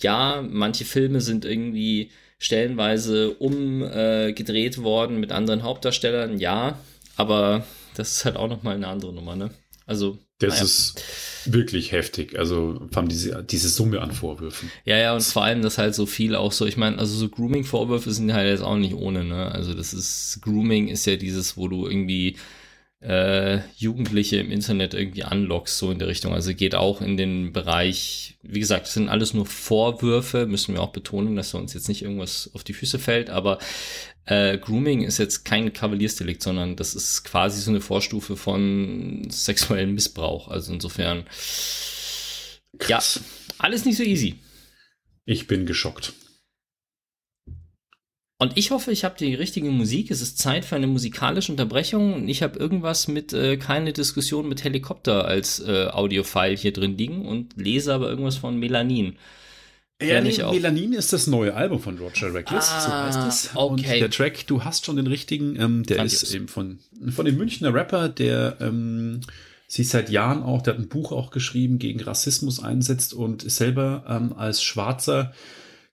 Ja, 0.00 0.44
manche 0.46 0.84
Filme 0.84 1.22
sind 1.22 1.46
irgendwie 1.46 2.10
stellenweise 2.38 3.30
umgedreht 3.30 4.78
äh, 4.78 4.82
worden 4.82 5.18
mit 5.18 5.32
anderen 5.32 5.62
Hauptdarstellern, 5.62 6.38
ja, 6.38 6.78
aber 7.16 7.64
das 7.94 8.16
ist 8.16 8.24
halt 8.26 8.36
auch 8.36 8.48
nochmal 8.48 8.74
eine 8.74 8.88
andere 8.88 9.14
Nummer, 9.14 9.36
ne? 9.36 9.50
Also 9.86 10.18
das 10.42 10.54
naja. 10.54 10.64
ist 10.64 11.02
wirklich 11.44 11.92
heftig. 11.92 12.38
Also 12.38 12.80
vor 12.90 12.98
allem 12.98 13.08
diese, 13.08 13.42
diese 13.44 13.68
Summe 13.68 14.00
an 14.00 14.12
Vorwürfen. 14.12 14.70
Ja, 14.84 14.96
ja, 14.96 15.14
und 15.14 15.22
vor 15.22 15.44
allem 15.44 15.62
das 15.62 15.78
halt 15.78 15.94
so 15.94 16.06
viel 16.06 16.34
auch 16.34 16.52
so, 16.52 16.66
ich 16.66 16.76
meine, 16.76 16.98
also 16.98 17.16
so 17.16 17.28
Grooming-Vorwürfe 17.28 18.10
sind 18.12 18.32
halt 18.32 18.48
jetzt 18.48 18.62
auch 18.62 18.76
nicht 18.76 18.94
ohne, 18.94 19.24
ne? 19.24 19.50
Also 19.52 19.74
das 19.74 19.92
ist, 19.92 20.40
Grooming 20.42 20.88
ist 20.88 21.06
ja 21.06 21.16
dieses, 21.16 21.56
wo 21.56 21.68
du 21.68 21.86
irgendwie 21.86 22.36
äh, 23.02 23.58
Jugendliche 23.76 24.36
im 24.36 24.52
Internet 24.52 24.94
irgendwie 24.94 25.24
anlockst, 25.24 25.76
so 25.76 25.90
in 25.90 25.98
der 25.98 26.08
Richtung. 26.08 26.32
Also 26.32 26.54
geht 26.54 26.74
auch 26.74 27.00
in 27.00 27.16
den 27.16 27.52
Bereich, 27.52 28.36
wie 28.42 28.60
gesagt, 28.60 28.86
das 28.86 28.94
sind 28.94 29.08
alles 29.08 29.34
nur 29.34 29.46
Vorwürfe, 29.46 30.46
müssen 30.46 30.74
wir 30.74 30.82
auch 30.82 30.92
betonen, 30.92 31.34
dass 31.34 31.52
uns 31.54 31.74
jetzt 31.74 31.88
nicht 31.88 32.02
irgendwas 32.02 32.50
auf 32.54 32.62
die 32.62 32.74
Füße 32.74 32.98
fällt, 32.98 33.28
aber 33.28 33.58
äh, 34.24 34.58
Grooming 34.58 35.02
ist 35.02 35.18
jetzt 35.18 35.44
kein 35.44 35.72
Kavaliersdelikt, 35.72 36.42
sondern 36.42 36.76
das 36.76 36.94
ist 36.94 37.24
quasi 37.24 37.60
so 37.60 37.70
eine 37.70 37.80
Vorstufe 37.80 38.36
von 38.36 39.26
sexuellem 39.28 39.94
Missbrauch. 39.94 40.48
Also 40.48 40.72
insofern, 40.72 41.24
Krass. 42.78 43.16
ja, 43.16 43.22
alles 43.58 43.84
nicht 43.84 43.96
so 43.96 44.02
easy. 44.02 44.40
Ich 45.24 45.46
bin 45.46 45.66
geschockt. 45.66 46.12
Und 48.38 48.58
ich 48.58 48.72
hoffe, 48.72 48.90
ich 48.90 49.04
habe 49.04 49.14
die 49.16 49.34
richtige 49.34 49.70
Musik. 49.70 50.10
Es 50.10 50.20
ist 50.20 50.36
Zeit 50.36 50.64
für 50.64 50.74
eine 50.74 50.88
musikalische 50.88 51.52
Unterbrechung 51.52 52.14
und 52.14 52.28
ich 52.28 52.42
habe 52.42 52.58
irgendwas 52.58 53.06
mit 53.06 53.32
äh, 53.32 53.56
keine 53.56 53.92
Diskussion 53.92 54.48
mit 54.48 54.64
Helikopter 54.64 55.26
als 55.26 55.60
äh, 55.60 55.86
Audiofile 55.86 56.56
hier 56.56 56.72
drin 56.72 56.98
liegen 56.98 57.24
und 57.24 57.56
lese 57.56 57.94
aber 57.94 58.08
irgendwas 58.08 58.36
von 58.38 58.58
Melanin. 58.58 59.16
Ja, 60.02 60.20
nee, 60.20 60.36
Melanin 60.36 60.92
ist 60.92 61.12
das 61.12 61.26
neue 61.26 61.54
Album 61.54 61.80
von 61.80 61.98
Roger 61.98 62.32
Reckless, 62.34 62.70
ah, 62.70 62.80
so 62.80 62.92
heißt 62.92 63.28
es. 63.28 63.50
Okay. 63.54 63.72
Und 63.72 63.86
der 63.86 64.10
Track, 64.10 64.46
du 64.46 64.64
hast 64.64 64.86
schon 64.86 64.96
den 64.96 65.06
richtigen, 65.06 65.56
ähm, 65.60 65.84
der 65.84 65.98
Grandios. 65.98 66.22
ist 66.22 66.34
eben 66.34 66.48
von, 66.48 66.78
von 67.10 67.24
dem 67.24 67.36
Münchner 67.36 67.72
Rapper, 67.72 68.08
der 68.08 68.56
ähm, 68.60 69.20
sich 69.66 69.88
seit 69.88 70.10
Jahren 70.10 70.42
auch, 70.42 70.62
der 70.62 70.74
hat 70.74 70.80
ein 70.80 70.88
Buch 70.88 71.12
auch 71.12 71.30
geschrieben, 71.30 71.78
gegen 71.78 72.00
Rassismus 72.00 72.62
einsetzt 72.62 73.14
und 73.14 73.42
ist 73.44 73.56
selber 73.56 74.04
ähm, 74.08 74.32
als 74.32 74.62
Schwarzer 74.62 75.32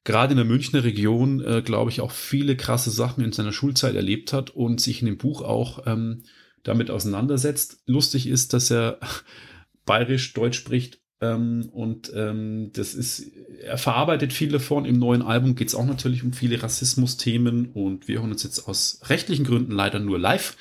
gerade 0.03 0.31
in 0.31 0.37
der 0.37 0.45
Münchner 0.45 0.83
Region, 0.83 1.43
äh, 1.43 1.61
glaube 1.61 1.91
ich, 1.91 2.01
auch 2.01 2.11
viele 2.11 2.55
krasse 2.55 2.89
Sachen 2.89 3.23
in 3.23 3.31
seiner 3.31 3.51
Schulzeit 3.51 3.95
erlebt 3.95 4.33
hat 4.33 4.49
und 4.49 4.81
sich 4.81 5.01
in 5.01 5.05
dem 5.05 5.17
Buch 5.17 5.41
auch 5.41 5.85
ähm, 5.85 6.23
damit 6.63 6.89
auseinandersetzt. 6.89 7.83
Lustig 7.85 8.27
ist, 8.27 8.53
dass 8.53 8.71
er 8.71 8.99
bayerisch, 9.85 10.33
Deutsch 10.33 10.57
spricht 10.57 10.99
ähm, 11.21 11.69
und 11.71 12.11
ähm, 12.15 12.71
das 12.73 12.95
ist, 12.95 13.31
er 13.61 13.77
verarbeitet 13.77 14.33
viel 14.33 14.49
davon. 14.49 14.85
Im 14.85 14.99
neuen 14.99 15.21
Album 15.21 15.55
geht 15.55 15.67
es 15.67 15.75
auch 15.75 15.85
natürlich 15.85 16.23
um 16.23 16.33
viele 16.33 16.61
Rassismus-Themen 16.61 17.71
und 17.73 18.07
wir 18.07 18.19
hören 18.19 18.31
uns 18.31 18.43
jetzt 18.43 18.67
aus 18.67 19.01
rechtlichen 19.05 19.45
Gründen 19.45 19.71
leider 19.71 19.99
nur 19.99 20.19
live 20.19 20.55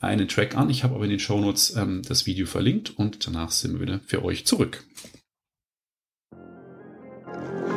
einen 0.00 0.28
Track 0.28 0.56
an. 0.56 0.70
Ich 0.70 0.84
habe 0.84 0.94
aber 0.94 1.04
in 1.04 1.10
den 1.10 1.18
Shownotes 1.18 1.76
ähm, 1.76 2.02
das 2.06 2.26
Video 2.26 2.46
verlinkt 2.46 2.96
und 2.96 3.26
danach 3.26 3.50
sind 3.50 3.74
wir 3.74 3.80
wieder 3.80 4.00
für 4.06 4.24
euch 4.24 4.46
zurück. 4.46 4.84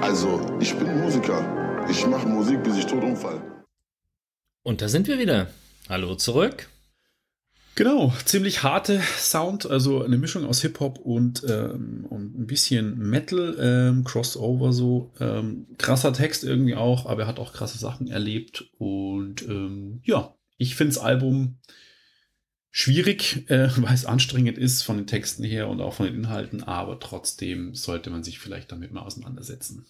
Also, 0.01 0.57
ich 0.59 0.75
bin 0.75 0.99
Musiker. 0.99 1.85
Ich 1.89 2.05
mache 2.05 2.27
Musik, 2.27 2.63
bis 2.63 2.77
ich 2.77 2.85
tot 2.85 3.03
umfall. 3.03 3.41
Und 4.63 4.81
da 4.81 4.89
sind 4.89 5.07
wir 5.07 5.17
wieder. 5.17 5.47
Hallo 5.89 6.15
zurück. 6.15 6.67
Genau, 7.77 8.11
ziemlich 8.25 8.63
harte 8.63 8.99
Sound, 9.19 9.69
also 9.69 10.03
eine 10.03 10.17
Mischung 10.17 10.45
aus 10.45 10.63
Hip-Hop 10.63 10.97
und, 10.97 11.43
ähm, 11.47 12.07
und 12.09 12.35
ein 12.35 12.47
bisschen 12.47 12.97
Metal, 12.97 13.55
ähm, 13.59 14.03
Crossover 14.03 14.73
so. 14.73 15.13
Ähm, 15.19 15.67
krasser 15.77 16.11
Text 16.11 16.43
irgendwie 16.43 16.73
auch, 16.73 17.05
aber 17.05 17.21
er 17.21 17.27
hat 17.27 17.37
auch 17.37 17.53
krasse 17.53 17.77
Sachen 17.77 18.07
erlebt. 18.07 18.67
Und 18.79 19.43
ähm, 19.43 20.01
ja, 20.03 20.35
ich 20.57 20.75
finde 20.75 20.95
das 20.95 21.03
Album 21.03 21.59
schwierig, 22.71 23.47
äh, 23.51 23.69
weil 23.77 23.93
es 23.93 24.05
anstrengend 24.07 24.57
ist 24.57 24.81
von 24.81 24.97
den 24.97 25.05
Texten 25.05 25.43
her 25.43 25.67
und 25.67 25.79
auch 25.79 25.93
von 25.93 26.07
den 26.07 26.15
Inhalten, 26.15 26.63
aber 26.63 26.99
trotzdem 26.99 27.75
sollte 27.75 28.09
man 28.09 28.23
sich 28.23 28.39
vielleicht 28.39 28.71
damit 28.71 28.91
mal 28.91 29.03
auseinandersetzen. 29.03 29.85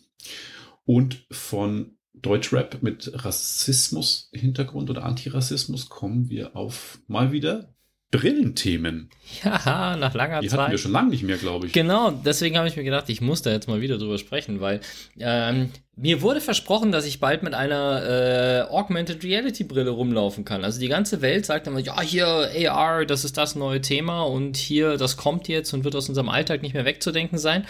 Und 0.83 1.25
von 1.31 1.95
Deutschrap 2.13 2.83
mit 2.83 3.11
Rassismus-Hintergrund 3.13 4.89
oder 4.89 5.05
Antirassismus 5.05 5.87
kommen 5.87 6.29
wir 6.29 6.57
auf 6.57 6.99
mal 7.07 7.31
wieder 7.31 7.73
Brillenthemen. 8.11 9.09
Ja, 9.43 9.97
nach 9.97 10.13
langer 10.13 10.39
Die 10.39 10.47
Zeit. 10.47 10.57
Die 10.57 10.61
hatten 10.61 10.71
wir 10.71 10.77
schon 10.77 10.91
lange 10.93 11.09
nicht 11.09 11.23
mehr, 11.23 11.35
glaube 11.35 11.67
ich. 11.67 11.73
Genau, 11.73 12.11
deswegen 12.11 12.57
habe 12.57 12.67
ich 12.69 12.77
mir 12.77 12.85
gedacht, 12.85 13.09
ich 13.09 13.19
muss 13.19 13.41
da 13.41 13.51
jetzt 13.51 13.67
mal 13.67 13.81
wieder 13.81 13.97
drüber 13.97 14.17
sprechen, 14.17 14.61
weil 14.61 14.79
ähm, 15.19 15.71
mir 15.97 16.21
wurde 16.21 16.39
versprochen, 16.39 16.93
dass 16.93 17.05
ich 17.05 17.19
bald 17.19 17.43
mit 17.43 17.53
einer 17.53 18.67
äh, 18.69 18.71
Augmented 18.71 19.23
Reality 19.25 19.65
Brille 19.65 19.89
rumlaufen 19.89 20.45
kann. 20.45 20.63
Also 20.63 20.79
die 20.79 20.87
ganze 20.87 21.21
Welt 21.21 21.45
sagt 21.45 21.67
immer, 21.67 21.79
ja, 21.79 21.99
hier 22.01 22.27
AR, 22.71 23.05
das 23.05 23.25
ist 23.25 23.35
das 23.35 23.55
neue 23.55 23.81
Thema 23.81 24.23
und 24.23 24.55
hier, 24.55 24.95
das 24.95 25.17
kommt 25.17 25.49
jetzt 25.49 25.73
und 25.73 25.83
wird 25.83 25.95
aus 25.95 26.07
unserem 26.07 26.29
Alltag 26.29 26.61
nicht 26.61 26.73
mehr 26.73 26.85
wegzudenken 26.85 27.37
sein. 27.37 27.65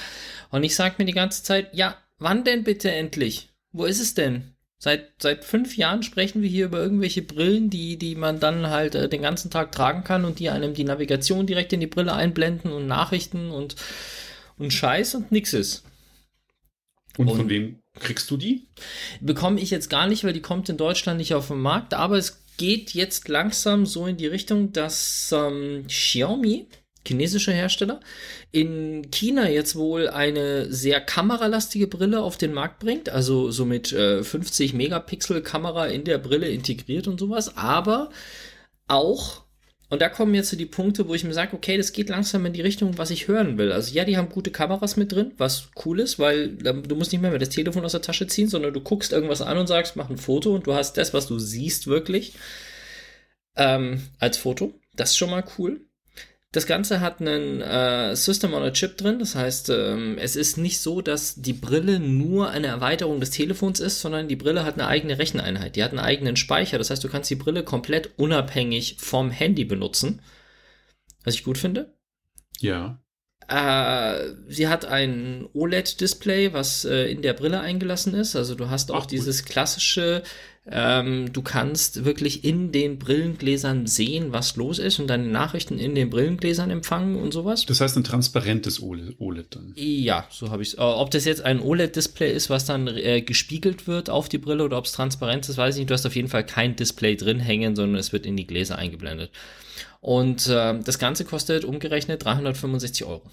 Und 0.52 0.64
ich 0.64 0.76
sage 0.76 0.96
mir 1.00 1.06
die 1.06 1.14
ganze 1.14 1.42
Zeit, 1.42 1.74
ja, 1.74 1.98
wann 2.20 2.44
denn 2.44 2.64
bitte 2.64 2.92
endlich? 2.92 3.50
Wo 3.72 3.86
ist 3.86 4.00
es 4.00 4.14
denn? 4.14 4.54
Seit, 4.80 5.14
seit 5.20 5.44
fünf 5.44 5.76
Jahren 5.76 6.04
sprechen 6.04 6.44
wir 6.44 6.50
hier 6.50 6.66
über 6.66 6.80
irgendwelche 6.80 7.24
Brillen, 7.24 7.72
die, 7.72 7.98
die 7.98 8.16
man 8.16 8.40
dann 8.40 8.70
halt 8.70 8.94
äh, 8.94 9.10
den 9.10 9.24
ganzen 9.24 9.50
Tag 9.50 9.72
tragen 9.72 10.04
kann 10.04 10.24
und 10.24 10.38
die 10.38 10.50
einem 10.50 10.76
die 10.76 10.84
Navigation 10.84 11.48
direkt 11.48 11.74
in 11.74 11.80
die 11.80 11.88
Brille 11.88 12.14
einblenden 12.14 12.72
und 12.72 12.86
Nachrichten 12.86 13.50
und, 13.50 13.76
und 14.58 14.72
Scheiß 14.72 15.16
und 15.16 15.32
nix 15.32 15.54
ist. 15.54 15.84
Und, 17.18 17.28
und 17.28 17.38
von 17.38 17.50
wem 17.50 17.80
kriegst 18.00 18.30
du 18.30 18.38
die? 18.38 18.68
Bekomme 19.20 19.60
ich 19.60 19.72
jetzt 19.72 19.90
gar 19.90 20.06
nicht, 20.06 20.24
weil 20.24 20.34
die 20.34 20.42
kommt 20.42 20.70
in 20.70 20.78
Deutschland 20.78 21.18
nicht 21.18 21.34
auf 21.34 21.48
den 21.48 21.60
Markt, 21.60 21.96
aber 21.96 22.18
es 22.18 22.46
geht 22.58 22.92
jetzt 22.92 23.28
langsam 23.30 23.88
so 23.88 24.06
in 24.06 24.18
die 24.18 24.28
Richtung, 24.28 24.74
dass 24.74 25.34
ähm, 25.36 25.86
Xiaomi 25.88 26.68
chinesischer 27.08 27.54
Hersteller, 27.54 28.00
in 28.52 29.10
China 29.12 29.50
jetzt 29.50 29.76
wohl 29.76 30.10
eine 30.10 30.72
sehr 30.72 31.02
kameralastige 31.02 31.88
Brille 31.88 32.22
auf 32.22 32.38
den 32.38 32.54
Markt 32.54 32.80
bringt, 32.80 33.10
also 33.10 33.52
so 33.52 33.66
mit 33.66 33.94
äh, 33.94 34.24
50 34.24 34.74
Megapixel 34.74 35.42
Kamera 35.42 35.88
in 35.88 36.04
der 36.04 36.18
Brille 36.18 36.50
integriert 36.50 37.08
und 37.08 37.20
sowas, 37.20 37.58
aber 37.58 38.10
auch 38.88 39.48
und 39.90 40.02
da 40.02 40.10
kommen 40.10 40.36
jetzt 40.36 40.50
so 40.50 40.58
die 40.58 40.66
Punkte, 40.66 41.08
wo 41.08 41.14
ich 41.14 41.24
mir 41.24 41.34
sage, 41.34 41.56
okay, 41.56 41.78
das 41.78 41.94
geht 41.94 42.10
langsam 42.10 42.46
in 42.46 42.52
die 42.52 42.62
Richtung, 42.62 42.98
was 42.98 43.10
ich 43.10 43.30
hören 43.30 43.58
will. 43.58 43.72
Also 43.72 43.94
ja, 43.94 44.04
die 44.04 44.18
haben 44.18 44.28
gute 44.28 44.52
Kameras 44.52 44.98
mit 44.98 45.14
drin, 45.14 45.32
was 45.38 45.70
cool 45.86 46.02
ist, 46.02 46.20
weil 46.20 46.50
du 46.50 46.96
musst 46.96 47.14
nicht 47.14 47.22
mehr, 47.22 47.30
mehr 47.30 47.40
das 47.40 47.50
Telefon 47.50 47.86
aus 47.86 47.94
der 47.94 48.02
Tasche 48.02 48.28
ziehen, 48.28 48.50
sondern 48.50 48.74
du 48.74 48.82
guckst 48.82 49.14
irgendwas 49.14 49.42
an 49.42 49.58
und 49.58 49.68
sagst, 49.68 49.96
mach 49.96 50.10
ein 50.10 50.18
Foto 50.18 50.54
und 50.54 50.68
du 50.68 50.74
hast 50.74 50.98
das, 50.98 51.14
was 51.14 51.28
du 51.28 51.40
siehst, 51.40 51.88
wirklich 51.88 52.34
ähm, 53.56 54.02
als 54.20 54.38
Foto. 54.38 54.74
Das 54.94 55.12
ist 55.12 55.18
schon 55.18 55.30
mal 55.30 55.46
cool. 55.58 55.87
Das 56.58 56.66
Ganze 56.66 57.02
hat 57.02 57.22
einen 57.22 57.62
äh, 57.62 58.16
System 58.16 58.56
on 58.56 58.64
a 58.64 58.72
Chip 58.72 58.98
drin, 58.98 59.20
das 59.20 59.36
heißt, 59.36 59.70
ähm, 59.70 60.18
es 60.18 60.36
ist 60.36 60.58
nicht 60.58 60.80
so, 60.80 61.04
dass 61.04 61.36
die 61.36 61.54
Brille 61.54 62.00
nur 62.00 62.50
eine 62.50 62.66
Erweiterung 62.66 63.20
des 63.20 63.30
Telefons 63.30 63.80
ist, 63.80 64.02
sondern 64.02 64.28
die 64.28 64.36
Brille 64.36 64.66
hat 64.66 64.74
eine 64.74 64.88
eigene 64.88 65.20
Recheneinheit, 65.20 65.76
die 65.76 65.84
hat 65.84 65.92
einen 65.92 66.00
eigenen 66.00 66.36
Speicher, 66.36 66.80
das 66.80 66.90
heißt, 66.90 67.04
du 67.04 67.10
kannst 67.10 67.30
die 67.30 67.36
Brille 67.36 67.62
komplett 67.64 68.18
unabhängig 68.18 68.96
vom 68.98 69.30
Handy 69.30 69.66
benutzen, 69.66 70.24
was 71.24 71.36
ich 71.36 71.44
gut 71.44 71.60
finde. 71.60 71.94
Ja. 72.60 73.04
Äh, 73.48 74.34
sie 74.48 74.68
hat 74.68 74.86
ein 74.86 75.48
OLED-Display, 75.54 76.54
was 76.54 76.86
äh, 76.86 77.12
in 77.12 77.22
der 77.22 77.34
Brille 77.34 77.60
eingelassen 77.60 78.16
ist. 78.16 78.36
Also 78.36 78.56
du 78.56 78.72
hast 78.72 78.90
auch 78.92 79.04
Ach, 79.04 79.06
dieses 79.06 79.46
klassische 79.46 80.24
Ähm, 80.70 81.32
du 81.32 81.42
kannst 81.42 82.04
wirklich 82.04 82.44
in 82.44 82.74
den 82.74 83.00
Brillengläsern 83.00 83.88
sehen, 83.88 84.34
was 84.34 84.58
los 84.58 84.80
ist 84.80 85.00
und 85.00 85.08
deine 85.08 85.28
Nachrichten 85.28 85.80
in 85.80 85.96
den 85.96 86.10
Brillengläsern 86.10 86.72
empfangen 86.72 87.16
und 87.16 87.32
sowas. 87.32 87.66
Das 87.66 87.80
heißt 87.80 87.96
ein 87.96 88.04
transparentes 88.04 88.82
OLED 88.82 89.56
dann. 89.56 89.74
Ja, 89.76 90.28
so 90.30 90.50
habe 90.52 90.64
ich 90.64 90.74
es. 90.74 90.78
Ob 90.78 91.10
das 91.12 91.24
jetzt 91.24 91.42
ein 91.42 91.62
OLED-Display 91.62 92.34
ist, 92.34 92.50
was 92.50 92.66
dann 92.66 92.88
äh, 92.88 93.22
gespiegelt 93.22 93.88
wird 93.88 94.10
auf 94.10 94.28
die 94.28 94.40
Brille 94.40 94.66
oder 94.66 94.78
ob 94.78 94.86
es 94.86 94.92
transparent 94.92 95.48
ist, 95.48 95.58
weiß 95.58 95.76
ich 95.76 95.80
nicht. 95.80 95.90
Du 95.90 95.94
hast 95.94 96.06
auf 96.06 96.16
jeden 96.16 96.28
Fall 96.28 96.46
kein 96.46 96.76
Display 96.76 97.16
drin 97.16 97.40
hängen, 97.40 97.76
sondern 97.76 97.98
es 97.98 98.12
wird 98.12 98.26
in 98.26 98.36
die 98.36 98.48
Gläser 98.48 98.78
eingeblendet. 98.78 99.32
Und 100.02 100.48
äh, 100.48 100.80
das 100.80 101.00
Ganze 101.00 101.24
kostet 101.24 101.64
umgerechnet 101.64 102.26
365 102.26 103.06
Euro. 103.06 103.24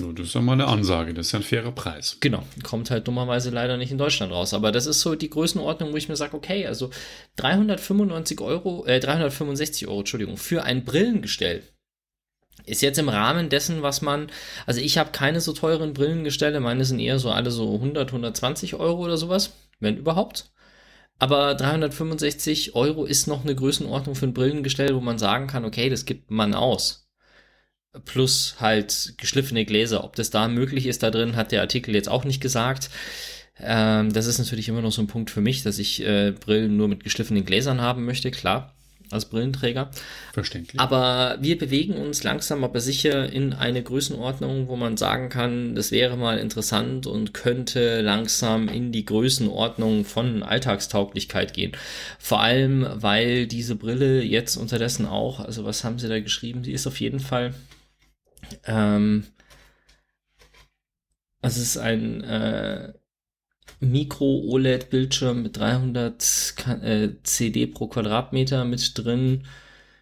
No, 0.00 0.12
das 0.12 0.28
ist 0.28 0.34
ja 0.34 0.40
mal 0.40 0.52
eine 0.52 0.68
Ansage, 0.68 1.12
das 1.12 1.26
ist 1.26 1.32
ja 1.32 1.40
ein 1.40 1.42
fairer 1.42 1.72
Preis. 1.72 2.18
Genau, 2.20 2.44
kommt 2.62 2.88
halt 2.88 3.08
dummerweise 3.08 3.50
leider 3.50 3.76
nicht 3.76 3.90
in 3.90 3.98
Deutschland 3.98 4.32
raus. 4.32 4.54
Aber 4.54 4.70
das 4.70 4.86
ist 4.86 5.00
so 5.00 5.16
die 5.16 5.28
Größenordnung, 5.28 5.92
wo 5.92 5.96
ich 5.96 6.08
mir 6.08 6.14
sage, 6.14 6.36
okay, 6.36 6.66
also 6.66 6.90
395 7.34 8.40
Euro, 8.40 8.86
äh, 8.86 9.00
365 9.00 9.88
Euro, 9.88 10.00
Entschuldigung, 10.00 10.36
für 10.36 10.62
ein 10.62 10.84
Brillengestell 10.84 11.64
ist 12.64 12.80
jetzt 12.80 12.98
im 12.98 13.08
Rahmen 13.08 13.48
dessen, 13.48 13.82
was 13.82 14.00
man, 14.00 14.30
also 14.66 14.80
ich 14.80 14.98
habe 14.98 15.10
keine 15.10 15.40
so 15.40 15.52
teuren 15.52 15.94
Brillengestelle, 15.94 16.60
meine 16.60 16.84
sind 16.84 17.00
eher 17.00 17.18
so 17.18 17.30
alle 17.32 17.50
so 17.50 17.74
100, 17.74 18.10
120 18.10 18.74
Euro 18.76 19.04
oder 19.04 19.16
sowas, 19.16 19.54
wenn 19.80 19.96
überhaupt. 19.96 20.52
Aber 21.18 21.56
365 21.56 22.76
Euro 22.76 23.04
ist 23.04 23.26
noch 23.26 23.42
eine 23.42 23.56
Größenordnung 23.56 24.14
für 24.14 24.26
ein 24.26 24.34
Brillengestell, 24.34 24.94
wo 24.94 25.00
man 25.00 25.18
sagen 25.18 25.48
kann, 25.48 25.64
okay, 25.64 25.88
das 25.90 26.04
gibt 26.04 26.30
man 26.30 26.54
aus 26.54 27.07
plus 28.04 28.56
halt 28.60 29.14
geschliffene 29.16 29.64
Gläser. 29.64 30.04
Ob 30.04 30.16
das 30.16 30.30
da 30.30 30.48
möglich 30.48 30.86
ist 30.86 31.02
da 31.02 31.10
drin, 31.10 31.36
hat 31.36 31.52
der 31.52 31.62
Artikel 31.62 31.94
jetzt 31.94 32.08
auch 32.08 32.24
nicht 32.24 32.40
gesagt. 32.40 32.90
Ähm, 33.60 34.12
das 34.12 34.26
ist 34.26 34.38
natürlich 34.38 34.68
immer 34.68 34.82
noch 34.82 34.92
so 34.92 35.02
ein 35.02 35.08
Punkt 35.08 35.30
für 35.30 35.40
mich, 35.40 35.62
dass 35.62 35.78
ich 35.78 36.04
äh, 36.04 36.32
Brillen 36.32 36.76
nur 36.76 36.88
mit 36.88 37.02
geschliffenen 37.02 37.44
Gläsern 37.44 37.80
haben 37.80 38.04
möchte, 38.04 38.30
klar, 38.30 38.72
als 39.10 39.24
Brillenträger. 39.24 39.90
Verständlich. 40.32 40.80
Aber 40.80 41.38
wir 41.40 41.58
bewegen 41.58 41.94
uns 41.94 42.22
langsam 42.22 42.62
aber 42.62 42.80
sicher 42.80 43.32
in 43.32 43.52
eine 43.52 43.82
Größenordnung, 43.82 44.68
wo 44.68 44.76
man 44.76 44.96
sagen 44.96 45.28
kann, 45.28 45.74
das 45.74 45.90
wäre 45.90 46.16
mal 46.16 46.38
interessant 46.38 47.06
und 47.08 47.34
könnte 47.34 48.00
langsam 48.00 48.68
in 48.68 48.92
die 48.92 49.04
Größenordnung 49.04 50.04
von 50.04 50.44
Alltagstauglichkeit 50.44 51.52
gehen. 51.52 51.72
Vor 52.20 52.40
allem, 52.40 52.86
weil 52.94 53.48
diese 53.48 53.74
Brille 53.74 54.22
jetzt 54.22 54.56
unterdessen 54.56 55.06
auch, 55.06 55.40
also 55.40 55.64
was 55.64 55.82
haben 55.82 55.98
sie 55.98 56.08
da 56.08 56.20
geschrieben? 56.20 56.62
Die 56.62 56.72
ist 56.72 56.86
auf 56.86 57.00
jeden 57.00 57.20
Fall 57.20 57.54
ähm, 58.64 59.26
also 61.40 61.60
es 61.60 61.68
ist 61.68 61.76
ein 61.78 62.22
äh, 62.24 62.94
Micro-OLED-Bildschirm 63.80 65.42
mit 65.42 65.56
300 65.56 66.54
äh, 66.82 67.08
CD 67.22 67.66
pro 67.66 67.86
Quadratmeter 67.86 68.64
mit 68.64 68.98
drin, 68.98 69.46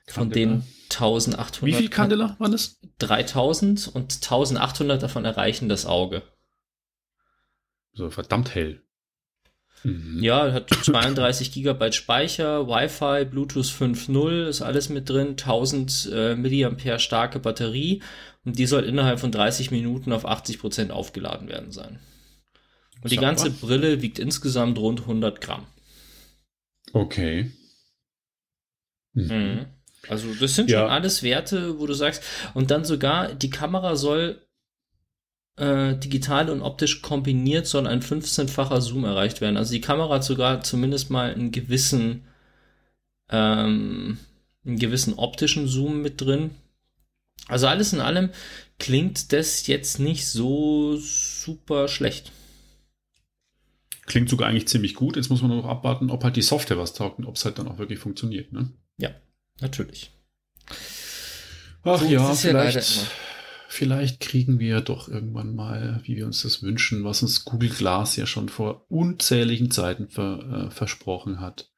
von 0.07 0.31
denen 0.31 0.65
1800. 0.91 1.63
Wie 1.63 1.75
viel 1.75 1.91
Candela 1.91 2.37
waren 2.39 2.53
das? 2.53 2.81
3000 2.99 3.89
und 3.89 4.15
1800 4.15 5.03
davon 5.03 5.25
erreichen 5.25 5.69
das 5.69 5.85
Auge. 5.85 6.23
So 7.93 8.11
verdammt 8.11 8.55
hell. 8.55 8.86
Mhm. 9.85 10.23
Ja, 10.23 10.53
hat 10.53 10.71
32 10.83 11.53
Gigabyte 11.53 11.95
Speicher, 11.95 12.67
Wi-Fi, 12.69 13.25
Bluetooth 13.25 13.67
5.0, 13.67 14.47
ist 14.47 14.63
alles 14.63 14.89
mit 14.89 15.09
drin, 15.09 15.31
1000 15.31 16.11
äh, 16.13 16.35
Milliampere 16.35 16.99
starke 16.99 17.39
Batterie 17.39 18.03
und 18.45 18.59
die 18.59 18.67
soll 18.67 18.85
innerhalb 18.85 19.21
von 19.21 19.33
30 19.33 19.71
Minuten 19.71 20.13
auf 20.13 20.25
80 20.25 20.59
Prozent 20.59 20.91
aufgeladen 20.93 21.49
werden 21.49 21.73
sein. 21.73 21.99
Und 23.03 23.13
die 23.13 23.17
ganze 23.17 23.51
Brille 23.51 24.03
wiegt 24.03 24.19
insgesamt 24.19 24.79
rund 24.79 25.01
100 25.03 25.41
Gramm. 25.41 25.67
Okay. 26.93 27.53
Mhm. 29.13 29.25
Mhm. 29.25 29.67
Also 30.09 30.29
das 30.41 30.55
sind 30.55 30.71
ja. 30.71 30.81
schon 30.81 30.91
alles 30.91 31.23
Werte, 31.23 31.79
wo 31.79 31.87
du 31.87 31.95
sagst, 31.95 32.23
und 32.55 32.71
dann 32.71 32.85
sogar 32.85 33.35
die 33.35 33.51
Kamera 33.51 33.97
soll 33.97 34.46
äh, 35.57 35.97
digital 35.97 36.51
und 36.51 36.63
optisch 36.63 37.03
kombiniert 37.03 37.67
soll 37.67 37.87
ein 37.87 38.03
15-facher 38.03 38.81
Zoom 38.81 39.05
erreicht 39.05 39.41
werden. 39.41 39.57
Also 39.57 39.73
die 39.73 39.81
Kamera 39.81 40.17
hat 40.17 40.25
sogar 40.25 40.63
zumindest 40.63 41.11
mal 41.11 41.33
einen 41.33 41.51
gewissen, 41.51 42.25
ähm, 43.31 44.19
einen 44.65 44.79
gewissen 44.79 45.15
optischen 45.15 45.67
Zoom 45.67 46.03
mit 46.03 46.21
drin. 46.21 46.51
Also 47.49 47.69
alles 47.69 47.93
in 47.93 48.01
allem 48.01 48.31
klingt 48.79 49.33
das 49.33 49.67
jetzt 49.67 49.99
nicht 49.99 50.27
so 50.27 50.97
super 50.99 51.89
schlecht. 51.89 52.33
Klingt 54.05 54.29
sogar 54.29 54.49
eigentlich 54.49 54.69
ziemlich 54.69 54.95
gut. 54.95 55.17
Jetzt 55.17 55.31
muss 55.31 55.43
man 55.43 55.57
noch 55.57 55.65
abwarten, 55.65 56.11
ob 56.11 56.23
halt 56.23 56.37
die 56.37 56.43
Software 56.43 56.79
was 56.79 56.95
taugt 56.95 57.19
und 57.19 57.25
ob 57.25 57.37
es 57.37 57.45
halt 57.45 57.59
dann 57.59 57.67
auch 57.67 57.79
wirklich 57.79 57.99
funktioniert. 57.99 58.53
Ne? 58.53 58.71
Ja, 58.99 59.11
natürlich. 59.61 60.13
Ach 61.83 62.01
so, 62.01 62.07
ja, 62.07 62.35
vielleicht, 62.35 62.97
ja 62.97 63.03
vielleicht 63.77 64.21
kriegen 64.21 64.59
wir 64.59 64.81
doch 64.81 65.09
irgendwann 65.09 65.55
mal, 65.55 66.01
wie 66.05 66.17
wir 66.17 66.27
uns 66.27 66.43
das 66.43 66.63
wünschen, 66.63 67.05
was 67.05 67.23
uns 67.23 67.45
Google 67.45 67.69
Glass 67.69 68.17
ja 68.17 68.27
schon 68.27 68.49
vor 68.49 68.87
unzähligen 68.89 69.71
Zeiten 69.71 70.09
ver, 70.09 70.69
äh, 70.69 70.71
versprochen 70.71 71.41
hat. 71.41 71.71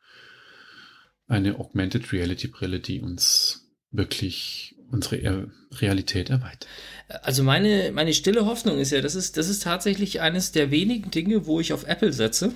Eine 1.26 1.58
Augmented 1.58 2.12
Reality 2.12 2.46
Brille, 2.46 2.80
die 2.80 3.00
uns 3.00 3.68
wirklich 3.90 4.76
unsere 4.90 5.50
Realität 5.72 6.30
erweitert. 6.30 6.66
Also 7.22 7.42
meine, 7.42 7.90
meine 7.92 8.14
stille 8.14 8.46
Hoffnung 8.46 8.78
ist 8.78 8.92
ja, 8.92 9.00
das 9.00 9.14
ist, 9.14 9.36
das 9.36 9.48
ist 9.48 9.64
tatsächlich 9.64 10.20
eines 10.20 10.52
der 10.52 10.70
wenigen 10.70 11.10
Dinge, 11.10 11.46
wo 11.46 11.60
ich 11.60 11.72
auf 11.72 11.86
Apple 11.86 12.12
setze. 12.12 12.52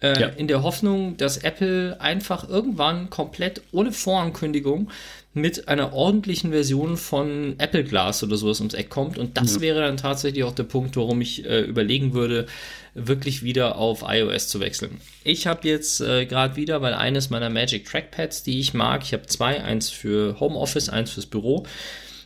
Äh, 0.00 0.20
ja. 0.20 0.26
In 0.28 0.48
der 0.48 0.62
Hoffnung, 0.62 1.16
dass 1.16 1.38
Apple 1.38 2.00
einfach 2.00 2.48
irgendwann 2.48 3.08
komplett 3.08 3.62
ohne 3.70 3.92
Vorankündigung 3.92 4.90
mit 5.34 5.68
einer 5.68 5.94
ordentlichen 5.94 6.50
Version 6.50 6.96
von 6.96 7.54
Apple 7.58 7.84
Glass 7.84 8.22
oder 8.22 8.36
sowas 8.36 8.60
ums 8.60 8.74
Eck 8.74 8.90
kommt. 8.90 9.16
Und 9.16 9.38
das 9.38 9.56
ja. 9.56 9.60
wäre 9.62 9.80
dann 9.80 9.96
tatsächlich 9.96 10.44
auch 10.44 10.54
der 10.54 10.64
Punkt, 10.64 10.96
warum 10.96 11.20
ich 11.22 11.46
äh, 11.46 11.60
überlegen 11.60 12.12
würde, 12.12 12.46
wirklich 12.94 13.42
wieder 13.42 13.76
auf 13.76 14.04
iOS 14.06 14.48
zu 14.48 14.60
wechseln. 14.60 15.00
Ich 15.24 15.46
habe 15.46 15.66
jetzt 15.66 16.02
äh, 16.02 16.26
gerade 16.26 16.56
wieder, 16.56 16.82
weil 16.82 16.92
eines 16.92 17.30
meiner 17.30 17.48
Magic 17.48 17.86
Trackpads, 17.86 18.42
die 18.42 18.60
ich 18.60 18.74
mag, 18.74 19.02
ich 19.02 19.14
habe 19.14 19.26
zwei, 19.26 19.62
eins 19.62 19.88
für 19.88 20.38
Homeoffice, 20.38 20.90
eins 20.90 21.12
fürs 21.12 21.26
Büro, 21.26 21.64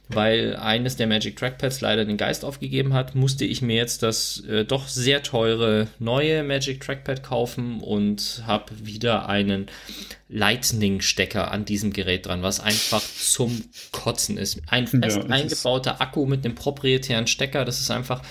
weil 0.09 0.57
eines 0.57 0.97
der 0.97 1.07
Magic 1.07 1.37
Trackpads 1.37 1.81
leider 1.81 2.05
den 2.05 2.17
Geist 2.17 2.45
aufgegeben 2.45 2.95
hat, 2.95 3.15
musste 3.15 3.45
ich 3.45 3.61
mir 3.61 3.77
jetzt 3.77 4.03
das 4.03 4.41
äh, 4.49 4.65
doch 4.65 4.87
sehr 4.87 5.23
teure 5.23 5.89
neue 5.99 6.45
Magic 6.45 6.81
Trackpad 6.81 7.23
kaufen 7.23 7.81
und 7.81 8.43
habe 8.47 8.73
wieder 8.85 9.29
einen 9.29 9.67
Lightning-Stecker 10.29 11.51
an 11.51 11.65
diesem 11.65 11.93
Gerät 11.93 12.27
dran, 12.27 12.43
was 12.43 12.61
einfach 12.61 13.03
zum 13.03 13.65
Kotzen 13.93 14.39
ist. 14.39 14.61
Ein 14.69 14.87
fest 14.87 15.17
ja, 15.17 15.25
eingebauter 15.25 16.01
Akku 16.01 16.27
mit 16.27 16.45
einem 16.45 16.55
proprietären 16.55 17.27
Stecker, 17.27 17.65
das 17.65 17.81
ist 17.81 17.91
einfach 17.91 18.23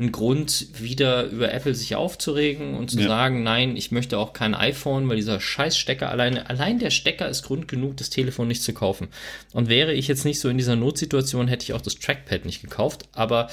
ein 0.00 0.12
Grund, 0.12 0.68
wieder 0.80 1.24
über 1.24 1.52
Apple 1.52 1.74
sich 1.74 1.96
aufzuregen 1.96 2.74
und 2.74 2.90
zu 2.90 3.00
ja. 3.00 3.08
sagen, 3.08 3.42
nein, 3.42 3.76
ich 3.76 3.90
möchte 3.90 4.18
auch 4.18 4.32
kein 4.32 4.54
iPhone, 4.54 5.08
weil 5.08 5.16
dieser 5.16 5.40
scheiß 5.40 5.76
Stecker 5.76 6.10
alleine, 6.10 6.48
allein 6.48 6.78
der 6.78 6.90
Stecker 6.90 7.28
ist 7.28 7.42
Grund 7.42 7.66
genug, 7.66 7.96
das 7.96 8.08
Telefon 8.08 8.46
nicht 8.46 8.62
zu 8.62 8.72
kaufen. 8.72 9.08
Und 9.52 9.68
wäre 9.68 9.92
ich 9.92 10.06
jetzt 10.06 10.24
nicht 10.24 10.38
so 10.38 10.48
in 10.48 10.56
dieser 10.56 10.76
Notsituation, 10.76 11.48
hätte 11.48 11.64
ich 11.64 11.72
auch 11.72 11.80
das 11.80 11.96
Trackpad 11.96 12.44
nicht 12.44 12.62
gekauft, 12.62 13.08
aber 13.12 13.48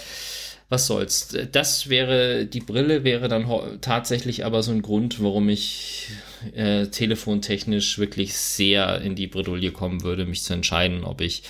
was 0.69 0.85
soll's. 0.85 1.35
Das 1.51 1.89
wäre, 1.89 2.45
die 2.45 2.59
Brille 2.59 3.03
wäre 3.03 3.27
dann 3.27 3.47
tatsächlich 3.81 4.45
aber 4.45 4.61
so 4.61 4.71
ein 4.71 4.83
Grund, 4.83 5.23
warum 5.23 5.49
ich 5.49 6.09
äh, 6.53 6.87
telefontechnisch 6.87 7.97
wirklich 7.97 8.35
sehr 8.35 9.01
in 9.01 9.15
die 9.15 9.27
Bredouille 9.27 9.71
kommen 9.71 10.03
würde, 10.03 10.25
mich 10.25 10.43
zu 10.43 10.53
entscheiden, 10.53 11.03
ob 11.03 11.21
ich 11.21 11.43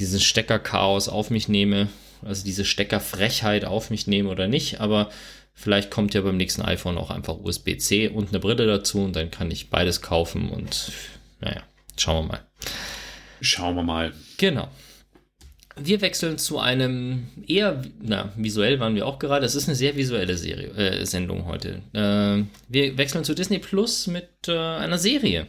dieses 0.00 0.24
Steckerchaos 0.24 1.08
auf 1.08 1.30
mich 1.30 1.48
nehme 1.48 1.88
also 2.22 2.44
diese 2.44 2.64
Steckerfrechheit 2.64 3.64
auf 3.64 3.90
mich 3.90 4.06
nehme 4.06 4.30
oder 4.30 4.48
nicht, 4.48 4.80
aber 4.80 5.10
vielleicht 5.54 5.90
kommt 5.90 6.14
ja 6.14 6.20
beim 6.20 6.36
nächsten 6.36 6.62
iPhone 6.62 6.98
auch 6.98 7.10
einfach 7.10 7.38
USB-C 7.38 8.08
und 8.08 8.28
eine 8.28 8.40
Brille 8.40 8.66
dazu 8.66 9.00
und 9.00 9.16
dann 9.16 9.30
kann 9.30 9.50
ich 9.50 9.70
beides 9.70 10.02
kaufen 10.02 10.50
und 10.50 10.92
naja, 11.40 11.62
schauen 11.96 12.24
wir 12.24 12.28
mal. 12.32 12.46
Schauen 13.40 13.76
wir 13.76 13.82
mal. 13.82 14.12
Genau. 14.38 14.68
Wir 15.78 16.00
wechseln 16.00 16.38
zu 16.38 16.58
einem 16.58 17.28
eher, 17.46 17.82
na, 18.00 18.32
visuell 18.36 18.80
waren 18.80 18.94
wir 18.94 19.06
auch 19.06 19.18
gerade. 19.18 19.44
Es 19.44 19.54
ist 19.54 19.68
eine 19.68 19.76
sehr 19.76 19.94
visuelle 19.94 20.38
Serie, 20.38 20.68
äh, 20.68 21.04
Sendung 21.04 21.44
heute. 21.44 21.82
Äh, 21.92 22.44
wir 22.68 22.96
wechseln 22.96 23.24
zu 23.24 23.34
Disney 23.34 23.58
Plus 23.58 24.06
mit 24.06 24.30
äh, 24.48 24.56
einer 24.56 24.96
Serie. 24.96 25.48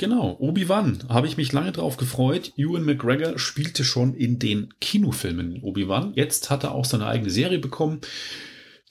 Genau, 0.00 0.34
Obi-Wan, 0.38 1.04
habe 1.10 1.26
ich 1.26 1.36
mich 1.36 1.52
lange 1.52 1.72
drauf 1.72 1.98
gefreut. 1.98 2.54
Ewan 2.56 2.86
McGregor 2.86 3.38
spielte 3.38 3.84
schon 3.84 4.14
in 4.14 4.38
den 4.38 4.72
Kinofilmen 4.80 5.62
Obi-Wan. 5.62 6.14
Jetzt 6.14 6.48
hat 6.48 6.64
er 6.64 6.72
auch 6.72 6.86
seine 6.86 7.06
eigene 7.06 7.28
Serie 7.28 7.58
bekommen. 7.58 8.00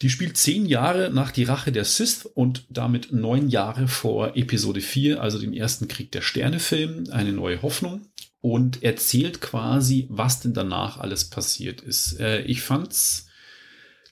Die 0.04 0.12
spielt 0.12 0.38
zehn 0.38 0.68
Jahre 0.68 1.10
nach 1.12 1.32
die 1.32 1.46
Rache 1.46 1.72
der 1.72 1.84
Sith 1.84 2.30
und 2.36 2.68
damit 2.70 3.12
neun 3.12 3.50
Jahre 3.50 3.88
vor 3.88 4.38
Episode 4.38 4.82
4, 4.82 5.20
also 5.20 5.40
den 5.40 5.54
ersten 5.54 5.88
Krieg 5.88 6.12
der 6.12 6.22
Sterne-Film, 6.22 7.06
eine 7.10 7.34
neue 7.34 7.64
Hoffnung. 7.64 8.02
Und 8.40 8.84
erzählt 8.84 9.42
quasi, 9.42 10.06
was 10.12 10.42
denn 10.42 10.54
danach 10.54 11.00
alles 11.00 11.26
passiert 11.26 11.82
ist. 11.82 12.20
Äh, 12.20 12.44
ich 12.44 12.62
fand's 12.62 13.29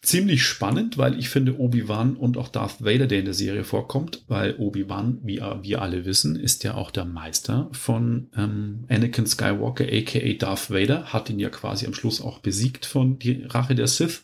ziemlich 0.08 0.44
spannend, 0.44 0.98
weil 0.98 1.20
ich 1.20 1.28
finde 1.30 1.60
Obi-Wan 1.60 2.16
und 2.16 2.38
auch 2.38 2.48
Darth 2.48 2.84
Vader, 2.84 3.08
der 3.08 3.20
in 3.20 3.26
der 3.26 3.34
Serie 3.34 3.66
vorkommt, 3.66 4.24
weil 4.28 4.56
Obi-Wan, 4.58 5.20
wie 5.24 5.42
wir 5.62 5.82
alle 5.82 6.06
wissen, 6.06 6.38
ist 6.38 6.64
ja 6.64 6.76
auch 6.76 6.92
der 6.92 7.04
Meister 7.04 7.70
von 7.74 8.30
ähm, 8.36 8.86
Anakin 8.88 9.28
Skywalker, 9.28 9.86
aka 9.86 10.34
Darth 10.40 10.72
Vader, 10.72 11.12
hat 11.12 11.30
ihn 11.30 11.40
ja 11.40 11.50
quasi 11.50 11.86
am 11.86 11.94
Schluss 11.94 12.22
auch 12.22 12.40
besiegt 12.40 12.86
von 12.86 13.20
die 13.20 13.44
Rache 13.44 13.76
der 13.76 13.88
Sith. 13.88 14.24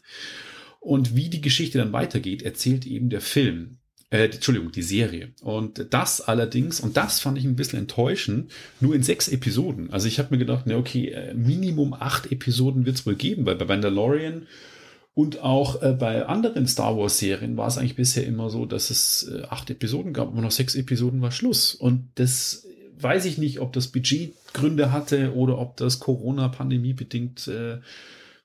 Und 0.80 1.16
wie 1.16 1.30
die 1.30 1.42
Geschichte 1.42 1.78
dann 1.78 1.94
weitergeht, 1.94 2.42
erzählt 2.42 2.86
eben 2.86 3.10
der 3.10 3.22
Film. 3.22 3.80
Äh, 4.10 4.26
Entschuldigung, 4.26 4.72
die 4.72 4.84
Serie. 4.84 5.34
Und 5.42 5.88
das 5.90 6.22
allerdings, 6.22 6.80
und 6.80 6.96
das 6.96 7.20
fand 7.20 7.38
ich 7.38 7.44
ein 7.44 7.56
bisschen 7.58 7.80
enttäuschend, 7.80 8.52
nur 8.80 8.96
in 8.96 9.04
sechs 9.04 9.28
Episoden. 9.28 9.92
Also 9.92 10.08
ich 10.08 10.20
habe 10.20 10.30
mir 10.32 10.38
gedacht, 10.38 10.64
na 10.66 10.78
okay, 10.78 11.10
äh, 11.10 11.34
Minimum 11.34 11.94
acht 11.94 12.32
Episoden 12.32 12.86
wird 12.86 12.98
es 12.98 13.06
wohl 13.06 13.16
geben, 13.16 13.46
weil 13.46 13.56
bei 13.56 13.66
Mandalorian 13.66 14.48
und 15.16 15.40
auch 15.42 15.82
äh, 15.84 15.94
bei 15.94 16.26
anderen 16.26 16.68
Star 16.68 16.98
Wars-Serien 16.98 17.56
war 17.56 17.68
es 17.68 17.78
eigentlich 17.78 17.96
bisher 17.96 18.26
immer 18.26 18.50
so, 18.50 18.66
dass 18.66 18.90
es 18.90 19.30
äh, 19.32 19.44
acht 19.44 19.70
Episoden 19.70 20.12
gab, 20.12 20.30
aber 20.30 20.42
noch 20.42 20.52
sechs 20.52 20.74
Episoden 20.74 21.22
war 21.22 21.32
Schluss. 21.32 21.76
Und 21.76 22.10
das 22.16 22.66
weiß 23.00 23.26
ich 23.26 23.38
nicht, 23.38 23.60
ob 23.60 23.74
das 23.74 23.90
Budgetgründe 23.90 24.92
hatte 24.92 25.36
oder 25.36 25.60
ob 25.60 25.78
das 25.78 26.00
Corona-Pandemie 26.00 26.94
bedingt 26.94 27.48
äh, 27.48 27.80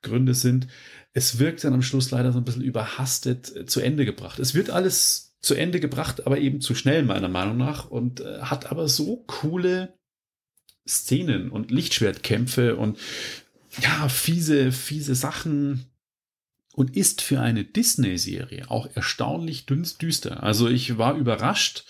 Gründe 0.02 0.34
sind. 0.34 0.68
Es 1.14 1.38
wirkt 1.38 1.64
dann 1.64 1.72
am 1.72 1.82
Schluss 1.82 2.10
leider 2.10 2.32
so 2.32 2.38
ein 2.38 2.44
bisschen 2.44 2.62
überhastet 2.62 3.54
äh, 3.56 3.64
zu 3.64 3.80
Ende 3.80 4.04
gebracht. 4.04 4.38
Es 4.38 4.54
wird 4.54 4.68
alles 4.68 5.36
zu 5.40 5.54
Ende 5.54 5.80
gebracht, 5.80 6.26
aber 6.26 6.38
eben 6.38 6.60
zu 6.60 6.74
schnell 6.74 7.02
meiner 7.02 7.28
Meinung 7.28 7.56
nach 7.56 7.90
und 7.90 8.20
äh, 8.20 8.40
hat 8.40 8.70
aber 8.70 8.88
so 8.88 9.24
coole 9.26 9.94
Szenen 10.86 11.50
und 11.50 11.70
Lichtschwertkämpfe 11.70 12.76
und 12.76 12.98
ja, 13.80 14.08
fiese, 14.08 14.72
fiese 14.72 15.14
Sachen 15.14 15.86
und 16.78 16.96
ist 16.96 17.22
für 17.22 17.40
eine 17.40 17.64
Disney-Serie 17.64 18.70
auch 18.70 18.88
erstaunlich 18.94 19.66
düster. 19.66 20.44
Also 20.44 20.68
ich 20.68 20.96
war 20.96 21.16
überrascht, 21.16 21.84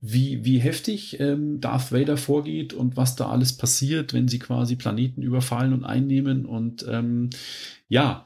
wie, 0.00 0.44
wie 0.44 0.58
heftig 0.58 1.20
ähm, 1.20 1.60
Darth 1.60 1.92
Vader 1.92 2.16
vorgeht 2.16 2.72
und 2.72 2.96
was 2.96 3.14
da 3.14 3.28
alles 3.28 3.56
passiert, 3.56 4.12
wenn 4.14 4.26
sie 4.26 4.40
quasi 4.40 4.74
Planeten 4.74 5.22
überfallen 5.22 5.72
und 5.72 5.84
einnehmen. 5.84 6.46
Und 6.46 6.84
ähm, 6.88 7.30
ja, 7.86 8.24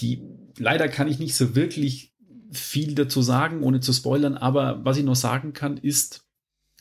die 0.00 0.22
leider 0.56 0.88
kann 0.88 1.08
ich 1.08 1.18
nicht 1.18 1.34
so 1.34 1.54
wirklich 1.54 2.14
viel 2.50 2.94
dazu 2.94 3.20
sagen, 3.20 3.62
ohne 3.62 3.80
zu 3.80 3.92
spoilern, 3.92 4.38
aber 4.38 4.82
was 4.82 4.96
ich 4.96 5.04
noch 5.04 5.14
sagen 5.14 5.52
kann, 5.52 5.76
ist 5.76 6.24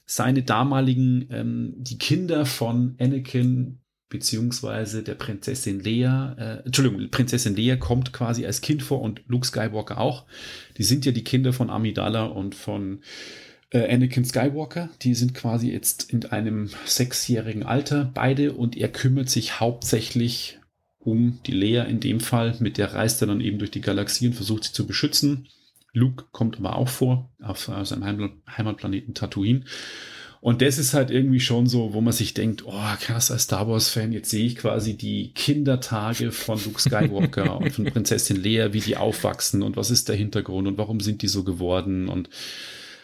seine 0.06 0.42
damaligen, 0.42 1.28
ähm, 1.32 1.74
die 1.80 1.98
Kinder 1.98 2.46
von 2.46 2.96
Anakin 2.98 3.83
beziehungsweise 4.14 5.02
der 5.02 5.16
Prinzessin 5.16 5.80
Lea, 5.80 6.04
äh, 6.38 6.66
Entschuldigung, 6.66 7.10
Prinzessin 7.10 7.56
Lea 7.56 7.78
kommt 7.78 8.14
quasi 8.14 8.46
als 8.46 8.62
Kind 8.62 8.84
vor 8.84 9.02
und 9.02 9.24
Luke 9.28 9.48
Skywalker 9.48 9.98
auch. 9.98 10.26
Die 10.78 10.84
sind 10.84 11.04
ja 11.04 11.12
die 11.12 11.24
Kinder 11.24 11.52
von 11.52 11.72
Amidala 11.72 12.26
und 12.26 12.54
von 12.54 13.02
äh, 13.72 13.92
Anakin 13.92 14.24
Skywalker. 14.24 14.92
Die 15.02 15.16
sind 15.16 15.34
quasi 15.34 15.72
jetzt 15.72 16.14
in 16.14 16.28
einem 16.28 16.70
sechsjährigen 16.86 17.64
Alter 17.64 18.12
beide 18.14 18.54
und 18.54 18.78
er 18.78 18.90
kümmert 18.90 19.32
sich 19.32 19.60
hauptsächlich 19.60 20.60
um 21.00 21.40
die 21.48 21.52
Lea 21.52 21.84
in 21.90 22.00
dem 22.00 22.20
Fall. 22.20 22.56
Mit 22.60 22.78
der 22.78 22.94
reist 22.94 23.20
er 23.22 23.28
dann 23.28 23.42
eben 23.42 23.58
durch 23.58 23.72
die 23.72 23.82
Galaxie 23.82 24.28
und 24.28 24.36
versucht 24.36 24.66
sie 24.66 24.74
zu 24.74 24.86
beschützen. 24.86 25.48
Luke 25.92 26.26
kommt 26.32 26.58
aber 26.58 26.76
auch 26.76 26.88
vor 26.88 27.32
auf, 27.42 27.68
auf 27.68 27.88
seinem 27.88 28.42
Heimatplaneten 28.48 29.16
Tatooine. 29.16 29.64
Und 30.44 30.62
das 30.62 30.78
ist 30.78 30.94
halt 30.94 31.10
irgendwie 31.10 31.40
schon 31.40 31.68
so, 31.68 31.94
wo 31.94 32.02
man 32.02 32.12
sich 32.12 32.34
denkt, 32.34 32.66
oh 32.66 32.96
krass, 33.00 33.32
als 33.32 33.44
Star 33.44 33.66
Wars-Fan, 33.70 34.12
jetzt 34.12 34.30
sehe 34.30 34.46
ich 34.46 34.58
quasi 34.58 34.98
die 34.98 35.32
Kindertage 35.34 36.34
von 36.34 36.60
Luke 36.66 36.82
Skywalker 36.82 37.56
und 37.62 37.72
von 37.72 37.86
Prinzessin 37.86 38.44
Leia, 38.44 38.74
wie 38.74 38.82
die 38.82 38.98
aufwachsen 38.98 39.64
und 39.64 39.78
was 39.78 39.90
ist 39.90 40.10
der 40.10 40.18
Hintergrund 40.18 40.68
und 40.68 40.78
warum 40.78 41.00
sind 41.00 41.22
die 41.22 41.30
so 41.30 41.46
geworden 41.46 42.10
und 42.10 42.28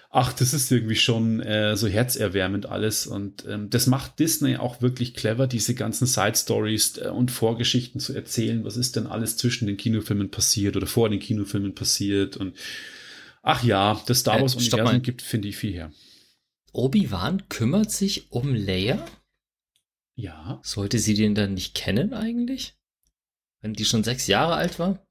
ach, 0.10 0.34
das 0.34 0.54
ist 0.54 0.70
irgendwie 0.70 0.98
schon 0.98 1.40
äh, 1.40 1.78
so 1.78 1.88
herzerwärmend 1.88 2.66
alles. 2.66 3.08
Und 3.08 3.46
ähm, 3.48 3.70
das 3.70 3.88
macht 3.88 4.20
Disney 4.20 4.58
auch 4.58 4.82
wirklich 4.82 5.14
clever, 5.14 5.48
diese 5.48 5.76
ganzen 5.76 6.08
Side-Stories 6.08 6.98
äh, 6.98 7.08
und 7.08 7.32
Vorgeschichten 7.32 8.02
zu 8.02 8.14
erzählen. 8.14 8.66
Was 8.66 8.76
ist 8.76 8.98
denn 8.98 9.08
alles 9.08 9.38
zwischen 9.38 9.66
den 9.66 9.78
Kinofilmen 9.78 10.30
passiert 10.30 10.76
oder 10.76 10.88
vor 10.88 11.08
den 11.10 11.22
Kinofilmen 11.22 11.74
passiert? 11.74 12.36
Und 12.36 12.54
ach 13.44 13.64
ja, 13.64 14.02
das 14.08 14.20
Star 14.20 14.42
Wars-Universum 14.42 14.98
äh, 14.98 15.00
gibt, 15.00 15.22
finde 15.22 15.48
ich, 15.48 15.56
viel 15.56 15.72
her. 15.72 15.94
Obi-Wan 16.74 17.50
kümmert 17.50 17.92
sich 17.92 18.32
um 18.32 18.54
Leia? 18.54 19.06
Ja. 20.16 20.60
Sollte 20.64 21.00
sie 21.00 21.14
den 21.14 21.36
dann 21.36 21.54
nicht 21.54 21.76
kennen 21.76 22.14
eigentlich? 22.14 22.76
Wenn 23.62 23.74
die 23.74 23.86
schon 23.86 24.04
sechs 24.04 24.28
Jahre 24.28 24.56
alt 24.56 24.80
war? 24.80 25.06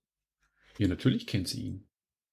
Ja, 0.78 0.88
natürlich 0.88 1.26
kennt 1.26 1.48
sie 1.48 1.62
ihn. 1.62 1.84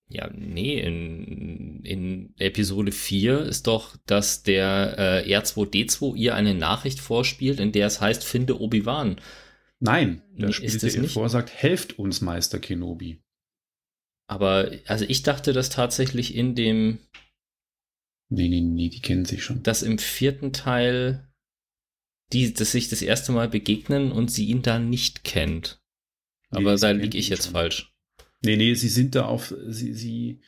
Ja, 0.08 0.30
nee, 0.32 0.80
in, 0.80 1.84
in 1.84 2.34
Episode 2.38 2.92
4 2.92 3.40
ist 3.42 3.66
doch, 3.66 3.98
dass 4.06 4.44
der 4.44 5.24
äh, 5.26 5.36
R2D2 5.36 6.16
ihr 6.16 6.36
eine 6.36 6.54
Nachricht 6.54 7.00
vorspielt, 7.00 7.60
in 7.60 7.72
der 7.72 7.88
es 7.88 8.02
heißt, 8.02 8.24
finde 8.24 8.62
Obi-Wan. 8.62 9.16
Nein, 9.80 10.22
da 10.38 10.52
spielt 10.52 10.84
er 10.84 10.94
ihr 10.94 11.10
vor, 11.10 11.28
sagt, 11.30 11.52
helft 11.52 11.98
uns, 11.98 12.22
Meister 12.22 12.60
Kenobi. 12.60 13.22
Aber, 14.28 14.72
also 14.86 15.06
ich 15.08 15.24
dachte 15.24 15.54
das 15.54 15.70
tatsächlich 15.70 16.36
in 16.36 16.56
dem. 16.56 17.00
Nee, 18.30 18.48
nee, 18.48 18.62
nee, 18.62 18.90
die 18.90 19.02
kennen 19.02 19.26
sich 19.26 19.44
schon. 19.44 19.64
Dass 19.64 19.84
im 19.84 19.98
vierten 19.98 20.52
Teil 20.52 21.28
die, 22.34 22.54
dass 22.54 22.72
sich 22.72 22.90
das 22.90 23.02
erste 23.02 23.32
Mal 23.32 23.48
begegnen 23.48 24.12
und 24.12 24.32
sie 24.32 24.46
ihn 24.46 24.62
da 24.62 24.80
nicht 24.80 25.24
kennt. 25.24 25.80
Aber 26.50 26.74
nee, 26.74 26.80
da 26.80 26.92
liege 26.92 27.18
ich 27.18 27.30
jetzt 27.30 27.46
schon. 27.46 27.54
falsch. 27.54 27.94
Nee, 28.44 28.58
nee, 28.58 28.74
sie 28.74 28.90
sind 28.90 29.16
da 29.16 29.26
auf, 29.26 29.54
sie, 29.68 29.94
sie, 29.94 30.42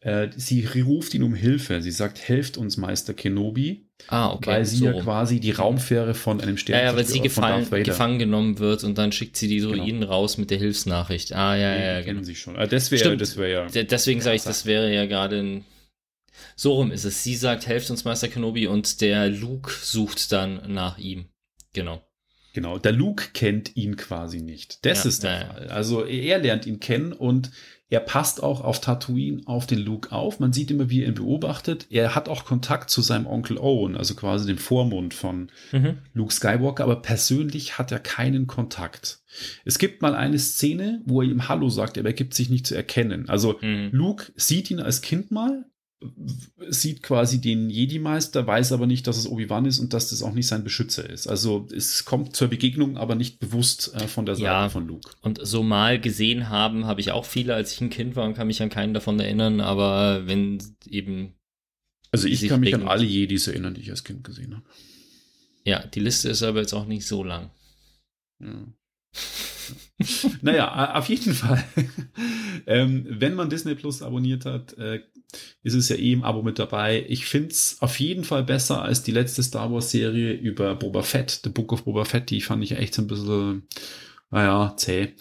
äh, 0.00 0.28
sie 0.36 0.66
ruft 0.82 1.14
ihn 1.14 1.22
um 1.22 1.34
Hilfe. 1.34 1.82
Sie 1.82 1.90
sagt, 1.90 2.20
helft 2.28 2.56
uns, 2.56 2.76
Meister 2.76 3.14
Kenobi. 3.14 3.88
Ah, 4.08 4.32
okay. 4.32 4.50
Weil 4.50 4.64
sie 4.64 4.78
so. 4.78 4.86
ja 4.86 5.00
quasi 5.00 5.40
die 5.40 5.52
Raumfähre 5.52 6.14
von 6.14 6.40
einem 6.40 6.56
Stern. 6.56 6.78
Ja, 6.78 6.84
ja, 6.86 6.96
weil 6.96 7.04
sie 7.04 7.20
gefallen, 7.20 7.68
gefangen 7.84 8.18
genommen 8.18 8.58
wird 8.58 8.84
und 8.84 8.98
dann 8.98 9.12
schickt 9.12 9.36
sie 9.36 9.48
die 9.48 9.60
Druiden 9.60 10.00
genau. 10.00 10.12
raus 10.12 10.36
mit 10.36 10.50
der 10.50 10.58
Hilfsnachricht. 10.58 11.32
Ah, 11.32 11.56
ja, 11.56 11.74
nee, 11.74 11.84
ja. 11.84 11.98
Die 11.98 12.04
kennen 12.04 12.16
genau. 12.18 12.26
sie 12.26 12.34
schon. 12.34 12.56
Ah, 12.56 12.66
das 12.66 12.90
wäre, 12.90 13.16
das 13.16 13.36
wäre 13.36 13.50
ja. 13.72 13.82
Deswegen 13.84 14.20
sage 14.20 14.36
ich, 14.36 14.42
das 14.42 14.66
wäre 14.66 14.92
ja 14.92 15.06
gerade 15.06 15.38
ein, 15.38 15.64
so 16.56 16.74
rum 16.74 16.90
ist 16.90 17.04
es. 17.04 17.22
Sie 17.22 17.36
sagt, 17.36 17.66
helft 17.66 17.90
uns, 17.90 18.04
Meister 18.04 18.28
Kenobi, 18.28 18.66
und 18.66 19.00
der 19.00 19.28
Luke 19.28 19.72
sucht 19.72 20.32
dann 20.32 20.72
nach 20.72 20.98
ihm. 20.98 21.26
Genau. 21.72 22.02
Genau, 22.54 22.78
der 22.78 22.92
Luke 22.92 23.30
kennt 23.34 23.76
ihn 23.76 23.96
quasi 23.96 24.40
nicht. 24.40 24.84
Das 24.86 25.02
ja, 25.02 25.08
ist 25.08 25.24
der 25.24 25.40
ja, 25.40 25.46
Fall. 25.46 25.68
Also 25.68 26.04
er 26.04 26.38
lernt 26.38 26.66
ihn 26.66 26.78
kennen 26.78 27.12
und 27.12 27.50
er 27.90 28.00
passt 28.00 28.42
auch 28.42 28.60
auf 28.60 28.80
Tatooine 28.80 29.42
auf 29.44 29.66
den 29.66 29.80
Luke 29.80 30.10
auf. 30.12 30.40
Man 30.40 30.52
sieht 30.52 30.70
immer, 30.70 30.88
wie 30.88 31.02
er 31.02 31.08
ihn 31.08 31.14
beobachtet. 31.14 31.86
Er 31.90 32.14
hat 32.14 32.28
auch 32.28 32.44
Kontakt 32.44 32.90
zu 32.90 33.02
seinem 33.02 33.26
Onkel 33.26 33.58
Owen, 33.58 33.96
also 33.96 34.14
quasi 34.14 34.46
dem 34.46 34.58
Vormund 34.58 35.14
von 35.14 35.50
mhm. 35.72 35.98
Luke 36.12 36.32
Skywalker, 36.32 36.84
aber 36.84 37.02
persönlich 37.02 37.76
hat 37.76 37.92
er 37.92 37.98
keinen 37.98 38.46
Kontakt. 38.46 39.20
Es 39.64 39.78
gibt 39.78 40.00
mal 40.00 40.14
eine 40.14 40.38
Szene, 40.38 41.02
wo 41.04 41.22
er 41.22 41.28
ihm 41.28 41.48
Hallo 41.48 41.68
sagt, 41.68 41.98
aber 41.98 42.08
er 42.08 42.14
gibt 42.14 42.34
sich 42.34 42.50
nicht 42.50 42.66
zu 42.66 42.74
erkennen. 42.74 43.28
Also 43.28 43.58
mhm. 43.60 43.90
Luke 43.92 44.32
sieht 44.36 44.70
ihn 44.70 44.80
als 44.80 45.02
Kind 45.02 45.30
mal, 45.32 45.64
sieht 46.68 47.02
quasi 47.02 47.40
den 47.40 47.70
Jedi-Meister, 47.70 48.46
weiß 48.46 48.72
aber 48.72 48.86
nicht, 48.86 49.06
dass 49.06 49.16
es 49.16 49.28
Obi-Wan 49.28 49.66
ist 49.66 49.78
und 49.78 49.92
dass 49.92 50.10
das 50.10 50.22
auch 50.22 50.32
nicht 50.32 50.46
sein 50.46 50.64
Beschützer 50.64 51.08
ist. 51.08 51.26
Also 51.26 51.66
es 51.74 52.04
kommt 52.04 52.36
zur 52.36 52.48
Begegnung, 52.48 52.96
aber 52.96 53.14
nicht 53.14 53.38
bewusst 53.38 53.94
äh, 53.94 54.08
von 54.08 54.26
der 54.26 54.36
Seite 54.36 54.44
ja, 54.44 54.68
von 54.68 54.86
Luke. 54.86 55.10
Und 55.22 55.40
so 55.42 55.62
mal 55.62 56.00
gesehen 56.00 56.48
haben, 56.48 56.86
habe 56.86 57.00
ich 57.00 57.12
auch 57.12 57.24
viele, 57.24 57.54
als 57.54 57.72
ich 57.72 57.80
ein 57.80 57.90
Kind 57.90 58.16
war 58.16 58.24
und 58.24 58.34
kann 58.34 58.46
mich 58.46 58.62
an 58.62 58.70
keinen 58.70 58.94
davon 58.94 59.18
erinnern, 59.20 59.60
aber 59.60 60.26
wenn 60.26 60.58
eben. 60.86 61.34
Also 62.10 62.28
ich 62.28 62.46
kann 62.48 62.60
mich 62.60 62.74
an 62.74 62.86
alle 62.86 63.04
Jedis 63.04 63.48
erinnern, 63.48 63.74
die 63.74 63.80
ich 63.80 63.90
als 63.90 64.04
Kind 64.04 64.22
gesehen 64.22 64.54
habe. 64.54 64.64
Ja, 65.64 65.84
die 65.86 66.00
Liste 66.00 66.28
ist 66.28 66.42
aber 66.42 66.60
jetzt 66.60 66.74
auch 66.74 66.86
nicht 66.86 67.06
so 67.06 67.24
lang. 67.24 67.50
Ja. 68.40 68.66
naja, 70.42 70.94
auf 70.94 71.08
jeden 71.08 71.34
Fall. 71.34 71.64
ähm, 72.66 73.06
wenn 73.08 73.34
man 73.34 73.50
Disney 73.50 73.74
Plus 73.74 74.02
abonniert 74.02 74.44
hat, 74.44 74.76
äh, 74.78 75.00
ist 75.62 75.74
es 75.74 75.88
ja 75.88 75.96
eh 75.96 76.12
im 76.12 76.24
Abo 76.24 76.42
mit 76.42 76.58
dabei. 76.58 77.04
Ich 77.08 77.26
finde 77.26 77.48
es 77.48 77.76
auf 77.80 77.98
jeden 78.00 78.24
Fall 78.24 78.44
besser 78.44 78.82
als 78.82 79.02
die 79.02 79.12
letzte 79.12 79.42
Star 79.42 79.72
Wars 79.72 79.90
Serie 79.90 80.32
über 80.32 80.74
Boba 80.74 81.02
Fett, 81.02 81.40
The 81.44 81.50
Book 81.50 81.72
of 81.72 81.84
Boba 81.84 82.04
Fett. 82.04 82.30
Die 82.30 82.40
fand 82.40 82.62
ich 82.62 82.72
echt 82.72 82.94
so 82.94 83.02
ein 83.02 83.08
bisschen, 83.08 83.62
naja, 84.30 84.74
zäh. 84.76 85.14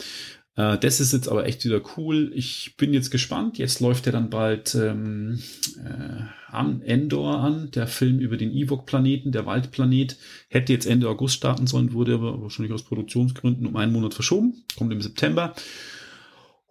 Äh, 0.56 0.78
das 0.78 1.00
ist 1.00 1.14
jetzt 1.14 1.28
aber 1.28 1.46
echt 1.46 1.66
wieder 1.66 1.82
cool. 1.98 2.32
Ich 2.36 2.76
bin 2.78 2.94
jetzt 2.94 3.10
gespannt. 3.10 3.58
Jetzt 3.58 3.80
läuft 3.80 4.06
ja 4.06 4.12
dann 4.12 4.30
bald 4.30 4.76
ähm, 4.76 5.40
äh, 5.84 6.24
an 6.48 6.82
Endor 6.82 7.40
an, 7.40 7.72
der 7.72 7.88
Film 7.88 8.20
über 8.20 8.38
den 8.38 8.54
Ewok-Planeten, 8.54 9.32
der 9.32 9.46
Waldplanet. 9.46 10.18
Hätte 10.50 10.74
jetzt 10.74 10.86
Ende 10.86 11.10
August 11.10 11.36
starten 11.36 11.68
sollen, 11.68 11.94
wurde 11.94 12.14
aber 12.16 12.42
wahrscheinlich 12.42 12.74
aus 12.74 12.84
Produktionsgründen 12.84 13.66
um 13.66 13.76
einen 13.76 13.94
Monat 13.94 14.14
verschoben. 14.14 14.64
Kommt 14.78 14.94
im 14.94 15.02
September. 15.02 15.56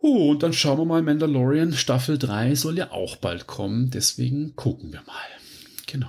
Oh, 0.05 0.33
und 0.33 0.43
dann 0.43 0.53
schauen 0.53 0.79
wir 0.79 0.85
mal, 0.85 1.01
Mandalorian 1.01 1.73
Staffel 1.73 2.19
3 2.19 2.57
soll 2.57 2.77
ja 2.77 2.91
auch 2.91 3.15
bald 3.15 3.47
kommen. 3.47 3.91
Deswegen 3.91 4.57
gucken 4.57 4.93
wir 4.93 5.03
mal. 5.07 5.15
Genau. 5.87 6.09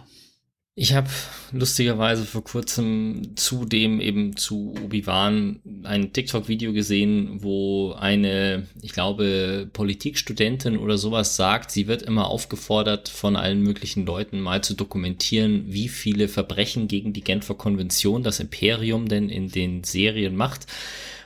Ich 0.74 0.96
habe 0.96 1.08
lustigerweise 1.52 2.26
vor 2.26 2.44
kurzem 2.44 3.34
zudem 3.36 4.02
eben 4.02 4.36
zu 4.36 4.74
Obi-Wan 4.84 5.60
ein 5.84 6.12
TikTok-Video 6.12 6.74
gesehen, 6.74 7.44
wo 7.44 7.91
eine, 7.91 8.66
ich 8.82 8.94
glaube, 8.94 9.70
Politikstudentin 9.72 10.80
oder 10.80 10.98
sowas 10.98 11.36
sagt, 11.36 11.70
sie 11.70 11.86
wird 11.86 12.02
immer 12.02 12.30
aufgefordert 12.30 13.10
von 13.10 13.36
allen 13.36 13.62
möglichen 13.62 14.08
Leuten 14.08 14.39
mal 14.39 14.64
zu 14.64 14.74
dokumentieren, 14.74 15.66
wie 15.68 15.88
viele 15.88 16.28
Verbrechen 16.28 16.88
gegen 16.88 17.14
die 17.14 17.24
Genfer 17.24 17.54
Konvention 17.54 18.24
das 18.24 18.39
Imperium 18.39 19.08
denn 19.08 19.30
in 19.30 19.50
den 19.50 19.84
Serien 19.84 20.36
macht. 20.36 20.66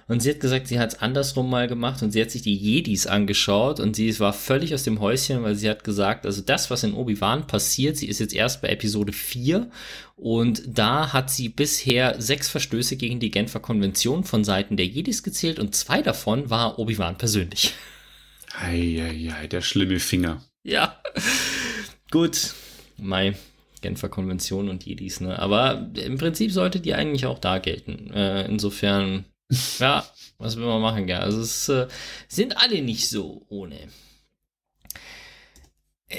Und 0.09 0.21
sie 0.21 0.29
hat 0.29 0.39
gesagt, 0.39 0.67
sie 0.67 0.79
hat 0.79 0.93
es 0.93 1.01
andersrum 1.01 1.49
mal 1.49 1.67
gemacht 1.67 2.01
und 2.01 2.11
sie 2.11 2.21
hat 2.21 2.31
sich 2.31 2.41
die 2.41 2.55
Jedis 2.55 3.07
angeschaut 3.07 3.81
und 3.81 3.95
sie 3.95 4.17
war 4.19 4.31
völlig 4.31 4.73
aus 4.73 4.83
dem 4.83 5.01
Häuschen, 5.01 5.43
weil 5.43 5.55
sie 5.55 5.69
hat 5.69 5.83
gesagt, 5.83 6.25
also 6.25 6.41
das, 6.41 6.69
was 6.69 6.83
in 6.83 6.93
Obi-Wan 6.93 7.45
passiert, 7.45 7.97
sie 7.97 8.07
ist 8.07 8.19
jetzt 8.19 8.33
erst 8.33 8.61
bei 8.61 8.69
Episode 8.69 9.11
4 9.11 9.69
und 10.15 10.63
da 10.65 11.11
hat 11.11 11.29
sie 11.29 11.49
bisher 11.49 12.21
sechs 12.21 12.47
Verstöße 12.47 12.95
gegen 12.95 13.19
die 13.19 13.31
Genfer 13.31 13.59
Konvention 13.59 14.23
von 14.23 14.45
Seiten 14.45 14.77
der 14.77 14.85
Jedis 14.85 15.23
gezählt 15.23 15.59
und 15.59 15.75
zwei 15.75 16.01
davon 16.01 16.49
war 16.49 16.79
Obi-Wan 16.79 17.17
persönlich. 17.17 17.73
Eieiei, 18.57 19.47
der 19.47 19.61
schlimme 19.61 19.99
Finger. 19.99 20.41
Ja, 20.63 21.01
gut. 22.11 22.53
Mai, 22.97 23.35
Genfer 23.81 24.07
Konvention 24.07 24.69
und 24.69 24.85
Jedis, 24.85 25.19
ne? 25.19 25.37
Aber 25.37 25.91
im 25.95 26.17
Prinzip 26.17 26.51
sollte 26.51 26.79
die 26.79 26.93
eigentlich 26.93 27.25
auch 27.25 27.39
da 27.39 27.59
gelten. 27.59 28.11
Äh, 28.13 28.45
insofern 28.45 29.25
ja, 29.79 30.05
was 30.37 30.57
will 30.57 30.65
man 30.65 30.81
machen, 30.81 31.07
ja. 31.07 31.19
Also 31.19 31.41
es 31.41 31.69
äh, 31.69 31.87
sind 32.27 32.57
alle 32.57 32.81
nicht 32.81 33.09
so 33.09 33.45
ohne. 33.49 33.89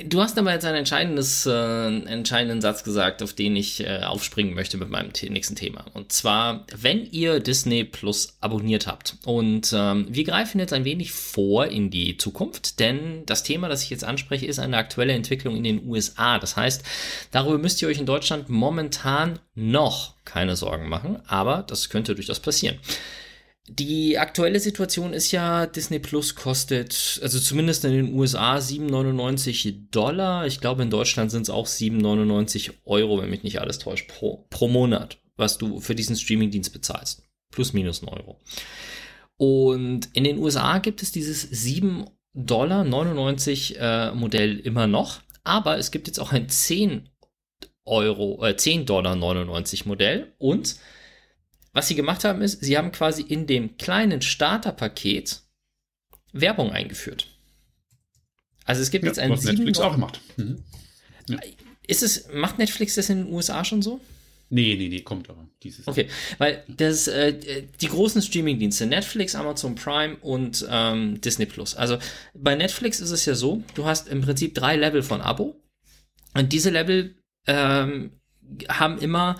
Du 0.05 0.20
hast 0.20 0.36
aber 0.36 0.53
jetzt 0.53 0.66
einen 0.66 0.76
entscheidendes, 0.76 1.47
äh, 1.47 1.86
entscheidenden 2.05 2.61
Satz 2.61 2.84
gesagt, 2.84 3.22
auf 3.22 3.32
den 3.32 3.57
ich 3.57 3.80
äh, 3.80 4.03
aufspringen 4.03 4.55
möchte 4.55 4.76
mit 4.76 4.91
meinem 4.91 5.12
nächsten 5.30 5.57
Thema. 5.57 5.86
Und 5.95 6.12
zwar, 6.12 6.66
wenn 6.76 7.07
ihr 7.11 7.41
Disney 7.41 7.84
Plus 7.84 8.36
abonniert 8.43 8.86
habt. 8.86 9.16
Und 9.24 9.72
ähm, 9.74 10.07
wir 10.11 10.24
greifen 10.24 10.59
jetzt 10.59 10.74
ein 10.74 10.84
wenig 10.84 11.12
vor 11.12 11.68
in 11.68 11.89
die 11.89 12.18
Zukunft, 12.18 12.80
denn 12.80 13.24
das 13.24 13.45
Thema, 13.45 13.70
das 13.70 13.82
ich 13.82 13.89
jetzt 13.89 14.05
anspreche, 14.05 14.45
ist 14.45 14.59
eine 14.59 14.76
aktuelle 14.76 15.14
Entwicklung 15.14 15.57
in 15.57 15.64
den 15.64 15.86
USA. 15.86 16.39
Das 16.39 16.55
heißt, 16.55 16.84
darüber 17.30 17.57
müsst 17.57 17.80
ihr 17.80 17.89
euch 17.89 17.99
in 17.99 18.05
Deutschland 18.05 18.51
momentan 18.51 19.39
noch 19.55 20.16
keine 20.26 20.55
Sorgen 20.55 20.91
machen, 20.91 21.22
aber 21.26 21.64
das 21.66 21.89
könnte 21.89 22.14
durchaus 22.14 22.41
passieren. 22.41 22.78
Die 23.70 24.16
aktuelle 24.18 24.60
Situation 24.60 25.12
ist 25.12 25.30
ja, 25.30 25.66
Disney 25.66 25.98
Plus 25.98 26.34
kostet, 26.34 27.20
also 27.22 27.38
zumindest 27.38 27.84
in 27.84 27.92
den 27.92 28.14
USA 28.14 28.56
7,99 28.56 29.90
Dollar. 29.90 30.46
Ich 30.46 30.60
glaube, 30.60 30.82
in 30.82 30.90
Deutschland 30.90 31.30
sind 31.30 31.42
es 31.42 31.50
auch 31.50 31.66
7,99 31.66 32.70
Euro, 32.86 33.20
wenn 33.20 33.28
mich 33.28 33.42
nicht 33.42 33.60
alles 33.60 33.78
täuscht, 33.78 34.08
pro, 34.08 34.46
pro 34.48 34.68
Monat, 34.68 35.18
was 35.36 35.58
du 35.58 35.80
für 35.80 35.94
diesen 35.94 36.16
Streamingdienst 36.16 36.72
bezahlst. 36.72 37.22
Plus 37.50 37.74
minus 37.74 38.02
ein 38.02 38.08
Euro. 38.08 38.40
Und 39.36 40.08
in 40.14 40.24
den 40.24 40.38
USA 40.38 40.78
gibt 40.78 41.02
es 41.02 41.12
dieses 41.12 41.42
7 41.42 42.06
Dollar 42.32 42.84
99 42.84 43.76
äh, 43.78 44.12
Modell 44.12 44.58
immer 44.60 44.86
noch, 44.86 45.20
aber 45.44 45.76
es 45.76 45.90
gibt 45.90 46.06
jetzt 46.06 46.20
auch 46.20 46.32
ein 46.32 46.48
10 46.48 47.08
Euro, 47.84 48.44
äh, 48.44 48.56
10 48.56 48.86
Dollar 48.86 49.14
99 49.14 49.84
Modell 49.84 50.32
und 50.38 50.76
was 51.78 51.86
sie 51.86 51.94
gemacht 51.94 52.24
haben, 52.24 52.42
ist, 52.42 52.60
sie 52.60 52.76
haben 52.76 52.90
quasi 52.90 53.22
in 53.22 53.46
dem 53.46 53.76
kleinen 53.76 54.20
Starterpaket 54.20 55.42
Werbung 56.32 56.72
eingeführt. 56.72 57.28
Also 58.64 58.82
es 58.82 58.90
gibt 58.90 59.04
ja, 59.04 59.10
jetzt 59.10 59.20
einen. 59.20 59.32
Was 59.32 59.44
Netflix 59.44 59.78
auch 59.78 59.92
gemacht. 59.92 60.20
Mhm. 60.36 60.64
Ja. 61.28 61.38
Ist 61.86 62.02
es, 62.02 62.26
macht 62.32 62.58
Netflix 62.58 62.96
das 62.96 63.08
in 63.10 63.18
den 63.18 63.32
USA 63.32 63.64
schon 63.64 63.80
so? 63.80 64.00
Nee, 64.50 64.74
nee, 64.76 64.88
nee, 64.88 65.02
kommt 65.02 65.30
aber 65.30 65.48
dieses. 65.62 65.86
Okay, 65.86 66.08
weil 66.38 66.64
das, 66.66 67.06
äh, 67.06 67.62
die 67.80 67.86
großen 67.86 68.22
Streamingdienste, 68.22 68.86
Netflix, 68.86 69.36
Amazon 69.36 69.76
Prime 69.76 70.16
und 70.16 70.66
ähm, 70.68 71.20
Disney 71.20 71.46
Plus. 71.46 71.76
Also 71.76 71.98
bei 72.34 72.56
Netflix 72.56 72.98
ist 72.98 73.12
es 73.12 73.24
ja 73.24 73.36
so, 73.36 73.62
du 73.76 73.84
hast 73.84 74.08
im 74.08 74.22
Prinzip 74.22 74.56
drei 74.56 74.74
Level 74.74 75.04
von 75.04 75.20
Abo. 75.20 75.62
Und 76.34 76.52
diese 76.52 76.70
Level 76.70 77.14
ähm, 77.46 78.18
haben 78.68 78.98
immer 78.98 79.38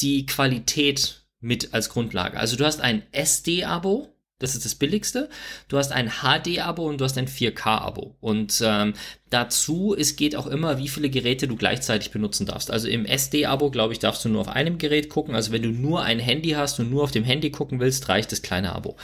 die 0.00 0.24
Qualität 0.24 1.23
mit 1.44 1.74
als 1.74 1.90
Grundlage. 1.90 2.38
Also 2.38 2.56
du 2.56 2.64
hast 2.64 2.80
ein 2.80 3.02
SD-Abo, 3.12 4.08
das 4.40 4.54
ist 4.54 4.64
das 4.64 4.74
billigste. 4.74 5.28
Du 5.68 5.78
hast 5.78 5.92
ein 5.92 6.10
HD-Abo 6.10 6.86
und 6.88 7.00
du 7.00 7.04
hast 7.04 7.16
ein 7.16 7.28
4K-Abo. 7.28 8.16
Und 8.20 8.60
ähm, 8.64 8.94
dazu 9.30 9.94
es 9.96 10.16
geht 10.16 10.34
auch 10.34 10.46
immer, 10.48 10.78
wie 10.78 10.88
viele 10.88 11.08
Geräte 11.08 11.46
du 11.46 11.56
gleichzeitig 11.56 12.10
benutzen 12.10 12.44
darfst. 12.44 12.70
Also 12.70 12.88
im 12.88 13.06
SD-Abo, 13.06 13.70
glaube 13.70 13.92
ich, 13.92 14.00
darfst 14.00 14.24
du 14.24 14.28
nur 14.28 14.40
auf 14.40 14.48
einem 14.48 14.78
Gerät 14.78 15.08
gucken. 15.08 15.34
Also 15.34 15.52
wenn 15.52 15.62
du 15.62 15.70
nur 15.70 16.02
ein 16.02 16.18
Handy 16.18 16.50
hast 16.50 16.80
und 16.80 16.90
nur 16.90 17.04
auf 17.04 17.12
dem 17.12 17.24
Handy 17.24 17.50
gucken 17.50 17.78
willst, 17.78 18.08
reicht 18.08 18.32
das 18.32 18.42
kleine 18.42 18.74
Abo. 18.74 18.96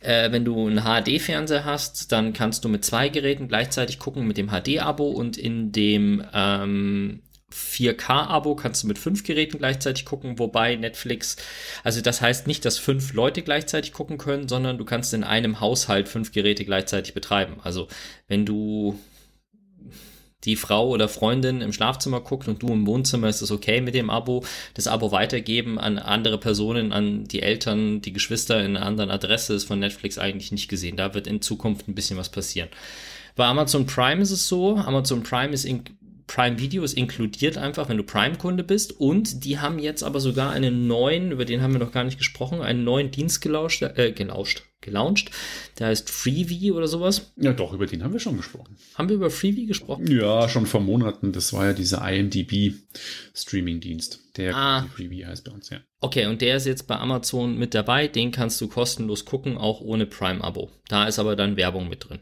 Äh, 0.00 0.32
wenn 0.32 0.44
du 0.44 0.66
einen 0.66 0.84
HD-Fernseher 0.84 1.64
hast, 1.64 2.10
dann 2.10 2.32
kannst 2.32 2.64
du 2.64 2.68
mit 2.68 2.84
zwei 2.84 3.08
Geräten 3.08 3.46
gleichzeitig 3.46 3.98
gucken 3.98 4.26
mit 4.26 4.36
dem 4.36 4.48
HD-Abo 4.48 5.08
und 5.08 5.36
in 5.36 5.70
dem 5.70 6.24
ähm, 6.34 7.22
4K-Abo 7.54 8.56
kannst 8.56 8.82
du 8.82 8.88
mit 8.88 8.98
fünf 8.98 9.22
Geräten 9.22 9.58
gleichzeitig 9.58 10.04
gucken, 10.04 10.38
wobei 10.38 10.76
Netflix, 10.76 11.36
also 11.82 12.00
das 12.00 12.20
heißt 12.20 12.46
nicht, 12.46 12.64
dass 12.64 12.78
fünf 12.78 13.12
Leute 13.12 13.42
gleichzeitig 13.42 13.92
gucken 13.92 14.18
können, 14.18 14.48
sondern 14.48 14.76
du 14.78 14.84
kannst 14.84 15.14
in 15.14 15.24
einem 15.24 15.60
Haushalt 15.60 16.08
fünf 16.08 16.32
Geräte 16.32 16.64
gleichzeitig 16.64 17.14
betreiben. 17.14 17.56
Also 17.62 17.88
wenn 18.26 18.44
du 18.44 18.98
die 20.44 20.56
Frau 20.56 20.88
oder 20.88 21.08
Freundin 21.08 21.60
im 21.60 21.72
Schlafzimmer 21.72 22.20
guckt 22.20 22.48
und 22.48 22.62
du 22.62 22.68
im 22.68 22.86
Wohnzimmer, 22.86 23.28
ist 23.28 23.40
es 23.40 23.50
okay 23.50 23.80
mit 23.80 23.94
dem 23.94 24.10
Abo, 24.10 24.44
das 24.74 24.86
Abo 24.86 25.10
weitergeben 25.10 25.78
an 25.78 25.98
andere 25.98 26.38
Personen, 26.38 26.92
an 26.92 27.24
die 27.24 27.42
Eltern, 27.42 28.02
die 28.02 28.12
Geschwister 28.12 28.62
in 28.62 28.76
einer 28.76 28.86
anderen 28.86 29.10
Adresse 29.10 29.54
ist 29.54 29.64
von 29.64 29.78
Netflix 29.78 30.18
eigentlich 30.18 30.52
nicht 30.52 30.68
gesehen. 30.68 30.96
Da 30.96 31.14
wird 31.14 31.26
in 31.26 31.40
Zukunft 31.40 31.88
ein 31.88 31.94
bisschen 31.94 32.18
was 32.18 32.28
passieren. 32.28 32.68
Bei 33.36 33.46
Amazon 33.46 33.86
Prime 33.86 34.22
ist 34.22 34.30
es 34.30 34.46
so, 34.46 34.76
Amazon 34.76 35.22
Prime 35.22 35.52
ist 35.52 35.64
in, 35.64 35.82
Prime 36.26 36.58
Video 36.58 36.82
ist 36.82 36.94
inkludiert 36.94 37.58
einfach, 37.58 37.88
wenn 37.88 37.98
du 37.98 38.02
Prime-Kunde 38.02 38.64
bist. 38.64 38.98
Und 38.98 39.44
die 39.44 39.58
haben 39.58 39.78
jetzt 39.78 40.02
aber 40.02 40.20
sogar 40.20 40.50
einen 40.50 40.86
neuen, 40.86 41.32
über 41.32 41.44
den 41.44 41.60
haben 41.62 41.72
wir 41.72 41.80
noch 41.80 41.92
gar 41.92 42.04
nicht 42.04 42.18
gesprochen, 42.18 42.62
einen 42.62 42.84
neuen 42.84 43.10
Dienst 43.10 43.40
gelauscht, 43.40 43.82
äh, 43.82 44.12
gelauscht, 44.12 44.62
gelauncht. 44.80 45.30
Der 45.78 45.88
heißt 45.88 46.10
Freevee 46.10 46.72
oder 46.72 46.88
sowas. 46.88 47.32
Ja, 47.36 47.52
doch, 47.52 47.72
über 47.72 47.86
den 47.86 48.02
haben 48.02 48.12
wir 48.12 48.20
schon 48.20 48.36
gesprochen. 48.36 48.76
Haben 48.94 49.08
wir 49.08 49.16
über 49.16 49.30
Freevee 49.30 49.66
gesprochen? 49.66 50.10
Ja, 50.10 50.48
schon 50.48 50.66
vor 50.66 50.80
Monaten. 50.80 51.32
Das 51.32 51.52
war 51.52 51.66
ja 51.66 51.72
dieser 51.72 52.00
IMDb-Streaming-Dienst. 52.10 54.36
Der 54.36 54.56
ah. 54.56 54.86
Freevee 54.94 55.26
heißt 55.26 55.44
bei 55.44 55.52
uns, 55.52 55.70
ja. 55.70 55.80
Okay, 56.00 56.26
und 56.26 56.42
der 56.42 56.56
ist 56.56 56.66
jetzt 56.66 56.86
bei 56.86 56.96
Amazon 56.96 57.58
mit 57.58 57.74
dabei. 57.74 58.08
Den 58.08 58.30
kannst 58.30 58.60
du 58.60 58.68
kostenlos 58.68 59.24
gucken, 59.24 59.56
auch 59.56 59.80
ohne 59.80 60.06
Prime-Abo. 60.06 60.70
Da 60.88 61.06
ist 61.06 61.18
aber 61.18 61.36
dann 61.36 61.56
Werbung 61.56 61.88
mit 61.88 62.08
drin. 62.08 62.20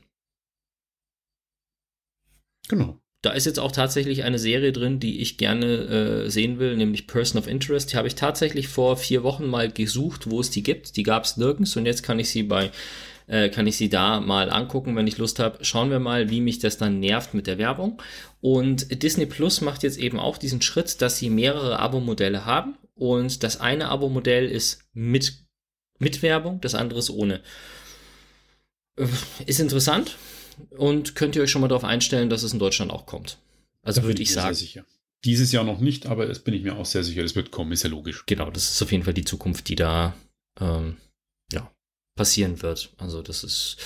Genau. 2.69 3.02
Da 3.23 3.31
ist 3.31 3.47
jetzt 3.47 3.61
auch 3.61 3.71
tatsächlich 3.71 4.25
eine 4.25 4.41
Serie 4.41 4.73
drin, 4.73 4.99
die 4.99 5.21
ich 5.21 5.39
gerne 5.39 5.67
äh, 5.67 6.29
sehen 6.29 6.59
will, 6.59 6.77
nämlich 6.77 7.07
Person 7.07 7.41
of 7.41 7.47
Interest. 7.47 7.93
Die 7.93 7.97
habe 7.97 8.09
ich 8.09 8.17
tatsächlich 8.17 8.67
vor 8.67 8.97
vier 8.97 9.23
Wochen 9.23 9.47
mal 9.47 9.71
gesucht, 9.71 10.29
wo 10.29 10.41
es 10.41 10.51
die 10.51 10.65
gibt. 10.65 10.97
Die 10.97 11.05
gab 11.05 11.25
es 11.25 11.37
nirgends 11.37 11.77
und 11.77 11.87
jetzt 11.87 12.03
kann 12.03 12.19
ich 12.19 12.31
sie 12.31 12.43
bei 12.43 12.73
äh, 13.29 13.49
kann 13.49 13.69
ich 13.69 13.77
sie 13.77 13.89
da 13.89 14.21
mal 14.21 14.51
angucken, 14.51 14.97
wenn 14.97 15.07
ich 15.07 15.19
Lust 15.19 15.39
habe. 15.39 15.65
Schauen 15.65 15.91
wir 15.91 16.01
mal, 16.01 16.31
wie 16.31 16.41
mich 16.41 16.59
das 16.59 16.79
dann 16.79 16.99
nervt 16.99 17.33
mit 17.33 17.47
der 17.47 17.59
Werbung. 17.59 18.03
Und 18.41 19.03
Disney 19.05 19.27
Plus 19.27 19.61
macht 19.61 19.85
jetzt 19.85 19.99
eben 19.99 20.19
auch 20.19 20.37
diesen 20.37 20.61
Schritt, 20.61 21.01
dass 21.01 21.19
sie 21.19 21.31
mehrere 21.31 21.79
Abo-Modelle 21.79 22.45
haben. 22.45 22.77
Und 22.97 23.45
das 23.45 23.61
eine 23.61 23.89
Abo-Modell 23.89 24.49
ist 24.49 24.83
mit, 24.93 25.45
mit 26.01 26.23
Werbung, 26.23 26.61
das 26.61 26.75
andere 26.75 26.99
ist 26.99 27.11
ohne. 27.11 27.41
Äh, 28.97 29.07
ist 29.47 29.61
interessant 29.61 30.17
und 30.71 31.15
könnt 31.15 31.37
ihr 31.37 31.43
euch 31.43 31.51
schon 31.51 31.61
mal 31.61 31.69
darauf 31.69 31.85
einstellen, 31.85 32.31
dass 32.31 32.43
es 32.43 32.53
in 32.53 32.59
Deutschland 32.59 32.91
auch 32.91 33.07
kommt. 33.07 33.39
Also 33.83 34.03
würde 34.03 34.23
ich 34.23 34.33
sagen. 34.33 34.55
sicher. 34.55 34.85
Dieses 35.25 35.53
Jahr 35.53 35.65
noch 35.65 35.79
nicht, 35.79 36.07
aber 36.07 36.27
das 36.27 36.41
bin 36.41 36.55
ich 36.55 36.63
mir 36.63 36.77
auch 36.77 36.87
sehr 36.87 37.05
sicher, 37.05 37.23
das 37.23 37.37
wird 37.37 37.53
kommen, 37.53 37.73
ist 37.73 37.85
ja 37.85 37.91
logisch. 37.91 38.25
Genau, 38.27 38.51
das 38.51 38.71
ist 38.71 38.83
auf 38.83 38.91
jeden 38.91 39.05
Fall 39.05 39.15
die 39.15 39.25
Zukunft, 39.25 39.69
die 39.69 39.77
da 39.77 40.15
ähm, 40.61 40.97
ja, 41.53 41.71
passieren 42.17 42.63
wird. 42.63 42.93
Also 42.99 43.23
das 43.23 43.45
ist, 43.45 43.77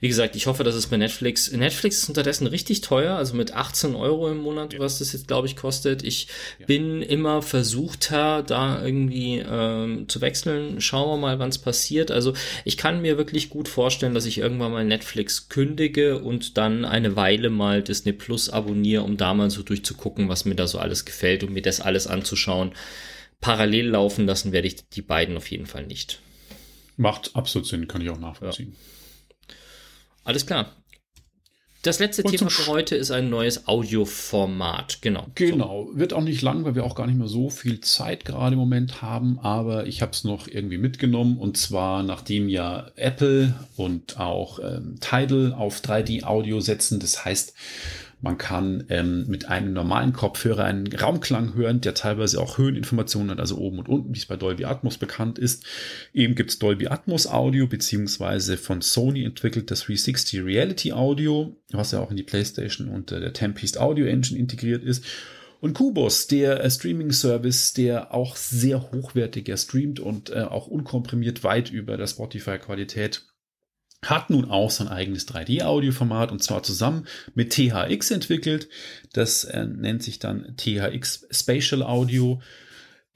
wie 0.00 0.08
gesagt, 0.08 0.36
ich 0.36 0.46
hoffe, 0.46 0.62
dass 0.62 0.74
es 0.74 0.86
bei 0.86 0.96
Netflix, 0.96 1.50
Netflix 1.50 2.02
ist 2.02 2.08
unterdessen 2.08 2.46
richtig 2.46 2.82
teuer, 2.82 3.16
also 3.16 3.34
mit 3.34 3.54
18 3.54 3.94
Euro 3.96 4.30
im 4.30 4.38
Monat, 4.38 4.74
ja. 4.74 4.78
was 4.78 4.98
das 4.98 5.12
jetzt, 5.12 5.26
glaube 5.26 5.48
ich, 5.48 5.56
kostet. 5.56 6.04
Ich 6.04 6.28
ja. 6.58 6.66
bin 6.66 7.02
immer 7.02 7.42
versuchter, 7.42 8.42
da 8.42 8.84
irgendwie 8.84 9.38
ähm, 9.38 10.08
zu 10.08 10.20
wechseln. 10.20 10.80
Schauen 10.80 11.08
wir 11.08 11.16
mal, 11.16 11.38
wann 11.38 11.48
es 11.48 11.58
passiert. 11.58 12.10
Also 12.10 12.34
ich 12.64 12.76
kann 12.76 13.02
mir 13.02 13.18
wirklich 13.18 13.50
gut 13.50 13.68
vorstellen, 13.68 14.14
dass 14.14 14.26
ich 14.26 14.38
irgendwann 14.38 14.72
mal 14.72 14.84
Netflix 14.84 15.48
kündige 15.48 16.18
und 16.20 16.56
dann 16.56 16.84
eine 16.84 17.16
Weile 17.16 17.50
mal 17.50 17.82
Disney 17.82 18.12
Plus 18.12 18.50
abonniere, 18.50 19.02
um 19.02 19.16
da 19.16 19.34
mal 19.34 19.50
so 19.50 19.62
durchzugucken, 19.62 20.28
was 20.28 20.44
mir 20.44 20.54
da 20.54 20.68
so 20.68 20.78
alles 20.78 21.04
gefällt 21.04 21.42
und 21.42 21.52
mir 21.52 21.62
das 21.62 21.80
alles 21.80 22.06
anzuschauen. 22.06 22.72
Parallel 23.40 23.88
laufen 23.88 24.26
lassen 24.26 24.52
werde 24.52 24.68
ich 24.68 24.88
die 24.88 25.02
beiden 25.02 25.36
auf 25.36 25.50
jeden 25.50 25.66
Fall 25.66 25.86
nicht. 25.86 26.20
Macht 26.96 27.34
absolut 27.34 27.66
Sinn, 27.66 27.86
kann 27.86 28.02
ich 28.02 28.10
auch 28.10 28.18
nachvollziehen. 28.18 28.72
Ja. 28.72 28.97
Alles 30.28 30.44
klar. 30.44 30.76
Das 31.80 32.00
letzte 32.00 32.22
Und 32.22 32.32
Thema 32.32 32.50
für 32.50 32.70
heute 32.70 32.96
ist 32.96 33.10
ein 33.10 33.30
neues 33.30 33.66
Audioformat. 33.66 34.98
Genau. 35.00 35.26
Genau, 35.34 35.88
wird 35.94 36.12
auch 36.12 36.20
nicht 36.20 36.42
lang, 36.42 36.66
weil 36.66 36.74
wir 36.74 36.84
auch 36.84 36.94
gar 36.94 37.06
nicht 37.06 37.16
mehr 37.16 37.28
so 37.28 37.48
viel 37.48 37.80
Zeit 37.80 38.26
gerade 38.26 38.52
im 38.52 38.58
Moment 38.58 39.00
haben, 39.00 39.38
aber 39.38 39.86
ich 39.86 40.02
habe 40.02 40.12
es 40.12 40.24
noch 40.24 40.46
irgendwie 40.46 40.76
mitgenommen 40.76 41.38
und 41.38 41.56
zwar 41.56 42.02
nachdem 42.02 42.50
ja 42.50 42.90
Apple 42.96 43.54
und 43.76 44.20
auch 44.20 44.58
ähm, 44.58 44.96
Tidal 45.00 45.54
auf 45.54 45.80
3D-Audio 45.80 46.60
setzen, 46.60 47.00
das 47.00 47.24
heißt, 47.24 47.54
man 48.20 48.36
kann 48.36 48.84
ähm, 48.88 49.26
mit 49.28 49.48
einem 49.48 49.72
normalen 49.72 50.12
Kopfhörer 50.12 50.64
einen 50.64 50.92
Raumklang 50.92 51.54
hören, 51.54 51.80
der 51.80 51.94
teilweise 51.94 52.40
auch 52.40 52.58
Höheninformationen 52.58 53.30
hat, 53.30 53.40
also 53.40 53.58
oben 53.58 53.78
und 53.78 53.88
unten, 53.88 54.14
wie 54.14 54.18
es 54.18 54.26
bei 54.26 54.36
Dolby 54.36 54.64
Atmos 54.64 54.98
bekannt 54.98 55.38
ist. 55.38 55.64
Eben 56.12 56.34
gibt 56.34 56.50
es 56.50 56.58
Dolby 56.58 56.88
Atmos 56.88 57.28
Audio, 57.28 57.68
beziehungsweise 57.68 58.56
von 58.56 58.80
Sony 58.80 59.24
entwickelt 59.24 59.70
das 59.70 59.82
360 59.82 60.44
Reality 60.44 60.92
Audio, 60.92 61.56
was 61.70 61.92
ja 61.92 62.00
auch 62.00 62.10
in 62.10 62.16
die 62.16 62.24
PlayStation 62.24 62.88
unter 62.88 63.20
der 63.20 63.32
Tempest 63.32 63.78
Audio 63.78 64.06
Engine 64.06 64.38
integriert 64.38 64.82
ist. 64.82 65.04
Und 65.60 65.74
Kubos, 65.74 66.28
der 66.28 66.62
äh, 66.62 66.70
Streaming-Service, 66.70 67.72
der 67.72 68.14
auch 68.14 68.36
sehr 68.36 68.90
hochwertiger 68.92 69.56
streamt 69.56 70.00
und 70.00 70.30
äh, 70.30 70.42
auch 70.42 70.66
unkomprimiert 70.66 71.44
weit 71.44 71.70
über 71.70 71.96
der 71.96 72.06
Spotify-Qualität 72.06 73.24
hat 74.04 74.30
nun 74.30 74.48
auch 74.50 74.70
sein 74.70 74.88
eigenes 74.88 75.26
3D-Audioformat 75.28 76.30
und 76.30 76.42
zwar 76.42 76.62
zusammen 76.62 77.06
mit 77.34 77.52
THX 77.52 78.10
entwickelt. 78.12 78.68
Das 79.12 79.44
äh, 79.44 79.66
nennt 79.66 80.02
sich 80.02 80.18
dann 80.18 80.54
THX 80.56 81.26
Spatial 81.30 81.82
Audio. 81.82 82.40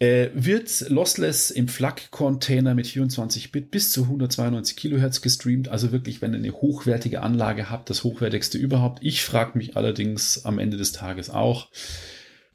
Äh, 0.01 0.31
wird 0.35 0.89
lossless 0.89 1.53
im 1.53 1.69
FLAC-Container 1.69 2.75
mit 2.75 2.87
24-Bit 2.87 3.71
bis 3.71 3.93
zu 3.93 4.03
192 4.03 4.77
Kilohertz 4.77 5.21
gestreamt. 5.21 5.69
Also 5.69 5.93
wirklich, 5.93 6.21
wenn 6.21 6.33
ihr 6.33 6.39
eine 6.39 6.53
hochwertige 6.53 7.23
Anlage 7.23 7.71
habt, 7.71 7.89
das 7.89 8.03
hochwertigste 8.03 8.59
überhaupt. 8.59 8.99
Ich 9.03 9.23
frage 9.23 9.57
mich 9.57 9.77
allerdings 9.77 10.45
am 10.45 10.59
Ende 10.59 10.77
des 10.77 10.91
Tages 10.91 11.31
auch, 11.31 11.69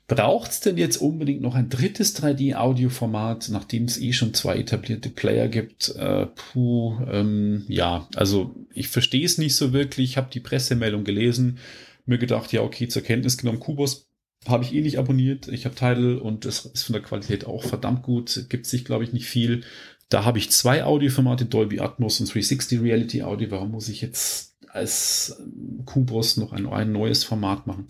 Braucht 0.08 0.51
es 0.51 0.60
denn 0.62 0.78
jetzt 0.78 0.97
unbedingt 0.97 1.41
noch 1.41 1.53
ein 1.53 1.68
drittes 1.68 2.16
3D-Audioformat, 2.22 3.49
nachdem 3.49 3.84
es 3.84 3.99
eh 3.99 4.14
schon 4.14 4.34
zwei 4.34 4.55
etablierte 4.55 5.10
Player 5.10 5.49
gibt? 5.49 5.89
Äh, 5.97 6.28
puh, 6.28 6.97
ähm, 7.12 7.66
ja, 7.68 8.08
also 8.16 8.55
ich 8.74 8.88
verstehe 8.88 9.26
es 9.26 9.38
nicht 9.38 9.55
so 9.55 9.74
wirklich. 9.74 10.12
Ich 10.12 10.18
habe 10.18 10.30
die 10.32 10.39
Pressemeldung 10.39 11.03
gelesen, 11.03 11.60
mir 12.05 12.18
gedacht, 12.18 12.53
ja, 12.53 12.62
okay, 12.62 12.88
zur 12.88 13.01
Kenntnis 13.01 13.38
genommen, 13.38 13.60
Kubus 13.60 14.08
habe 14.47 14.64
ich 14.64 14.74
eh 14.74 14.80
nicht 14.82 14.97
abonniert. 14.97 15.49
Ich 15.49 15.66
habe 15.66 15.76
Tidal 15.76 16.18
und 16.20 16.45
es 16.45 16.66
ist 16.66 16.84
von 16.84 16.93
der 16.93 17.01
Qualität 17.01 17.45
auch 17.45 17.64
verdammt 17.64 18.03
gut. 18.03 18.45
Gibt 18.47 18.66
sich, 18.66 18.86
glaube 18.86 19.03
ich, 19.03 19.12
nicht 19.12 19.26
viel. 19.26 19.64
Da 20.08 20.24
habe 20.24 20.38
ich 20.38 20.51
zwei 20.51 20.86
Audioformate, 20.86 21.45
Dolby 21.45 21.82
Atmos 21.82 22.22
und 22.22 22.34
360 22.34 22.82
Reality 22.82 23.24
Audio. 23.24 23.51
Warum 23.51 23.72
muss 23.72 23.89
ich 23.89 23.99
jetzt 23.99 24.55
als 24.70 25.41
Kubus 25.86 26.38
noch 26.38 26.53
ein, 26.53 26.66
ein 26.66 26.93
neues 26.93 27.26
Format 27.26 27.68
machen? 27.68 27.88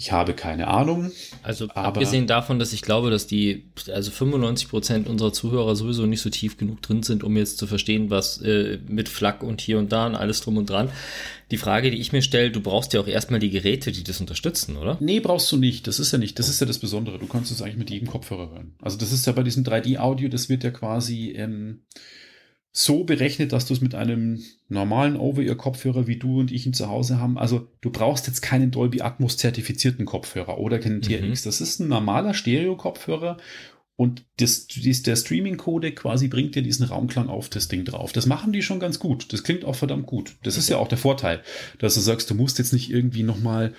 Ich 0.00 0.12
habe 0.12 0.32
keine 0.32 0.68
Ahnung. 0.68 1.10
Also 1.42 1.66
abgesehen 1.70 2.28
davon, 2.28 2.60
dass 2.60 2.72
ich 2.72 2.82
glaube, 2.82 3.10
dass 3.10 3.26
die, 3.26 3.64
also 3.92 4.12
95 4.12 4.68
Prozent 4.68 5.08
unserer 5.08 5.32
Zuhörer 5.32 5.74
sowieso 5.74 6.06
nicht 6.06 6.20
so 6.20 6.30
tief 6.30 6.56
genug 6.56 6.80
drin 6.82 7.02
sind, 7.02 7.24
um 7.24 7.36
jetzt 7.36 7.58
zu 7.58 7.66
verstehen, 7.66 8.08
was 8.08 8.40
äh, 8.40 8.78
mit 8.86 9.08
Flak 9.08 9.42
und 9.42 9.60
hier 9.60 9.76
und 9.76 9.90
da 9.90 10.06
und 10.06 10.14
alles 10.14 10.40
drum 10.40 10.56
und 10.56 10.70
dran. 10.70 10.90
Die 11.50 11.56
Frage, 11.56 11.90
die 11.90 11.96
ich 11.96 12.12
mir 12.12 12.22
stelle, 12.22 12.52
du 12.52 12.60
brauchst 12.60 12.92
ja 12.92 13.00
auch 13.00 13.08
erstmal 13.08 13.40
die 13.40 13.50
Geräte, 13.50 13.90
die 13.90 14.04
das 14.04 14.20
unterstützen, 14.20 14.76
oder? 14.76 14.98
Nee, 15.00 15.18
brauchst 15.18 15.50
du 15.50 15.56
nicht. 15.56 15.88
Das 15.88 15.98
ist 15.98 16.12
ja 16.12 16.18
nicht. 16.18 16.38
Das 16.38 16.48
ist 16.48 16.60
ja 16.60 16.66
das 16.66 16.78
Besondere. 16.78 17.18
Du 17.18 17.26
kannst 17.26 17.50
es 17.50 17.60
eigentlich 17.60 17.78
mit 17.78 17.90
jedem 17.90 18.06
Kopfhörer 18.06 18.52
hören. 18.52 18.74
Also 18.80 18.98
das 18.98 19.10
ist 19.10 19.26
ja 19.26 19.32
bei 19.32 19.42
diesem 19.42 19.64
3D-Audio, 19.64 20.28
das 20.28 20.48
wird 20.48 20.62
ja 20.62 20.70
quasi 20.70 21.32
ähm, 21.36 21.80
so 22.80 23.02
berechnet, 23.02 23.52
dass 23.52 23.66
du 23.66 23.74
es 23.74 23.80
mit 23.80 23.96
einem 23.96 24.40
normalen 24.68 25.16
Over-Ear-Kopfhörer, 25.16 26.06
wie 26.06 26.16
du 26.16 26.38
und 26.38 26.52
ich 26.52 26.64
ihn 26.64 26.74
zu 26.74 26.88
Hause 26.88 27.18
haben, 27.18 27.36
also 27.36 27.66
du 27.80 27.90
brauchst 27.90 28.28
jetzt 28.28 28.40
keinen 28.40 28.70
Dolby 28.70 29.00
Atmos 29.00 29.36
zertifizierten 29.36 30.06
Kopfhörer 30.06 30.58
oder 30.58 30.78
keinen 30.78 31.02
TRX. 31.02 31.42
Das 31.42 31.60
ist 31.60 31.80
ein 31.80 31.88
normaler 31.88 32.34
Stereo-Kopfhörer 32.34 33.38
und 33.96 34.24
das, 34.36 34.68
dies, 34.68 35.02
der 35.02 35.16
Streaming-Codec 35.16 35.96
quasi 35.96 36.28
bringt 36.28 36.54
dir 36.54 36.62
diesen 36.62 36.86
Raumklang 36.86 37.28
auf 37.28 37.48
das 37.48 37.66
Ding 37.66 37.84
drauf. 37.84 38.12
Das 38.12 38.26
machen 38.26 38.52
die 38.52 38.62
schon 38.62 38.78
ganz 38.78 39.00
gut. 39.00 39.32
Das 39.32 39.42
klingt 39.42 39.64
auch 39.64 39.74
verdammt 39.74 40.06
gut. 40.06 40.36
Das 40.44 40.56
ist 40.56 40.68
ja 40.68 40.76
auch 40.76 40.86
der 40.86 40.98
Vorteil, 40.98 41.42
dass 41.80 41.94
du 41.94 42.00
sagst, 42.00 42.30
du 42.30 42.36
musst 42.36 42.58
jetzt 42.58 42.72
nicht 42.72 42.92
irgendwie 42.92 43.24
nochmal 43.24 43.74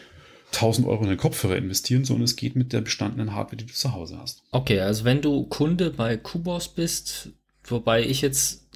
1000 0.51 0.85
Euro 0.87 1.03
in 1.03 1.09
den 1.09 1.17
Kopfhörer 1.17 1.55
investieren, 1.55 2.03
sondern 2.03 2.25
es 2.25 2.35
geht 2.35 2.57
mit 2.57 2.73
der 2.73 2.81
bestandenen 2.81 3.33
Hardware, 3.33 3.55
die 3.55 3.67
du 3.67 3.73
zu 3.73 3.93
Hause 3.93 4.17
hast. 4.19 4.43
Okay, 4.51 4.81
also 4.81 5.05
wenn 5.05 5.21
du 5.21 5.43
Kunde 5.45 5.89
bei 5.89 6.17
Kubos 6.17 6.67
bist, 6.67 7.29
wobei 7.71 8.03
ich 8.03 8.21
jetzt, 8.21 8.67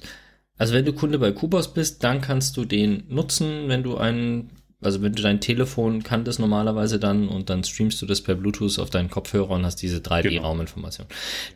also 0.56 0.74
wenn 0.74 0.84
du 0.84 0.92
Kunde 0.92 1.18
bei 1.18 1.32
Kubos 1.32 1.72
bist, 1.72 2.04
dann 2.04 2.20
kannst 2.20 2.56
du 2.56 2.64
den 2.64 3.04
nutzen, 3.08 3.68
wenn 3.68 3.82
du 3.82 3.96
einen, 3.96 4.50
also 4.80 5.02
wenn 5.02 5.12
du 5.12 5.22
dein 5.22 5.40
Telefon 5.40 6.02
kann 6.02 6.24
das 6.24 6.38
normalerweise 6.38 6.98
dann 6.98 7.28
und 7.28 7.50
dann 7.50 7.64
streamst 7.64 8.00
du 8.02 8.06
das 8.06 8.20
per 8.20 8.34
Bluetooth 8.34 8.78
auf 8.78 8.90
deinen 8.90 9.10
Kopfhörer 9.10 9.50
und 9.50 9.64
hast 9.64 9.76
diese 9.76 9.98
3D-Rauminformation. 9.98 11.06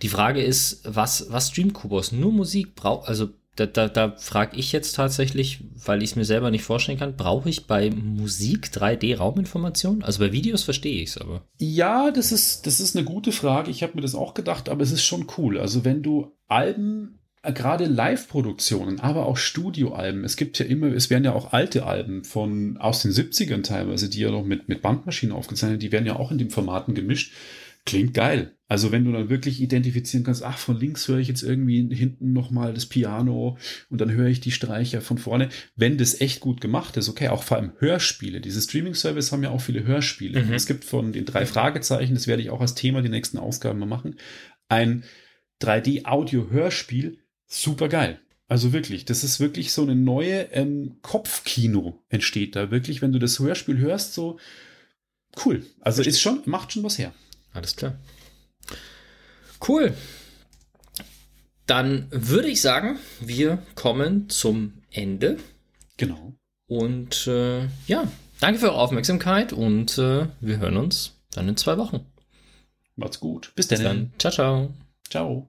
Die 0.02 0.08
Frage 0.08 0.42
ist, 0.42 0.82
was, 0.84 1.26
was 1.30 1.48
streamt 1.48 1.74
Kubos? 1.74 2.12
Nur 2.12 2.32
Musik 2.32 2.74
braucht, 2.74 3.08
also 3.08 3.28
da, 3.58 3.66
da, 3.66 3.88
da 3.88 4.14
frage 4.16 4.56
ich 4.56 4.72
jetzt 4.72 4.94
tatsächlich, 4.94 5.64
weil 5.84 6.02
ich 6.02 6.10
es 6.10 6.16
mir 6.16 6.24
selber 6.24 6.50
nicht 6.50 6.62
vorstellen 6.62 6.98
kann, 6.98 7.16
brauche 7.16 7.48
ich 7.48 7.66
bei 7.66 7.90
Musik 7.90 8.68
3D-Rauminformation? 8.72 10.04
Also 10.04 10.20
bei 10.20 10.32
Videos 10.32 10.62
verstehe 10.62 11.02
ich 11.02 11.10
es 11.10 11.18
aber. 11.18 11.42
Ja, 11.58 12.10
das 12.10 12.30
ist, 12.30 12.66
das 12.66 12.78
ist 12.78 12.96
eine 12.96 13.04
gute 13.04 13.32
Frage. 13.32 13.70
Ich 13.70 13.82
habe 13.82 13.94
mir 13.96 14.02
das 14.02 14.14
auch 14.14 14.34
gedacht, 14.34 14.68
aber 14.68 14.82
es 14.82 14.92
ist 14.92 15.02
schon 15.02 15.26
cool. 15.36 15.58
Also 15.58 15.84
wenn 15.84 16.02
du 16.02 16.32
Alben, 16.46 17.17
gerade 17.42 17.86
Live-Produktionen, 17.86 19.00
aber 19.00 19.26
auch 19.26 19.36
Studioalben, 19.36 20.24
es 20.24 20.36
gibt 20.36 20.58
ja 20.58 20.66
immer, 20.66 20.88
es 20.88 21.10
werden 21.10 21.24
ja 21.24 21.32
auch 21.32 21.52
alte 21.52 21.86
Alben 21.86 22.24
von 22.24 22.76
aus 22.78 23.02
den 23.02 23.12
70ern 23.12 23.62
teilweise, 23.62 24.10
die 24.10 24.20
ja 24.20 24.30
noch 24.30 24.44
mit, 24.44 24.68
mit 24.68 24.82
Bandmaschinen 24.82 25.34
aufgezeichnet, 25.34 25.82
die 25.82 25.92
werden 25.92 26.06
ja 26.06 26.16
auch 26.16 26.30
in 26.30 26.38
den 26.38 26.50
Formaten 26.50 26.94
gemischt. 26.94 27.32
Klingt 27.86 28.12
geil. 28.12 28.54
Also 28.66 28.92
wenn 28.92 29.06
du 29.06 29.12
dann 29.12 29.30
wirklich 29.30 29.62
identifizieren 29.62 30.22
kannst, 30.22 30.42
ach, 30.42 30.58
von 30.58 30.78
links 30.78 31.08
höre 31.08 31.18
ich 31.18 31.28
jetzt 31.28 31.42
irgendwie 31.42 31.88
hinten 31.94 32.34
nochmal 32.34 32.74
das 32.74 32.84
Piano 32.84 33.56
und 33.88 34.00
dann 34.02 34.12
höre 34.12 34.26
ich 34.26 34.40
die 34.40 34.50
Streicher 34.50 35.00
von 35.00 35.16
vorne. 35.16 35.48
Wenn 35.74 35.96
das 35.96 36.20
echt 36.20 36.40
gut 36.40 36.60
gemacht 36.60 36.98
ist, 36.98 37.08
okay, 37.08 37.28
auch 37.28 37.44
vor 37.44 37.56
allem 37.56 37.72
Hörspiele. 37.78 38.42
Diese 38.42 38.60
Streaming-Service 38.60 39.32
haben 39.32 39.42
ja 39.42 39.50
auch 39.50 39.62
viele 39.62 39.84
Hörspiele. 39.84 40.44
Mhm. 40.44 40.52
Es 40.52 40.66
gibt 40.66 40.84
von 40.84 41.14
den 41.14 41.24
drei 41.24 41.46
Fragezeichen, 41.46 42.12
das 42.12 42.26
werde 42.26 42.42
ich 42.42 42.50
auch 42.50 42.60
als 42.60 42.74
Thema 42.74 43.00
die 43.00 43.08
nächsten 43.08 43.38
Ausgaben 43.38 43.78
mal 43.78 43.86
machen, 43.86 44.16
ein 44.68 45.04
3D-Audio-Hörspiel. 45.62 47.18
Super 47.48 47.88
geil. 47.88 48.20
Also 48.46 48.72
wirklich, 48.72 49.04
das 49.04 49.24
ist 49.24 49.40
wirklich 49.40 49.72
so 49.72 49.82
eine 49.82 49.94
neue 49.94 50.52
ähm, 50.52 50.96
Kopfkino 51.02 52.02
entsteht 52.08 52.56
da 52.56 52.70
wirklich, 52.70 53.02
wenn 53.02 53.12
du 53.12 53.18
das 53.18 53.38
Hörspiel 53.38 53.78
hörst, 53.78 54.14
so 54.14 54.38
cool. 55.44 55.66
Also 55.80 56.02
ist 56.02 56.20
schon, 56.20 56.42
macht 56.46 56.72
schon 56.72 56.82
was 56.82 56.98
her. 56.98 57.12
Alles 57.52 57.76
klar. 57.76 57.98
Cool. 59.66 59.94
Dann 61.66 62.06
würde 62.10 62.48
ich 62.48 62.62
sagen, 62.62 62.98
wir 63.20 63.62
kommen 63.74 64.30
zum 64.30 64.74
Ende. 64.90 65.36
Genau. 65.98 66.34
Und 66.66 67.26
äh, 67.26 67.66
ja, 67.86 68.10
danke 68.40 68.60
für 68.60 68.70
eure 68.70 68.80
Aufmerksamkeit 68.80 69.52
und 69.52 69.98
äh, 69.98 70.26
wir 70.40 70.58
hören 70.58 70.78
uns 70.78 71.14
dann 71.32 71.48
in 71.48 71.56
zwei 71.56 71.76
Wochen. 71.76 72.06
Macht's 72.96 73.20
gut. 73.20 73.52
Bis 73.54 73.68
Bis 73.68 73.80
dann. 73.80 73.86
dann. 73.86 74.12
Ciao, 74.18 74.32
ciao. 74.32 74.74
Ciao. 75.10 75.48